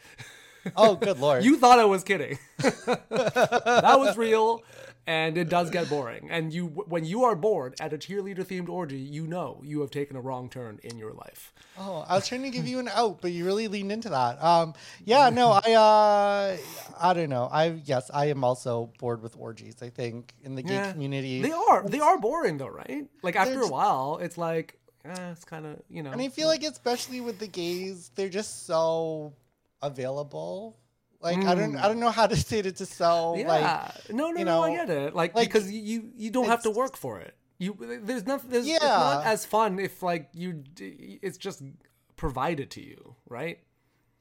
Oh, 0.76 0.94
good 0.96 1.18
lord! 1.20 1.44
You 1.48 1.58
thought 1.58 1.80
I 1.80 1.86
was 1.86 2.04
kidding. 2.04 2.38
that 2.60 3.96
was 3.98 4.18
real, 4.18 4.62
and 5.10 5.40
it 5.40 5.50
does 5.50 5.72
get 5.72 5.90
boring. 5.90 6.30
And 6.30 6.54
you, 6.54 6.68
when 6.68 7.04
you 7.04 7.24
are 7.24 7.36
bored 7.36 7.76
at 7.80 7.94
a 7.94 7.98
cheerleader 7.98 8.46
themed 8.46 8.70
orgy, 8.70 9.00
you 9.00 9.26
know 9.26 9.60
you 9.64 9.82
have 9.82 9.90
taken 9.90 10.16
a 10.16 10.22
wrong 10.22 10.50
turn 10.50 10.80
in 10.84 11.00
your 11.00 11.14
life. 11.14 11.52
Oh, 11.80 12.06
I 12.08 12.16
was 12.16 12.28
trying 12.28 12.44
to 12.44 12.52
give 12.52 12.68
you 12.68 12.78
an 12.78 12.88
out, 12.90 13.20
but 13.20 13.32
you 13.32 13.44
really 13.44 13.68
leaned 13.68 13.92
into 13.92 14.10
that. 14.10 14.42
Um, 14.44 14.76
yeah, 15.06 15.32
no, 15.32 15.60
I, 15.66 15.74
uh, 15.74 16.58
I 17.02 17.14
don't 17.14 17.30
know. 17.30 17.50
I 17.52 17.82
yes, 17.86 18.12
I 18.14 18.28
am 18.28 18.44
also 18.44 18.92
bored 19.00 19.24
with 19.24 19.36
orgies. 19.36 19.82
I 19.82 19.90
think 19.90 20.34
in 20.44 20.54
the 20.56 20.62
gay 20.62 20.76
Yeah. 20.76 20.92
community, 20.92 21.42
They 21.42 21.52
are 21.52 21.84
they 21.90 22.00
are 22.00 22.20
boring 22.20 22.58
though, 22.60 22.68
right? 22.68 23.08
Like 23.24 23.36
after 23.36 23.62
a 23.62 23.68
while, 23.68 24.20
it's 24.22 24.38
like 24.38 24.78
eh, 25.06 25.32
it's 25.32 25.44
kind 25.44 25.66
of 25.66 25.82
you 25.90 26.04
know. 26.04 26.12
and 26.12 26.22
I 26.22 26.30
feel 26.30 26.48
like 26.48 26.64
especially 26.64 27.22
with 27.22 27.40
the 27.40 27.48
gays, 27.48 28.12
they're 28.16 28.30
just 28.30 28.68
so 28.68 29.34
available. 29.82 30.78
Like 31.22 31.38
I 31.44 31.54
don't, 31.56 31.76
I 31.76 31.88
don't 31.88 32.00
know 32.00 32.12
how 32.12 32.28
to 32.28 32.36
say 32.50 32.60
it 32.60 32.76
to 32.78 32.86
Hmm. 32.86 33.40
yeah, 33.40 33.48
like 33.48 34.10
no, 34.14 34.32
no, 34.32 34.40
you 34.40 34.46
no, 34.46 34.64
I 34.64 34.76
get 34.76 34.90
it. 34.90 35.16
Like, 35.16 35.36
like, 35.36 35.48
because 35.48 35.72
you 35.72 36.12
you 36.16 36.30
don't 36.32 36.46
have 36.48 36.64
to 36.64 36.72
work 36.72 36.96
for 36.98 37.20
it. 37.20 37.36
You 37.58 37.76
there's 38.04 38.26
nothing. 38.26 38.50
There's, 38.52 38.68
It's 38.68 38.82
not 38.82 39.24
Yeah. 39.26 39.32
as 39.32 39.46
fun 39.46 39.80
if 39.80 40.02
like 40.02 40.30
you. 40.34 40.64
It's 40.80 41.38
just 41.38 41.62
provided 42.16 42.72
to 42.72 42.82
you, 42.82 43.16
right? 43.28 43.60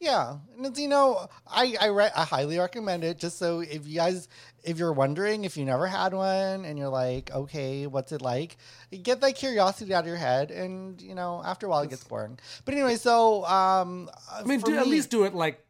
Yeah, 0.01 0.37
and 0.57 0.65
it's, 0.67 0.79
you 0.79 0.87
know, 0.87 1.27
I 1.45 1.75
I, 1.81 1.87
re- 1.87 2.11
I 2.15 2.25
highly 2.25 2.57
recommend 2.59 3.03
it. 3.03 3.19
Just 3.19 3.37
so 3.39 3.61
if 3.61 3.87
you 3.87 3.97
guys, 3.97 4.29
if 4.63 4.79
you're 4.79 4.93
wondering 4.93 5.45
if 5.45 5.57
you 5.57 5.65
never 5.65 5.89
had 5.89 6.15
one 6.15 6.65
and 6.65 6.79
you're 6.79 6.89
like, 6.89 7.33
okay, 7.33 7.87
what's 7.89 8.13
it 8.13 8.23
like? 8.23 8.57
Get 9.03 9.21
that 9.23 9.35
curiosity 9.35 9.93
out 9.95 10.01
of 10.01 10.07
your 10.07 10.17
head, 10.17 10.53
and 10.53 11.01
you 11.03 11.17
know, 11.17 11.43
after 11.45 11.67
a 11.67 11.69
while, 11.69 11.83
it 11.83 11.91
gets 11.91 12.05
boring. 12.05 12.39
But 12.65 12.75
anyway, 12.75 12.95
so 12.95 13.45
um, 13.47 14.09
I 14.33 14.45
mean, 14.45 14.61
do, 14.61 14.77
at 14.77 14.87
least 14.87 15.11
do 15.11 15.25
it 15.25 15.35
like 15.35 15.65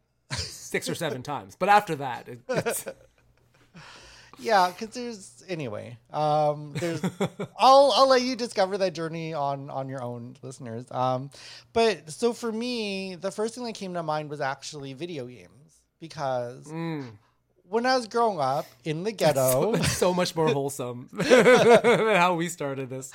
six 0.68 0.88
or 0.88 0.94
seven 0.94 1.22
times. 1.22 1.56
But 1.58 1.68
after 1.68 1.96
that, 1.96 2.28
it, 2.28 2.40
it's, 2.48 2.84
yeah, 4.38 4.70
because 4.70 4.94
there's 4.94 5.44
anyway, 5.48 5.98
um, 6.12 6.74
there's. 6.74 7.02
I'll 7.58 7.92
I'll 7.96 8.08
let 8.08 8.22
you 8.22 8.36
discover 8.36 8.78
that 8.78 8.94
journey 8.94 9.34
on 9.34 9.70
on 9.70 9.88
your 9.88 10.02
own, 10.02 10.36
listeners. 10.42 10.86
Um, 10.90 11.30
but 11.72 12.10
so 12.10 12.32
for 12.32 12.52
me, 12.52 13.14
the 13.16 13.30
first 13.30 13.54
thing 13.54 13.64
that 13.64 13.74
came 13.74 13.94
to 13.94 14.02
mind 14.02 14.30
was 14.30 14.40
actually 14.40 14.92
video 14.92 15.26
games 15.26 15.80
because. 16.00 16.66
Mm. 16.66 17.12
When 17.70 17.84
I 17.84 17.96
was 17.96 18.08
growing 18.08 18.40
up 18.40 18.64
in 18.84 19.02
the 19.02 19.12
ghetto, 19.12 19.74
it's 19.74 19.92
so 19.92 20.14
much 20.14 20.34
more 20.34 20.48
wholesome 20.48 21.10
than 21.12 22.16
how 22.16 22.34
we 22.34 22.48
started 22.48 22.88
this. 22.88 23.12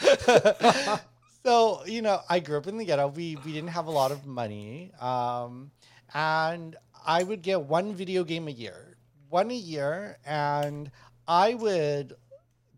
So 1.43 1.83
you 1.85 2.01
know, 2.01 2.21
I 2.29 2.39
grew 2.39 2.57
up 2.57 2.67
in 2.67 2.77
the 2.77 2.85
ghetto. 2.85 3.07
We 3.07 3.37
we 3.43 3.51
didn't 3.51 3.69
have 3.69 3.87
a 3.87 3.91
lot 3.91 4.11
of 4.11 4.25
money, 4.25 4.91
um, 5.01 5.71
and 6.13 6.75
I 7.05 7.23
would 7.23 7.41
get 7.41 7.61
one 7.61 7.93
video 7.93 8.23
game 8.23 8.47
a 8.47 8.51
year, 8.51 8.97
one 9.29 9.51
a 9.51 9.55
year, 9.55 10.17
and 10.25 10.89
I 11.27 11.53
would 11.55 12.15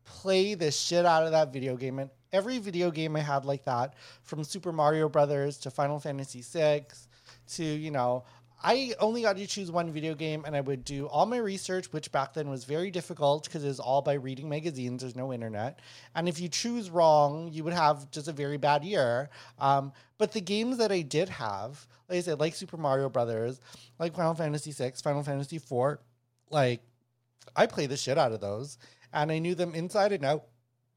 play 0.03 0.53
the 0.53 0.71
shit 0.71 1.05
out 1.05 1.23
of 1.23 1.31
that 1.31 1.53
video 1.53 1.75
game. 1.75 1.99
And 1.99 2.09
every 2.31 2.59
video 2.59 2.91
game 2.91 3.15
I 3.15 3.21
had 3.21 3.45
like 3.45 3.65
that, 3.65 3.93
from 4.23 4.43
Super 4.43 4.71
Mario 4.71 5.09
Brothers 5.09 5.57
to 5.59 5.71
Final 5.71 5.99
Fantasy 5.99 6.41
VI 6.41 6.85
to 7.49 7.63
you 7.63 7.91
know. 7.91 8.23
I 8.67 8.95
only 8.99 9.21
got 9.21 9.37
to 9.37 9.45
choose 9.45 9.69
one 9.69 9.91
video 9.91 10.15
game, 10.15 10.43
and 10.43 10.55
I 10.55 10.61
would 10.61 10.83
do 10.83 11.05
all 11.05 11.27
my 11.27 11.37
research, 11.37 11.93
which 11.93 12.11
back 12.11 12.33
then 12.33 12.49
was 12.49 12.63
very 12.63 12.89
difficult 12.89 13.43
because 13.43 13.63
it 13.63 13.67
was 13.67 13.79
all 13.79 14.01
by 14.01 14.13
reading 14.13 14.49
magazines. 14.49 15.01
There's 15.01 15.15
no 15.15 15.31
internet, 15.31 15.81
and 16.15 16.27
if 16.27 16.39
you 16.39 16.49
choose 16.49 16.89
wrong, 16.89 17.47
you 17.51 17.63
would 17.63 17.73
have 17.73 18.09
just 18.09 18.27
a 18.27 18.31
very 18.31 18.57
bad 18.57 18.83
year. 18.83 19.29
Um, 19.59 19.93
but 20.17 20.31
the 20.31 20.41
games 20.41 20.77
that 20.77 20.91
I 20.91 21.01
did 21.01 21.29
have, 21.29 21.85
like 22.09 22.17
I 22.17 22.21
said, 22.21 22.39
like 22.39 22.55
Super 22.55 22.77
Mario 22.77 23.07
Brothers, 23.07 23.61
like 23.99 24.15
Final 24.15 24.33
Fantasy 24.33 24.71
VI, 24.71 24.93
Final 25.03 25.21
Fantasy 25.21 25.57
IV, 25.57 25.99
like 26.49 26.81
I 27.55 27.67
play 27.67 27.85
the 27.85 27.97
shit 27.97 28.17
out 28.17 28.31
of 28.31 28.41
those, 28.41 28.79
and 29.13 29.31
I 29.31 29.37
knew 29.37 29.53
them 29.53 29.75
inside 29.75 30.11
and 30.11 30.25
out. 30.25 30.45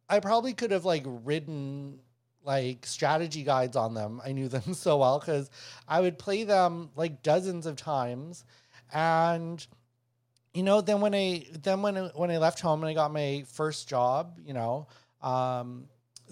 I 0.09 0.21
probably 0.21 0.55
could 0.55 0.71
have 0.71 0.87
like 0.87 1.05
written 1.05 1.99
like 2.49 2.87
strategy 2.87 3.45
guides 3.45 3.77
on 3.77 3.93
them. 3.93 4.23
I 4.25 4.33
knew 4.33 4.49
them 4.49 4.73
so 4.75 4.97
well 4.97 5.21
because 5.21 5.51
I 5.87 6.01
would 6.01 6.19
play 6.19 6.43
them 6.43 6.91
like 6.97 7.23
dozens 7.23 7.67
of 7.67 7.77
times, 7.77 8.45
and 8.93 9.65
you 10.55 10.63
know, 10.63 10.81
then 10.81 11.01
when 11.01 11.15
I 11.15 11.47
then 11.63 11.83
when 11.83 11.97
I, 11.97 12.07
when 12.15 12.31
I 12.31 12.39
left 12.39 12.59
home 12.59 12.83
and 12.83 12.89
I 12.89 12.95
got 12.95 13.13
my 13.13 13.45
first 13.53 13.87
job, 13.87 14.41
you 14.45 14.55
know, 14.55 14.89
um, 15.23 15.85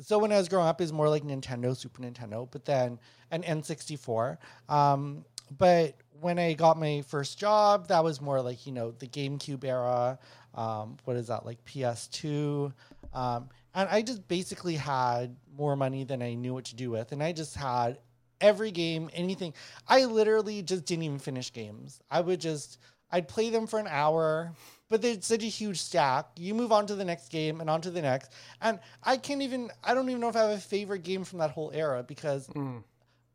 so 0.03 0.19
when 0.19 0.33
I 0.33 0.39
was 0.39 0.49
growing 0.49 0.67
up, 0.67 0.81
is 0.81 0.93
more 0.93 1.11
like 1.11 1.23
Nintendo, 1.23 1.77
Super 1.77 2.03
Nintendo, 2.03 2.49
but 2.51 2.65
then 2.65 2.99
an 3.31 3.43
N64. 3.43 4.39
Um, 4.71 5.25
but 5.59 5.95
when 6.21 6.39
I 6.39 6.55
got 6.55 6.79
my 6.79 7.03
first 7.07 7.39
job, 7.39 7.89
that 7.89 8.03
was 8.03 8.23
more 8.23 8.41
like 8.41 8.67
you 8.67 8.73
know 8.73 8.93
the 8.93 9.07
GameCube 9.07 9.65
era. 9.65 10.19
Um, 10.55 10.97
what 11.05 11.17
is 11.17 11.27
that 11.27 11.45
like 11.45 11.63
PS2? 11.67 12.73
Um, 13.13 13.51
and 13.77 13.91
I 13.91 14.01
just 14.01 14.27
basically 14.27 14.75
had 14.75 15.37
more 15.57 15.77
money 15.77 16.05
than 16.05 16.23
I 16.23 16.35
knew 16.35 16.55
what 16.55 16.67
to 16.67 16.77
do 16.77 16.91
with, 16.91 17.13
and 17.13 17.23
I 17.23 17.33
just 17.33 17.55
had 17.57 17.99
every 18.41 18.71
game, 18.71 19.11
anything. 19.15 19.55
I 19.89 20.05
literally 20.05 20.63
just 20.63 20.85
didn't 20.85 21.05
even 21.05 21.19
finish 21.19 21.53
games. 21.53 22.01
I 22.11 22.21
would 22.21 22.41
just 22.41 22.79
I'd 23.11 23.29
play 23.29 23.51
them 23.51 23.67
for 23.67 23.79
an 23.79 23.87
hour, 23.89 24.53
but 24.89 25.03
there's 25.03 25.25
such 25.25 25.43
a 25.43 25.47
huge 25.47 25.81
stack. 25.81 26.27
You 26.37 26.55
move 26.55 26.73
on 26.73 26.87
to 26.87 26.95
the 26.95 27.05
next 27.05 27.31
game 27.31 27.61
and 27.61 27.71
on 27.71 27.81
to 27.83 27.91
the 27.91 28.03
next, 28.03 28.33
and 28.61 28.79
I 29.03 29.17
can't 29.17 29.43
even. 29.43 29.71
I 29.83 29.95
don't 29.95 30.09
even 30.09 30.21
know 30.21 30.29
if 30.29 30.37
I 30.37 30.43
have 30.43 30.59
a 30.59 30.61
favorite 30.61 31.03
game 31.03 31.25
from 31.25 31.39
that 31.39 31.51
whole 31.51 31.71
era 31.73 32.03
because 32.03 32.47
mm. 32.49 32.83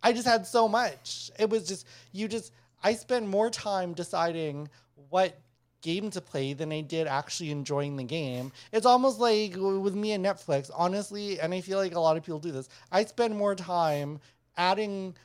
I 0.04 0.14
just 0.14 0.28
had 0.28 0.46
so 0.46 0.68
much. 0.68 1.32
It 1.40 1.50
was 1.50 1.68
just 1.68 1.88
you 2.12 2.28
just 2.28 2.52
I 2.84 2.94
spend 2.94 3.30
more 3.30 3.50
time 3.50 3.94
deciding 3.94 4.70
what 5.10 5.40
game 5.82 6.10
to 6.12 6.22
play 6.22 6.54
than 6.54 6.72
I 6.72 6.82
did 6.82 7.08
actually 7.08 7.52
enjoying 7.52 7.96
the 7.96 8.04
game. 8.04 8.52
It's 8.72 8.86
almost 8.86 9.20
like 9.20 9.56
with 9.56 9.96
me 9.96 10.14
and 10.14 10.26
Netflix, 10.26 10.70
honestly, 10.76 11.40
and 11.40 11.54
I 11.54 11.62
feel 11.62 11.78
like 11.78 11.96
a 11.96 12.00
lot 12.00 12.18
of 12.18 12.24
people 12.24 12.40
do 12.40 12.52
this. 12.52 12.70
I 12.92 13.06
spend 13.06 13.36
more 13.36 13.56
time 13.56 14.20
adding 14.58 15.16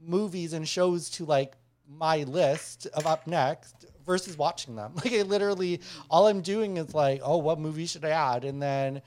movies 0.00 0.52
and 0.52 0.66
shows 0.68 1.10
to 1.10 1.24
like 1.24 1.54
my 1.88 2.22
list 2.24 2.86
of 2.94 3.06
up 3.06 3.26
next 3.26 3.86
versus 4.06 4.36
watching 4.36 4.76
them. 4.76 4.92
Like 5.04 5.12
I 5.12 5.22
literally 5.22 5.80
all 6.10 6.26
I'm 6.26 6.40
doing 6.40 6.76
is 6.76 6.94
like, 6.94 7.20
oh, 7.22 7.38
what 7.38 7.58
movie 7.58 7.86
should 7.86 8.04
I 8.04 8.10
add? 8.10 8.44
And 8.44 8.62
then 8.62 9.02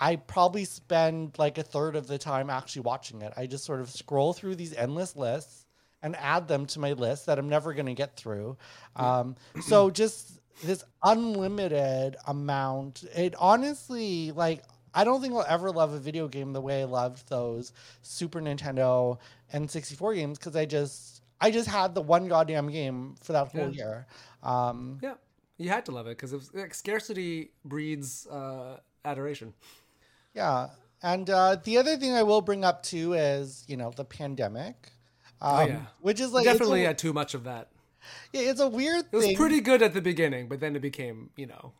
I 0.00 0.16
probably 0.16 0.64
spend 0.64 1.38
like 1.38 1.58
a 1.58 1.62
third 1.62 1.96
of 1.96 2.06
the 2.06 2.18
time 2.18 2.50
actually 2.50 2.82
watching 2.82 3.22
it. 3.22 3.32
I 3.36 3.46
just 3.46 3.64
sort 3.64 3.80
of 3.80 3.90
scroll 3.90 4.32
through 4.32 4.56
these 4.56 4.74
endless 4.74 5.16
lists 5.16 5.66
and 6.02 6.14
add 6.16 6.46
them 6.46 6.66
to 6.66 6.78
my 6.78 6.92
list 6.92 7.26
that 7.26 7.38
I'm 7.38 7.48
never 7.48 7.74
going 7.74 7.86
to 7.86 7.94
get 7.94 8.16
through. 8.16 8.56
Um, 8.94 9.34
so 9.62 9.90
just 9.90 10.37
this 10.62 10.82
unlimited 11.02 12.16
amount. 12.26 13.04
It 13.14 13.34
honestly, 13.38 14.32
like, 14.32 14.62
I 14.94 15.04
don't 15.04 15.20
think 15.20 15.34
I'll 15.34 15.44
ever 15.48 15.70
love 15.70 15.92
a 15.92 15.98
video 15.98 16.28
game 16.28 16.52
the 16.52 16.60
way 16.60 16.82
I 16.82 16.84
loved 16.84 17.28
those 17.28 17.72
Super 18.02 18.40
Nintendo 18.40 19.18
and 19.52 19.70
64 19.70 20.14
games 20.14 20.38
because 20.38 20.56
I 20.56 20.64
just, 20.64 21.22
I 21.40 21.50
just 21.50 21.68
had 21.68 21.94
the 21.94 22.00
one 22.02 22.26
goddamn 22.28 22.70
game 22.70 23.14
for 23.22 23.32
that 23.32 23.48
whole 23.48 23.70
Yeah. 23.70 23.84
year. 23.84 24.06
Um, 24.42 24.98
Yeah, 25.02 25.14
you 25.58 25.68
had 25.68 25.84
to 25.86 25.92
love 25.92 26.06
it 26.06 26.18
because 26.18 26.52
like, 26.54 26.74
scarcity 26.74 27.50
breeds 27.64 28.26
uh, 28.26 28.78
adoration. 29.04 29.54
Yeah. 30.34 30.68
And 31.02 31.30
uh, 31.30 31.56
the 31.62 31.78
other 31.78 31.96
thing 31.96 32.12
I 32.14 32.24
will 32.24 32.40
bring 32.40 32.64
up 32.64 32.82
too 32.82 33.12
is, 33.12 33.64
you 33.68 33.76
know, 33.76 33.92
the 33.94 34.04
pandemic. 34.04 34.90
Um, 35.40 35.58
Oh, 35.60 35.64
yeah. 35.66 35.80
Which 36.00 36.18
is 36.20 36.32
like 36.32 36.44
Definitely 36.44 36.84
a, 36.84 36.88
had 36.88 36.98
too 36.98 37.12
much 37.12 37.34
of 37.34 37.44
that. 37.44 37.68
Yeah, 38.32 38.42
it's 38.50 38.60
a 38.60 38.68
weird 38.68 39.04
It 39.12 39.16
was 39.16 39.26
thing. 39.26 39.36
pretty 39.36 39.60
good 39.60 39.82
at 39.82 39.94
the 39.94 40.00
beginning, 40.00 40.48
but 40.48 40.60
then 40.60 40.76
it 40.76 40.80
became, 40.82 41.30
you 41.36 41.46
know, 41.46 41.72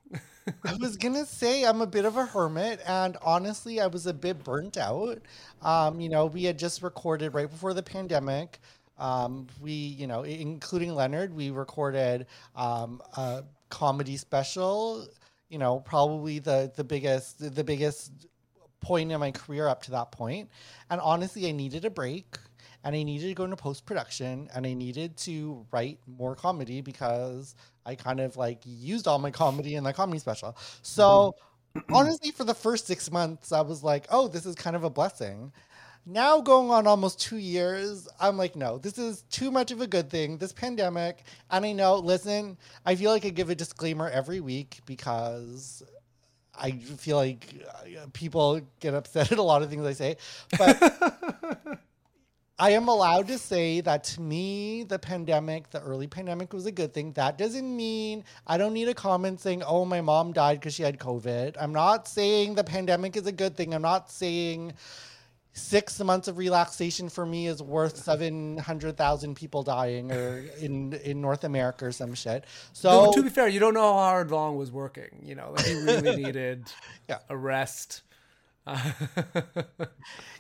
I 0.65 0.75
was 0.75 0.97
gonna 0.97 1.27
say 1.27 1.65
I'm 1.65 1.81
a 1.83 1.87
bit 1.87 2.05
of 2.05 2.17
a 2.17 2.27
hermit, 2.27 2.81
and 2.87 3.17
honestly, 3.23 3.81
I 3.81 3.87
was 3.87 4.07
a 4.07 4.15
bit 4.15 4.43
burnt 4.45 4.77
out. 4.77 5.21
Um, 5.63 6.01
you 6.01 6.09
know, 6.09 6.27
we 6.27 6.45
had 6.45 6.59
just 6.59 6.83
recorded 6.83 7.35
right 7.35 7.51
before 7.51 7.75
the 7.75 7.83
pandemic. 7.83 8.61
Um, 8.99 9.47
we, 9.61 9.73
you 9.73 10.07
know, 10.07 10.23
including 10.25 10.95
Leonard, 10.95 11.35
we 11.35 11.51
recorded 11.51 12.27
um, 12.57 13.01
a 13.17 13.45
comedy 13.71 14.17
special. 14.17 15.07
You 15.51 15.59
know, 15.59 15.81
probably 15.81 16.39
the 16.41 16.73
the 16.77 16.85
biggest 16.85 17.55
the 17.55 17.65
biggest 17.65 18.13
point 18.81 19.13
in 19.13 19.21
my 19.21 19.31
career 19.33 19.69
up 19.69 19.83
to 19.85 19.91
that 19.93 20.13
point. 20.13 20.51
And 20.91 21.01
honestly, 21.01 21.49
I 21.49 21.53
needed 21.53 21.85
a 21.85 21.91
break 21.91 22.39
and 22.85 22.95
I 22.95 23.03
needed 23.03 23.29
to 23.29 23.35
go 23.35 23.45
into 23.45 23.57
post 23.57 23.87
production 23.87 24.49
and 24.55 24.67
I 24.67 24.75
needed 24.75 25.17
to 25.19 25.67
write 25.73 25.99
more 26.07 26.35
comedy 26.35 26.81
because 26.81 27.55
I 27.85 27.95
kind 27.95 28.21
of 28.21 28.37
like 28.37 28.61
used 28.65 29.09
all 29.09 29.19
my 29.19 29.31
comedy 29.31 29.75
in 29.75 29.85
the 29.85 29.93
comedy 29.93 30.19
special. 30.19 30.57
So 30.83 31.35
honestly, 31.93 32.31
for 32.31 32.45
the 32.45 32.55
first 32.55 32.87
six 32.87 33.11
months, 33.11 33.53
I 33.53 33.61
was 33.61 33.83
like, 33.83 34.07
oh, 34.11 34.29
this 34.29 34.47
is 34.47 34.55
kind 34.55 34.77
of 34.77 34.85
a 34.85 34.91
blessing. 34.91 35.53
Now 36.07 36.41
going 36.41 36.71
on 36.71 36.87
almost 36.87 37.21
two 37.21 37.37
years, 37.37 38.09
I'm 38.19 38.39
like, 38.39 38.57
no, 38.57 38.79
this 38.79 38.97
is 38.97 39.23
too 39.31 39.51
much 39.51 39.71
of 39.73 39.83
a 39.83 39.87
good 39.87 40.09
thing. 40.09 40.39
This 40.39 40.53
pandemic, 40.53 41.25
and 41.51 41.67
I 41.67 41.73
know. 41.73 41.97
Listen, 41.97 42.57
I 42.87 42.95
feel 42.95 43.11
like 43.11 43.27
I 43.27 43.29
give 43.29 43.51
a 43.51 43.55
disclaimer 43.55 44.09
every 44.09 44.41
week 44.41 44.81
because 44.87 45.83
I 46.55 46.73
feel 46.73 47.17
like 47.17 47.55
uh, 47.69 48.07
people 48.13 48.61
get 48.81 48.95
upset 48.95 49.33
at 49.33 49.39
a 49.39 49.43
lot 49.43 49.63
of 49.63 49.69
things 49.69 49.85
I 49.85 49.93
say, 49.93 50.17
but 50.57 51.38
I 52.61 52.71
am 52.71 52.89
allowed 52.89 53.29
to 53.29 53.39
say 53.39 53.81
that 53.83 54.03
to 54.05 54.21
me, 54.21 54.83
the 54.83 54.99
pandemic, 54.99 55.71
the 55.71 55.81
early 55.81 56.09
pandemic 56.09 56.53
was 56.53 56.67
a 56.67 56.73
good 56.73 56.93
thing. 56.93 57.13
That 57.13 57.39
doesn't 57.39 57.77
mean 57.77 58.25
I 58.49 58.59
don't 58.59 58.73
need 58.73 58.89
a 58.89 58.95
comment 58.95 59.41
saying, 59.41 59.63
oh, 59.63 59.85
my 59.85 60.01
mom 60.01 60.33
died 60.33 60.59
because 60.59 60.75
she 60.75 60.83
had 60.83 60.99
COVID. 60.99 61.55
I'm 61.61 61.73
not 61.73 62.09
saying 62.09 62.57
the 62.57 62.65
pandemic 62.65 63.17
is 63.17 63.27
a 63.29 63.33
good 63.33 63.57
thing. 63.57 63.75
I'm 63.75 63.83
not 63.83 64.11
saying 64.11 64.73
six 65.53 66.01
months 66.01 66.27
of 66.27 66.37
relaxation 66.37 67.09
for 67.09 67.25
me 67.25 67.47
is 67.47 67.63
worth 67.63 67.97
700,000 67.97 69.35
people 69.37 69.63
dying 69.63 70.11
or 70.11 70.45
in, 70.61 70.95
in 71.05 71.21
North 71.21 71.45
America 71.45 71.87
or 71.87 71.93
some 71.93 72.15
shit. 72.15 72.45
So, 72.73 73.13
to 73.13 73.23
be 73.23 73.29
fair, 73.29 73.47
you 73.49 73.61
don't 73.61 73.75
know 73.75 73.83
how 73.93 73.99
hard 73.99 74.31
Long 74.33 74.57
was 74.57 74.73
working. 74.73 75.23
You 75.23 75.37
know, 75.37 75.53
like 75.57 75.65
he 75.65 75.75
really 75.75 76.17
needed 76.25 76.65
Yeah. 77.09 77.19
a 77.29 77.37
rest. 77.37 78.03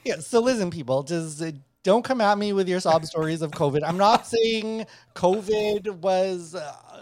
Yeah. 0.04 0.20
So 0.20 0.40
listen, 0.40 0.70
people, 0.70 1.06
uh, 1.10 1.50
don't 1.89 2.05
come 2.05 2.20
at 2.20 2.36
me 2.36 2.53
with 2.53 2.68
your 2.68 2.80
sob 2.80 3.07
stories 3.07 3.41
of 3.41 3.51
COVID. 3.51 3.80
I'm 3.82 3.97
not 3.97 4.26
saying 4.26 4.84
COVID 5.14 5.89
was 6.01 6.55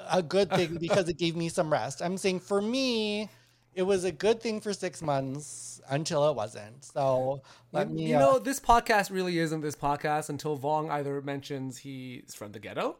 a 0.09 0.22
good 0.22 0.49
thing 0.49 0.76
because 0.80 1.09
it 1.09 1.18
gave 1.18 1.34
me 1.34 1.49
some 1.49 1.72
rest. 1.72 2.01
I'm 2.01 2.16
saying 2.16 2.39
for 2.39 2.62
me, 2.62 3.28
it 3.74 3.82
was 3.82 4.05
a 4.05 4.12
good 4.12 4.41
thing 4.41 4.61
for 4.61 4.72
six 4.72 5.03
months 5.03 5.80
until 5.89 6.30
it 6.30 6.37
wasn't. 6.37 6.84
So 6.84 7.43
let 7.72 7.91
You, 7.91 7.97
me. 7.97 8.11
you 8.11 8.16
uh, 8.16 8.20
know, 8.20 8.39
this 8.39 8.61
podcast 8.61 9.11
really 9.11 9.41
isn't 9.41 9.61
this 9.61 9.74
podcast 9.74 10.28
until 10.28 10.57
Vong 10.57 10.89
either 10.89 11.20
mentions 11.20 11.78
he's 11.78 12.37
from 12.37 12.53
the 12.53 12.61
ghetto, 12.61 12.97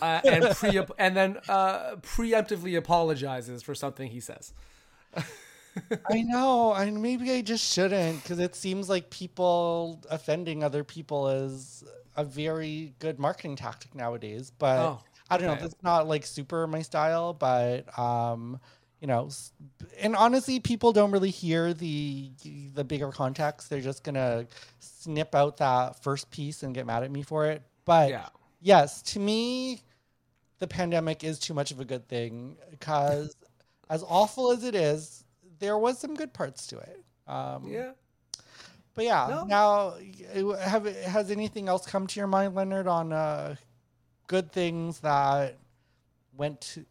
uh, 0.00 0.22
and 0.24 0.56
pre 0.56 0.80
and 0.98 1.14
then 1.14 1.36
uh, 1.50 1.96
preemptively 1.96 2.78
apologizes 2.78 3.62
for 3.62 3.74
something 3.74 4.10
he 4.10 4.20
says. 4.20 4.54
I 6.10 6.22
know, 6.22 6.72
and 6.72 7.02
maybe 7.02 7.32
I 7.32 7.42
just 7.42 7.64
shouldn't 7.72 8.22
because 8.22 8.38
it 8.38 8.54
seems 8.54 8.88
like 8.88 9.10
people 9.10 10.02
offending 10.08 10.62
other 10.62 10.84
people 10.84 11.28
is 11.28 11.82
a 12.16 12.24
very 12.24 12.94
good 13.00 13.18
marketing 13.18 13.56
tactic 13.56 13.94
nowadays. 13.94 14.50
But 14.56 14.92
Oh, 14.92 15.00
I 15.30 15.36
don't 15.36 15.46
know, 15.48 15.56
that's 15.56 15.74
not 15.82 16.06
like 16.06 16.24
super 16.24 16.66
my 16.68 16.82
style. 16.82 17.32
But 17.32 17.96
um, 17.98 18.60
you 19.00 19.08
know, 19.08 19.30
and 20.00 20.14
honestly, 20.14 20.60
people 20.60 20.92
don't 20.92 21.10
really 21.10 21.30
hear 21.30 21.74
the 21.74 22.30
the 22.74 22.84
bigger 22.84 23.10
context. 23.10 23.68
They're 23.68 23.80
just 23.80 24.04
gonna 24.04 24.46
snip 24.78 25.34
out 25.34 25.56
that 25.56 26.02
first 26.04 26.30
piece 26.30 26.62
and 26.62 26.72
get 26.72 26.86
mad 26.86 27.02
at 27.02 27.10
me 27.10 27.22
for 27.22 27.46
it. 27.46 27.62
But 27.84 28.08
Yeah. 28.10 28.28
yes, 28.60 29.02
to 29.02 29.18
me, 29.18 29.82
the 30.58 30.66
pandemic 30.68 31.24
is 31.24 31.38
too 31.38 31.54
much 31.54 31.70
of 31.72 31.80
a 31.80 31.84
good 31.84 32.08
thing 32.08 32.56
because 32.70 33.36
as 33.90 34.04
awful 34.06 34.52
as 34.52 34.64
it 34.64 34.74
is, 34.74 35.24
there 35.58 35.78
was 35.78 35.98
some 35.98 36.14
good 36.14 36.32
parts 36.32 36.66
to 36.68 36.78
it. 36.78 37.04
Um, 37.26 37.66
Yeah. 37.66 37.92
But 38.94 39.04
yeah, 39.04 39.26
No. 39.28 39.44
now 39.44 40.56
have 40.58 40.86
has 40.86 41.30
anything 41.30 41.68
else 41.68 41.86
come 41.86 42.06
to 42.06 42.18
your 42.18 42.26
mind, 42.26 42.54
Leonard, 42.54 42.86
on 42.86 43.12
uh, 43.12 43.56
good 44.26 44.50
things 44.52 45.00
that 45.00 45.58
went 46.34 46.60
to, 46.62 46.86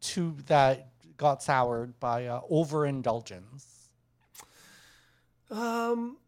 to 0.00 0.36
that 0.46 0.88
got 1.16 1.42
soured 1.42 1.98
by 1.98 2.26
uh, 2.26 2.42
overindulgence? 2.50 3.88
Um, 5.50 6.18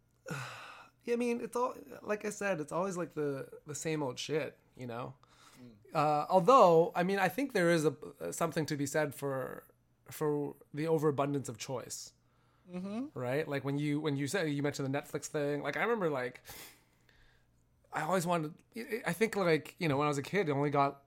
I 1.10 1.16
mean, 1.16 1.40
it's 1.42 1.56
all 1.56 1.74
like 2.02 2.24
I 2.24 2.30
said, 2.30 2.60
it's 2.60 2.72
always 2.72 2.96
like 2.96 3.14
the 3.14 3.48
the 3.66 3.74
same 3.74 4.02
old 4.02 4.18
shit, 4.18 4.56
you 4.76 4.86
know. 4.86 5.14
Uh, 5.94 6.26
although, 6.28 6.92
I 6.94 7.02
mean, 7.02 7.18
I 7.18 7.28
think 7.28 7.52
there 7.52 7.70
is 7.70 7.84
a 7.84 7.94
something 8.30 8.66
to 8.66 8.76
be 8.76 8.86
said 8.86 9.14
for 9.14 9.64
for 10.10 10.54
the 10.74 10.88
overabundance 10.88 11.48
of 11.48 11.58
choice, 11.58 12.12
mm-hmm. 12.74 13.06
right? 13.14 13.46
Like 13.48 13.64
when 13.64 13.78
you 13.78 14.00
when 14.00 14.16
you 14.16 14.26
said 14.26 14.50
you 14.50 14.62
mentioned 14.62 14.92
the 14.92 14.98
Netflix 14.98 15.26
thing, 15.26 15.62
like 15.62 15.76
I 15.76 15.82
remember 15.82 16.10
like 16.10 16.42
I 17.92 18.02
always 18.02 18.26
wanted. 18.26 18.52
I 19.06 19.12
think 19.12 19.36
like 19.36 19.74
you 19.78 19.88
know 19.88 19.96
when 19.96 20.06
I 20.06 20.08
was 20.08 20.18
a 20.18 20.22
kid, 20.22 20.48
I 20.48 20.52
only 20.52 20.70
got 20.70 21.02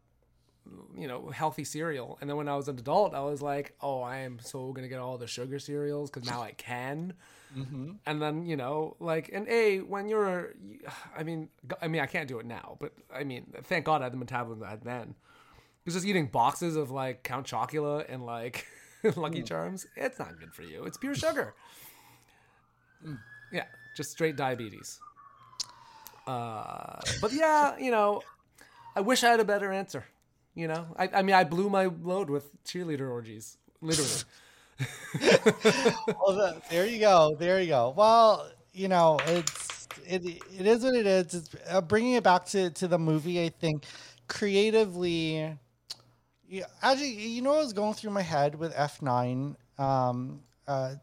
you 0.96 1.08
know 1.08 1.30
healthy 1.30 1.64
cereal, 1.64 2.18
and 2.22 2.30
then 2.30 2.38
when 2.38 2.48
I 2.48 2.56
was 2.56 2.68
an 2.68 2.78
adult, 2.80 3.14
I 3.14 3.22
was 3.22 3.42
like, 3.42 3.76
oh, 3.82 4.02
I 4.02 4.18
am 4.20 4.40
so 4.40 4.72
gonna 4.72 4.88
get 4.88 5.00
all 5.00 5.18
the 5.18 5.28
sugar 5.28 5.60
cereals 5.60 6.10
because 6.10 6.28
now 6.30 6.42
I 6.42 6.52
can. 6.52 7.14
Mm-hmm. 7.58 7.92
And 8.06 8.22
then 8.22 8.46
you 8.46 8.56
know, 8.56 8.96
like, 9.00 9.30
and 9.34 9.48
a 9.48 9.80
when 9.80 10.08
you're, 10.08 10.54
I 11.16 11.24
mean, 11.24 11.50
I 11.82 11.88
mean, 11.88 12.02
I 12.02 12.06
can't 12.06 12.28
do 12.28 12.40
it 12.40 12.46
now, 12.46 12.78
but 12.80 12.94
I 13.14 13.24
mean, 13.24 13.54
thank 13.64 13.86
God 13.86 14.02
I 14.02 14.06
had 14.06 14.14
the 14.14 14.18
metabolism 14.18 14.64
I 14.64 14.70
had 14.72 14.84
then. 14.84 15.16
Because 15.84 15.96
just 15.96 16.06
eating 16.06 16.28
boxes 16.28 16.76
of 16.76 16.92
like 16.92 17.24
Count 17.24 17.48
Chocula 17.48 18.06
and 18.08 18.26
like 18.26 18.68
Lucky 19.16 19.42
mm. 19.42 19.48
Charms, 19.48 19.88
it's 19.96 20.20
not 20.20 20.40
good 20.40 20.54
for 20.54 20.64
you. 20.64 20.84
It's 20.86 20.98
pure 20.98 21.16
sugar. 21.16 21.54
Mm. 23.06 23.20
Yeah, 23.52 23.66
just 23.96 24.12
straight 24.12 24.36
diabetes. 24.36 25.00
Uh, 26.28 27.00
but 27.20 27.34
yeah, 27.34 27.78
you 27.78 27.92
know, 27.92 28.22
I 28.96 29.02
wish 29.02 29.24
I 29.24 29.30
had 29.32 29.40
a 29.40 29.46
better 29.46 29.72
answer. 29.72 30.06
You 30.56 30.68
know, 30.68 30.88
I, 30.98 31.10
I 31.14 31.22
mean, 31.22 31.36
I 31.36 31.44
blew 31.44 31.70
my 31.70 31.86
load 31.86 32.30
with 32.30 32.64
cheerleader 32.66 33.10
orgies, 33.10 33.58
literally. 33.82 34.10
well, 35.22 36.36
the, 36.36 36.62
there 36.70 36.86
you 36.86 37.00
go. 37.00 37.36
There 37.40 37.62
you 37.62 37.68
go. 37.70 37.94
Well, 37.96 38.50
you 38.74 38.88
know, 38.88 39.20
it's 39.28 39.88
it 40.06 40.26
it 40.26 40.68
is 40.68 40.84
what 40.84 40.96
it 40.96 41.06
is. 41.06 41.34
It's 41.34 41.50
uh, 41.70 41.82
bringing 41.82 42.14
it 42.14 42.24
back 42.24 42.46
to 42.48 42.70
to 42.72 42.88
the 42.88 43.00
movie. 43.00 43.44
I 43.44 43.50
think 43.50 43.86
creatively, 44.28 45.58
yeah, 46.52 46.66
actually, 46.82 47.14
you 47.14 47.42
know, 47.42 47.52
what 47.52 47.64
was 47.64 47.72
going 47.72 47.94
through 47.94 48.12
my 48.12 48.22
head 48.22 48.56
with 48.56 48.74
F 48.76 49.02
nine, 49.02 49.56
um, 49.78 50.42
uh, 50.68 50.96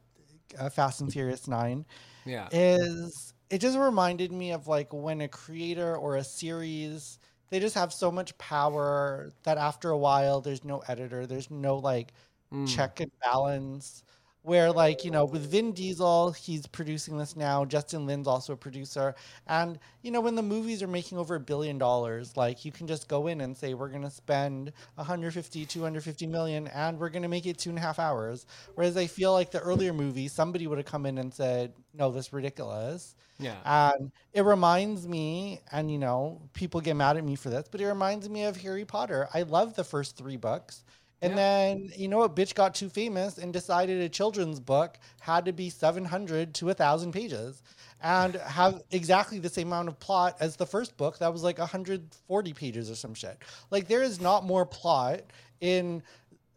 uh, 0.58 0.68
Fast 0.68 1.00
and 1.00 1.10
Furious 1.10 1.48
nine, 1.48 1.86
yeah, 2.26 2.48
is 2.52 3.32
it 3.48 3.58
just 3.58 3.78
reminded 3.78 4.30
me 4.30 4.52
of 4.52 4.68
like 4.68 4.92
when 4.92 5.22
a 5.22 5.28
creator 5.28 5.96
or 5.96 6.16
a 6.16 6.24
series 6.24 7.18
they 7.48 7.60
just 7.60 7.74
have 7.74 7.94
so 7.94 8.12
much 8.12 8.36
power 8.36 9.32
that 9.44 9.56
after 9.56 9.88
a 9.88 9.96
while 9.96 10.42
there's 10.42 10.64
no 10.64 10.82
editor 10.86 11.26
there's 11.26 11.50
no 11.50 11.76
like 11.76 12.12
mm. 12.52 12.68
check 12.68 13.00
and 13.00 13.10
balance 13.22 14.02
where 14.42 14.72
like 14.72 15.04
you 15.04 15.10
know 15.10 15.24
with 15.24 15.50
Vin 15.50 15.72
Diesel 15.72 16.32
he's 16.32 16.66
producing 16.66 17.18
this 17.18 17.36
now. 17.36 17.64
Justin 17.64 18.06
Lin's 18.06 18.26
also 18.26 18.52
a 18.54 18.56
producer. 18.56 19.14
And 19.46 19.78
you 20.02 20.10
know 20.10 20.20
when 20.20 20.34
the 20.34 20.42
movies 20.42 20.82
are 20.82 20.88
making 20.88 21.18
over 21.18 21.34
a 21.34 21.40
billion 21.40 21.78
dollars 21.78 22.36
like 22.36 22.64
you 22.64 22.72
can 22.72 22.86
just 22.86 23.08
go 23.08 23.26
in 23.26 23.40
and 23.40 23.56
say 23.56 23.74
we're 23.74 23.88
going 23.88 24.02
to 24.02 24.10
spend 24.10 24.72
150 24.94 25.66
250 25.66 26.26
million 26.26 26.68
and 26.68 26.98
we're 26.98 27.10
going 27.10 27.22
to 27.22 27.28
make 27.28 27.46
it 27.46 27.58
two 27.58 27.70
and 27.70 27.78
a 27.78 27.82
half 27.82 27.98
hours. 27.98 28.46
Whereas 28.74 28.96
I 28.96 29.06
feel 29.06 29.32
like 29.32 29.50
the 29.50 29.60
earlier 29.60 29.92
movies 29.92 30.32
somebody 30.32 30.66
would 30.66 30.78
have 30.78 30.86
come 30.86 31.06
in 31.06 31.18
and 31.18 31.32
said 31.32 31.72
no 31.94 32.10
this 32.10 32.26
is 32.28 32.32
ridiculous. 32.32 33.14
Yeah. 33.40 33.56
And 33.64 34.10
it 34.32 34.42
reminds 34.42 35.06
me 35.06 35.60
and 35.72 35.90
you 35.90 35.98
know 35.98 36.40
people 36.54 36.80
get 36.80 36.94
mad 36.94 37.16
at 37.16 37.24
me 37.24 37.34
for 37.36 37.50
this 37.50 37.68
but 37.70 37.80
it 37.80 37.86
reminds 37.86 38.28
me 38.28 38.44
of 38.44 38.56
Harry 38.58 38.84
Potter. 38.84 39.28
I 39.34 39.42
love 39.42 39.74
the 39.74 39.84
first 39.84 40.16
three 40.16 40.36
books 40.36 40.84
and 41.20 41.32
yeah. 41.32 41.36
then, 41.36 41.92
you 41.96 42.08
know 42.08 42.18
what, 42.18 42.36
bitch 42.36 42.54
got 42.54 42.74
too 42.74 42.88
famous 42.88 43.38
and 43.38 43.52
decided 43.52 44.00
a 44.00 44.08
children's 44.08 44.60
book 44.60 44.98
had 45.20 45.44
to 45.46 45.52
be 45.52 45.68
700 45.70 46.54
to 46.54 46.66
1,000 46.66 47.12
pages 47.12 47.62
and 48.00 48.36
have 48.36 48.82
exactly 48.92 49.40
the 49.40 49.48
same 49.48 49.68
amount 49.68 49.88
of 49.88 49.98
plot 49.98 50.36
as 50.38 50.54
the 50.56 50.66
first 50.66 50.96
book 50.96 51.18
that 51.18 51.32
was 51.32 51.42
like 51.42 51.58
140 51.58 52.52
pages 52.52 52.90
or 52.90 52.94
some 52.94 53.14
shit. 53.14 53.38
Like, 53.70 53.88
there 53.88 54.02
is 54.02 54.20
not 54.20 54.44
more 54.44 54.64
plot 54.64 55.22
in 55.60 56.02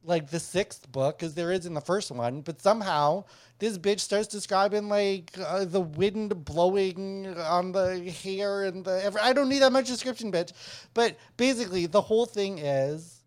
like 0.04 0.30
the 0.30 0.40
sixth 0.40 0.92
book 0.92 1.22
as 1.22 1.36
there 1.36 1.52
is 1.52 1.66
in 1.66 1.74
the 1.74 1.82
first 1.82 2.12
one, 2.12 2.42
but 2.42 2.62
somehow 2.62 3.24
this 3.60 3.78
bitch 3.78 4.00
starts 4.00 4.28
describing 4.28 4.90
like 4.90 5.32
uh, 5.40 5.66
the 5.66 5.82
wind 5.82 6.44
blowing 6.44 7.28
on 7.38 7.72
the 7.72 8.10
hair 8.24 8.64
and 8.64 8.84
the. 8.84 9.16
I 9.22 9.34
don't 9.34 9.50
need 9.50 9.60
that 9.60 9.72
much 9.72 9.88
description, 9.88 10.32
bitch. 10.32 10.54
But 10.94 11.18
basically, 11.38 11.86
the 11.86 12.02
whole 12.02 12.26
thing 12.26 12.58
is 12.58 13.21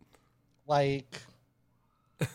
like 0.66 1.20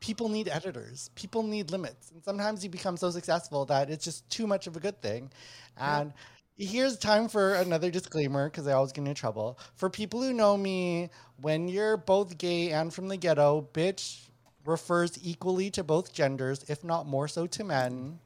people 0.00 0.28
need 0.28 0.48
editors. 0.48 1.10
People 1.14 1.42
need 1.42 1.70
limits. 1.70 2.10
And 2.10 2.22
sometimes 2.22 2.64
you 2.64 2.70
become 2.70 2.96
so 2.96 3.10
successful 3.10 3.64
that 3.66 3.90
it's 3.90 4.04
just 4.04 4.28
too 4.30 4.46
much 4.46 4.66
of 4.66 4.76
a 4.76 4.80
good 4.80 5.00
thing. 5.00 5.30
And 5.76 6.12
yeah. 6.56 6.68
here's 6.68 6.98
time 6.98 7.28
for 7.28 7.54
another 7.54 7.90
disclaimer 7.90 8.48
because 8.48 8.66
i 8.66 8.72
always 8.72 8.92
get 8.92 9.02
into 9.02 9.14
trouble. 9.14 9.58
For 9.74 9.90
people 9.90 10.22
who 10.22 10.32
know 10.32 10.56
me 10.56 11.10
when 11.40 11.68
you're 11.68 11.96
both 11.96 12.38
gay 12.38 12.70
and 12.72 12.92
from 12.92 13.08
the 13.08 13.16
ghetto 13.16 13.68
bitch 13.72 14.26
refers 14.66 15.18
equally 15.22 15.70
to 15.70 15.82
both 15.82 16.12
genders 16.12 16.64
if 16.68 16.84
not 16.84 17.06
more 17.06 17.26
so 17.26 17.46
to 17.46 17.64
men 17.64 18.18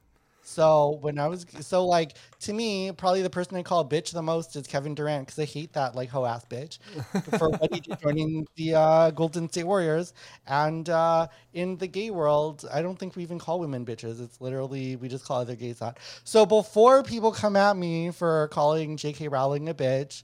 so 0.47 0.97
when 1.01 1.17
I 1.17 1.27
was 1.27 1.45
so 1.61 1.85
like 1.85 2.13
to 2.41 2.53
me, 2.53 2.91
probably 2.91 3.21
the 3.21 3.29
person 3.29 3.57
I 3.57 3.63
call 3.63 3.87
bitch 3.87 4.11
the 4.11 4.21
most 4.21 4.55
is 4.55 4.67
Kevin 4.67 4.93
Durant 4.95 5.27
because 5.27 5.39
I 5.39 5.45
hate 5.45 5.73
that 5.73 5.95
like 5.95 6.09
hoe 6.09 6.25
ass 6.25 6.45
bitch 6.45 6.79
for 7.39 7.49
what 7.49 7.73
he 7.73 7.79
did 7.79 7.99
joining 7.99 8.47
the 8.55 8.75
uh, 8.75 9.11
Golden 9.11 9.49
State 9.49 9.65
Warriors. 9.65 10.13
And 10.47 10.87
uh, 10.89 11.27
in 11.53 11.77
the 11.77 11.87
gay 11.87 12.11
world, 12.11 12.65
I 12.71 12.81
don't 12.81 12.97
think 12.97 13.15
we 13.15 13.23
even 13.23 13.39
call 13.39 13.59
women 13.59 13.85
bitches. 13.85 14.21
It's 14.21 14.39
literally 14.39 14.95
we 14.95 15.07
just 15.07 15.25
call 15.25 15.41
other 15.41 15.55
gays 15.55 15.79
that. 15.79 15.97
So 16.23 16.45
before 16.45 17.03
people 17.03 17.31
come 17.31 17.55
at 17.55 17.75
me 17.75 18.11
for 18.11 18.47
calling 18.49 18.97
J.K. 18.97 19.27
Rowling 19.27 19.69
a 19.69 19.73
bitch, 19.73 20.23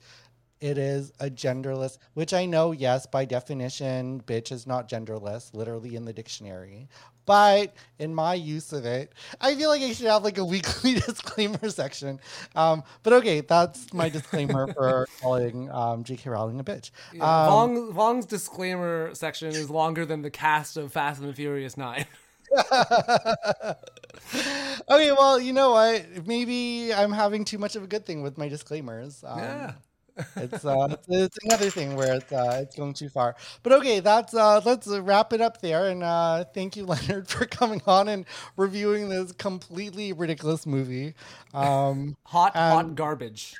it 0.60 0.78
is 0.78 1.12
a 1.20 1.28
genderless, 1.28 1.98
which 2.14 2.34
I 2.36 2.46
know, 2.46 2.72
yes, 2.72 3.08
by 3.08 3.26
definition, 3.26 4.22
bitch 4.22 4.52
is 4.52 4.68
not 4.68 4.88
genderless, 4.88 5.52
literally 5.56 5.96
in 5.96 6.06
the 6.06 6.14
dictionary. 6.14 6.88
But 7.26 7.74
in 8.00 8.14
my 8.16 8.34
use 8.34 8.74
of 8.74 8.86
it, 8.86 9.14
I 9.40 9.56
feel 9.56 9.70
like 9.70 9.82
I 9.82 9.94
should 9.94 10.08
have 10.08 10.24
like 10.24 10.38
a 10.38 10.46
weekly 10.54 10.96
disclaimer 10.96 11.70
section. 11.70 12.20
Um, 12.56 12.84
but 13.04 13.14
okay, 13.14 13.42
that's 13.42 13.94
my 13.94 14.10
disclaimer 14.10 14.74
for 14.74 15.08
calling 15.22 15.70
um, 15.72 16.04
J.K. 16.04 16.30
Rowling 16.30 16.60
a 16.60 16.64
bitch. 16.64 16.92
Yeah, 17.14 17.24
um, 17.24 17.94
Vong's 17.94 18.26
disclaimer 18.26 19.14
section 19.14 19.50
is 19.50 19.70
longer 19.70 20.06
than 20.06 20.22
the 20.22 20.32
cast 20.32 20.78
of 20.78 20.92
Fast 20.92 21.22
and 21.22 21.30
the 21.30 21.34
Furious 21.34 21.78
9. 21.78 22.06
okay, 24.90 25.12
well, 25.12 25.40
you 25.40 25.54
know 25.54 25.72
what? 25.72 26.28
Maybe 26.28 26.94
I'm 26.94 27.14
having 27.14 27.46
too 27.46 27.58
much 27.58 27.76
of 27.78 27.84
a 27.84 27.88
good 27.88 28.06
thing 28.06 28.22
with 28.24 28.38
my 28.38 28.50
disclaimers. 28.50 29.24
Um, 29.26 29.40
yeah 29.40 29.74
it's 30.36 30.66
uh, 30.66 30.88
it's, 30.92 31.08
it's, 31.10 31.38
another 31.44 31.70
thing 31.70 31.96
where 31.96 32.16
it's 32.16 32.32
uh, 32.32 32.60
it's 32.62 32.76
going 32.76 32.94
too 32.94 33.10
far. 33.10 33.36
But 33.64 33.74
okay, 33.74 34.00
that's 34.00 34.34
uh, 34.34 34.62
let's 34.66 34.88
wrap 34.88 35.34
it 35.34 35.42
up 35.42 35.62
there. 35.62 35.90
And 35.90 36.04
uh, 36.04 36.46
thank 36.54 36.76
you, 36.76 36.86
Leonard, 36.92 37.28
for 37.28 37.46
coming 37.46 37.82
on 37.88 38.08
and 38.08 38.26
reviewing 38.58 39.10
this 39.10 39.32
completely 39.32 40.14
ridiculous 40.14 40.66
movie. 40.66 41.16
Um, 41.54 42.16
hot, 42.26 42.56
hot 42.56 42.96
garbage. 42.96 43.56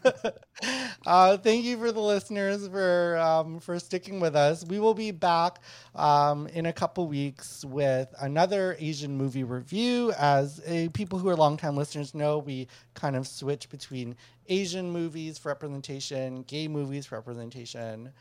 uh, 1.06 1.36
thank 1.38 1.64
you 1.64 1.76
for 1.78 1.92
the 1.92 2.00
listeners 2.00 2.66
for 2.68 3.16
um, 3.18 3.60
for 3.60 3.78
sticking 3.78 4.20
with 4.20 4.34
us. 4.36 4.64
We 4.64 4.78
will 4.80 4.94
be 4.94 5.10
back 5.10 5.58
um, 5.94 6.46
in 6.48 6.66
a 6.66 6.72
couple 6.72 7.06
weeks 7.06 7.64
with 7.64 8.12
another 8.20 8.76
Asian 8.78 9.16
movie 9.16 9.44
review. 9.44 10.12
As 10.18 10.60
a, 10.66 10.88
people 10.90 11.18
who 11.18 11.28
are 11.28 11.36
longtime 11.36 11.76
listeners 11.76 12.14
know, 12.14 12.38
we 12.38 12.68
kind 12.94 13.16
of 13.16 13.26
switch 13.26 13.68
between 13.68 14.16
Asian 14.48 14.90
movies 14.90 15.38
for 15.38 15.48
representation, 15.48 16.42
gay 16.42 16.68
movies 16.68 17.06
for 17.06 17.16
representation, 17.16 18.12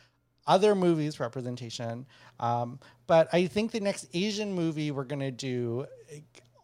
other 0.48 0.76
movies 0.76 1.20
representation. 1.20 2.06
Um, 2.40 2.80
but 3.08 3.30
I 3.34 3.48
think 3.48 3.72
the 3.72 3.80
next 3.80 4.08
Asian 4.14 4.54
movie 4.54 4.92
we're 4.92 5.04
gonna 5.04 5.32
do 5.32 5.86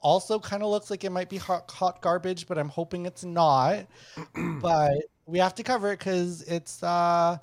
also 0.02 0.40
kind 0.40 0.64
of 0.64 0.70
looks 0.70 0.90
like 0.90 1.04
it 1.04 1.12
might 1.12 1.30
be 1.30 1.38
hot, 1.38 1.70
hot 1.70 2.02
garbage, 2.02 2.48
but 2.48 2.58
I'm 2.58 2.70
hoping 2.70 3.06
it's 3.06 3.24
not. 3.24 3.88
but 4.62 4.94
we 5.26 5.40
have 5.40 5.56
to 5.56 5.64
cover 5.64 5.92
it 5.92 6.00
because 6.00 6.42
it's 6.44 6.82
uh, 6.84 7.38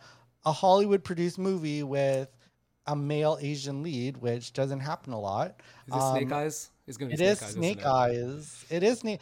a 0.44 0.52
Hollywood 0.52 1.05
produced 1.05 1.38
movie 1.38 1.82
with 1.82 2.28
a 2.86 2.96
male 2.96 3.38
Asian 3.40 3.82
lead, 3.82 4.16
which 4.18 4.52
doesn't 4.52 4.80
happen 4.80 5.12
a 5.12 5.20
lot. 5.20 5.61
Is 5.88 5.94
it 5.94 6.00
um, 6.00 6.16
Snake 6.16 6.32
Eyes? 6.32 6.70
It's 6.86 6.96
gonna 6.96 7.09
be 7.09 7.14
it 7.14 7.18
Snake 7.18 7.30
is 7.32 7.42
Eyes, 7.42 7.52
Snake 7.52 7.78
it? 7.78 7.86
Eyes. 7.86 8.64
It 8.70 8.82
is 8.82 8.98
Snake. 8.98 9.20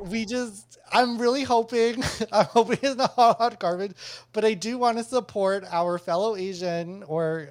We 0.00 0.26
just, 0.26 0.78
I'm 0.92 1.18
really 1.18 1.42
hoping, 1.42 2.02
I'm 2.32 2.46
hoping 2.46 2.78
it's 2.82 2.96
not 2.96 3.14
hot 3.14 3.58
garbage, 3.58 3.92
but 4.32 4.44
I 4.44 4.54
do 4.54 4.78
want 4.78 4.98
to 4.98 5.04
support 5.04 5.64
our 5.70 5.98
fellow 5.98 6.36
Asian 6.36 7.02
or 7.02 7.48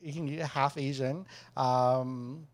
you 0.00 0.12
can 0.12 0.28
eat 0.28 0.40
half 0.40 0.76
Asian 0.76 1.26
um, 1.56 2.46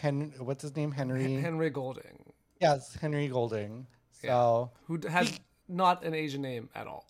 Hen- 0.00 0.34
what's 0.38 0.62
his 0.62 0.76
name? 0.76 0.92
Henry 0.92 1.34
Henry 1.34 1.70
Golding. 1.70 2.32
Yes, 2.60 2.96
Henry 3.00 3.28
Golding. 3.28 3.86
So 4.22 4.70
yeah. 4.72 4.78
who 4.86 5.08
has 5.08 5.28
he, 5.28 5.38
not 5.68 6.04
an 6.04 6.14
Asian 6.14 6.42
name 6.42 6.68
at 6.74 6.86
all. 6.86 7.06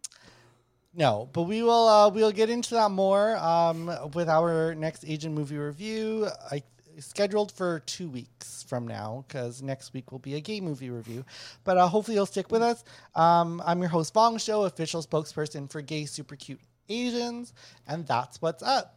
no, 0.94 1.28
but 1.32 1.42
we 1.42 1.62
will 1.62 1.88
uh, 1.88 2.08
we'll 2.08 2.32
get 2.32 2.50
into 2.50 2.74
that 2.74 2.90
more 2.90 3.36
um, 3.36 3.90
with 4.14 4.28
our 4.28 4.74
next 4.74 5.04
Asian 5.06 5.34
movie 5.34 5.58
review. 5.58 6.28
I 6.50 6.62
scheduled 7.00 7.52
for 7.52 7.80
two 7.80 8.08
weeks 8.08 8.64
from 8.68 8.86
now 8.86 9.24
because 9.26 9.62
next 9.62 9.92
week 9.92 10.12
will 10.12 10.18
be 10.18 10.34
a 10.34 10.40
gay 10.40 10.60
movie 10.60 10.90
review. 10.90 11.24
But 11.64 11.76
uh, 11.76 11.88
hopefully 11.88 12.16
you'll 12.16 12.26
stick 12.26 12.50
with 12.50 12.62
us. 12.62 12.84
Um, 13.14 13.62
I'm 13.64 13.80
your 13.80 13.88
host 13.88 14.14
Fong 14.14 14.38
Show, 14.38 14.64
official 14.64 15.02
spokesperson 15.02 15.70
for 15.70 15.82
Gay 15.82 16.06
Super 16.06 16.36
Cute 16.36 16.60
Asians, 16.88 17.52
and 17.86 18.06
that's 18.06 18.40
what's 18.40 18.62
up. 18.62 18.96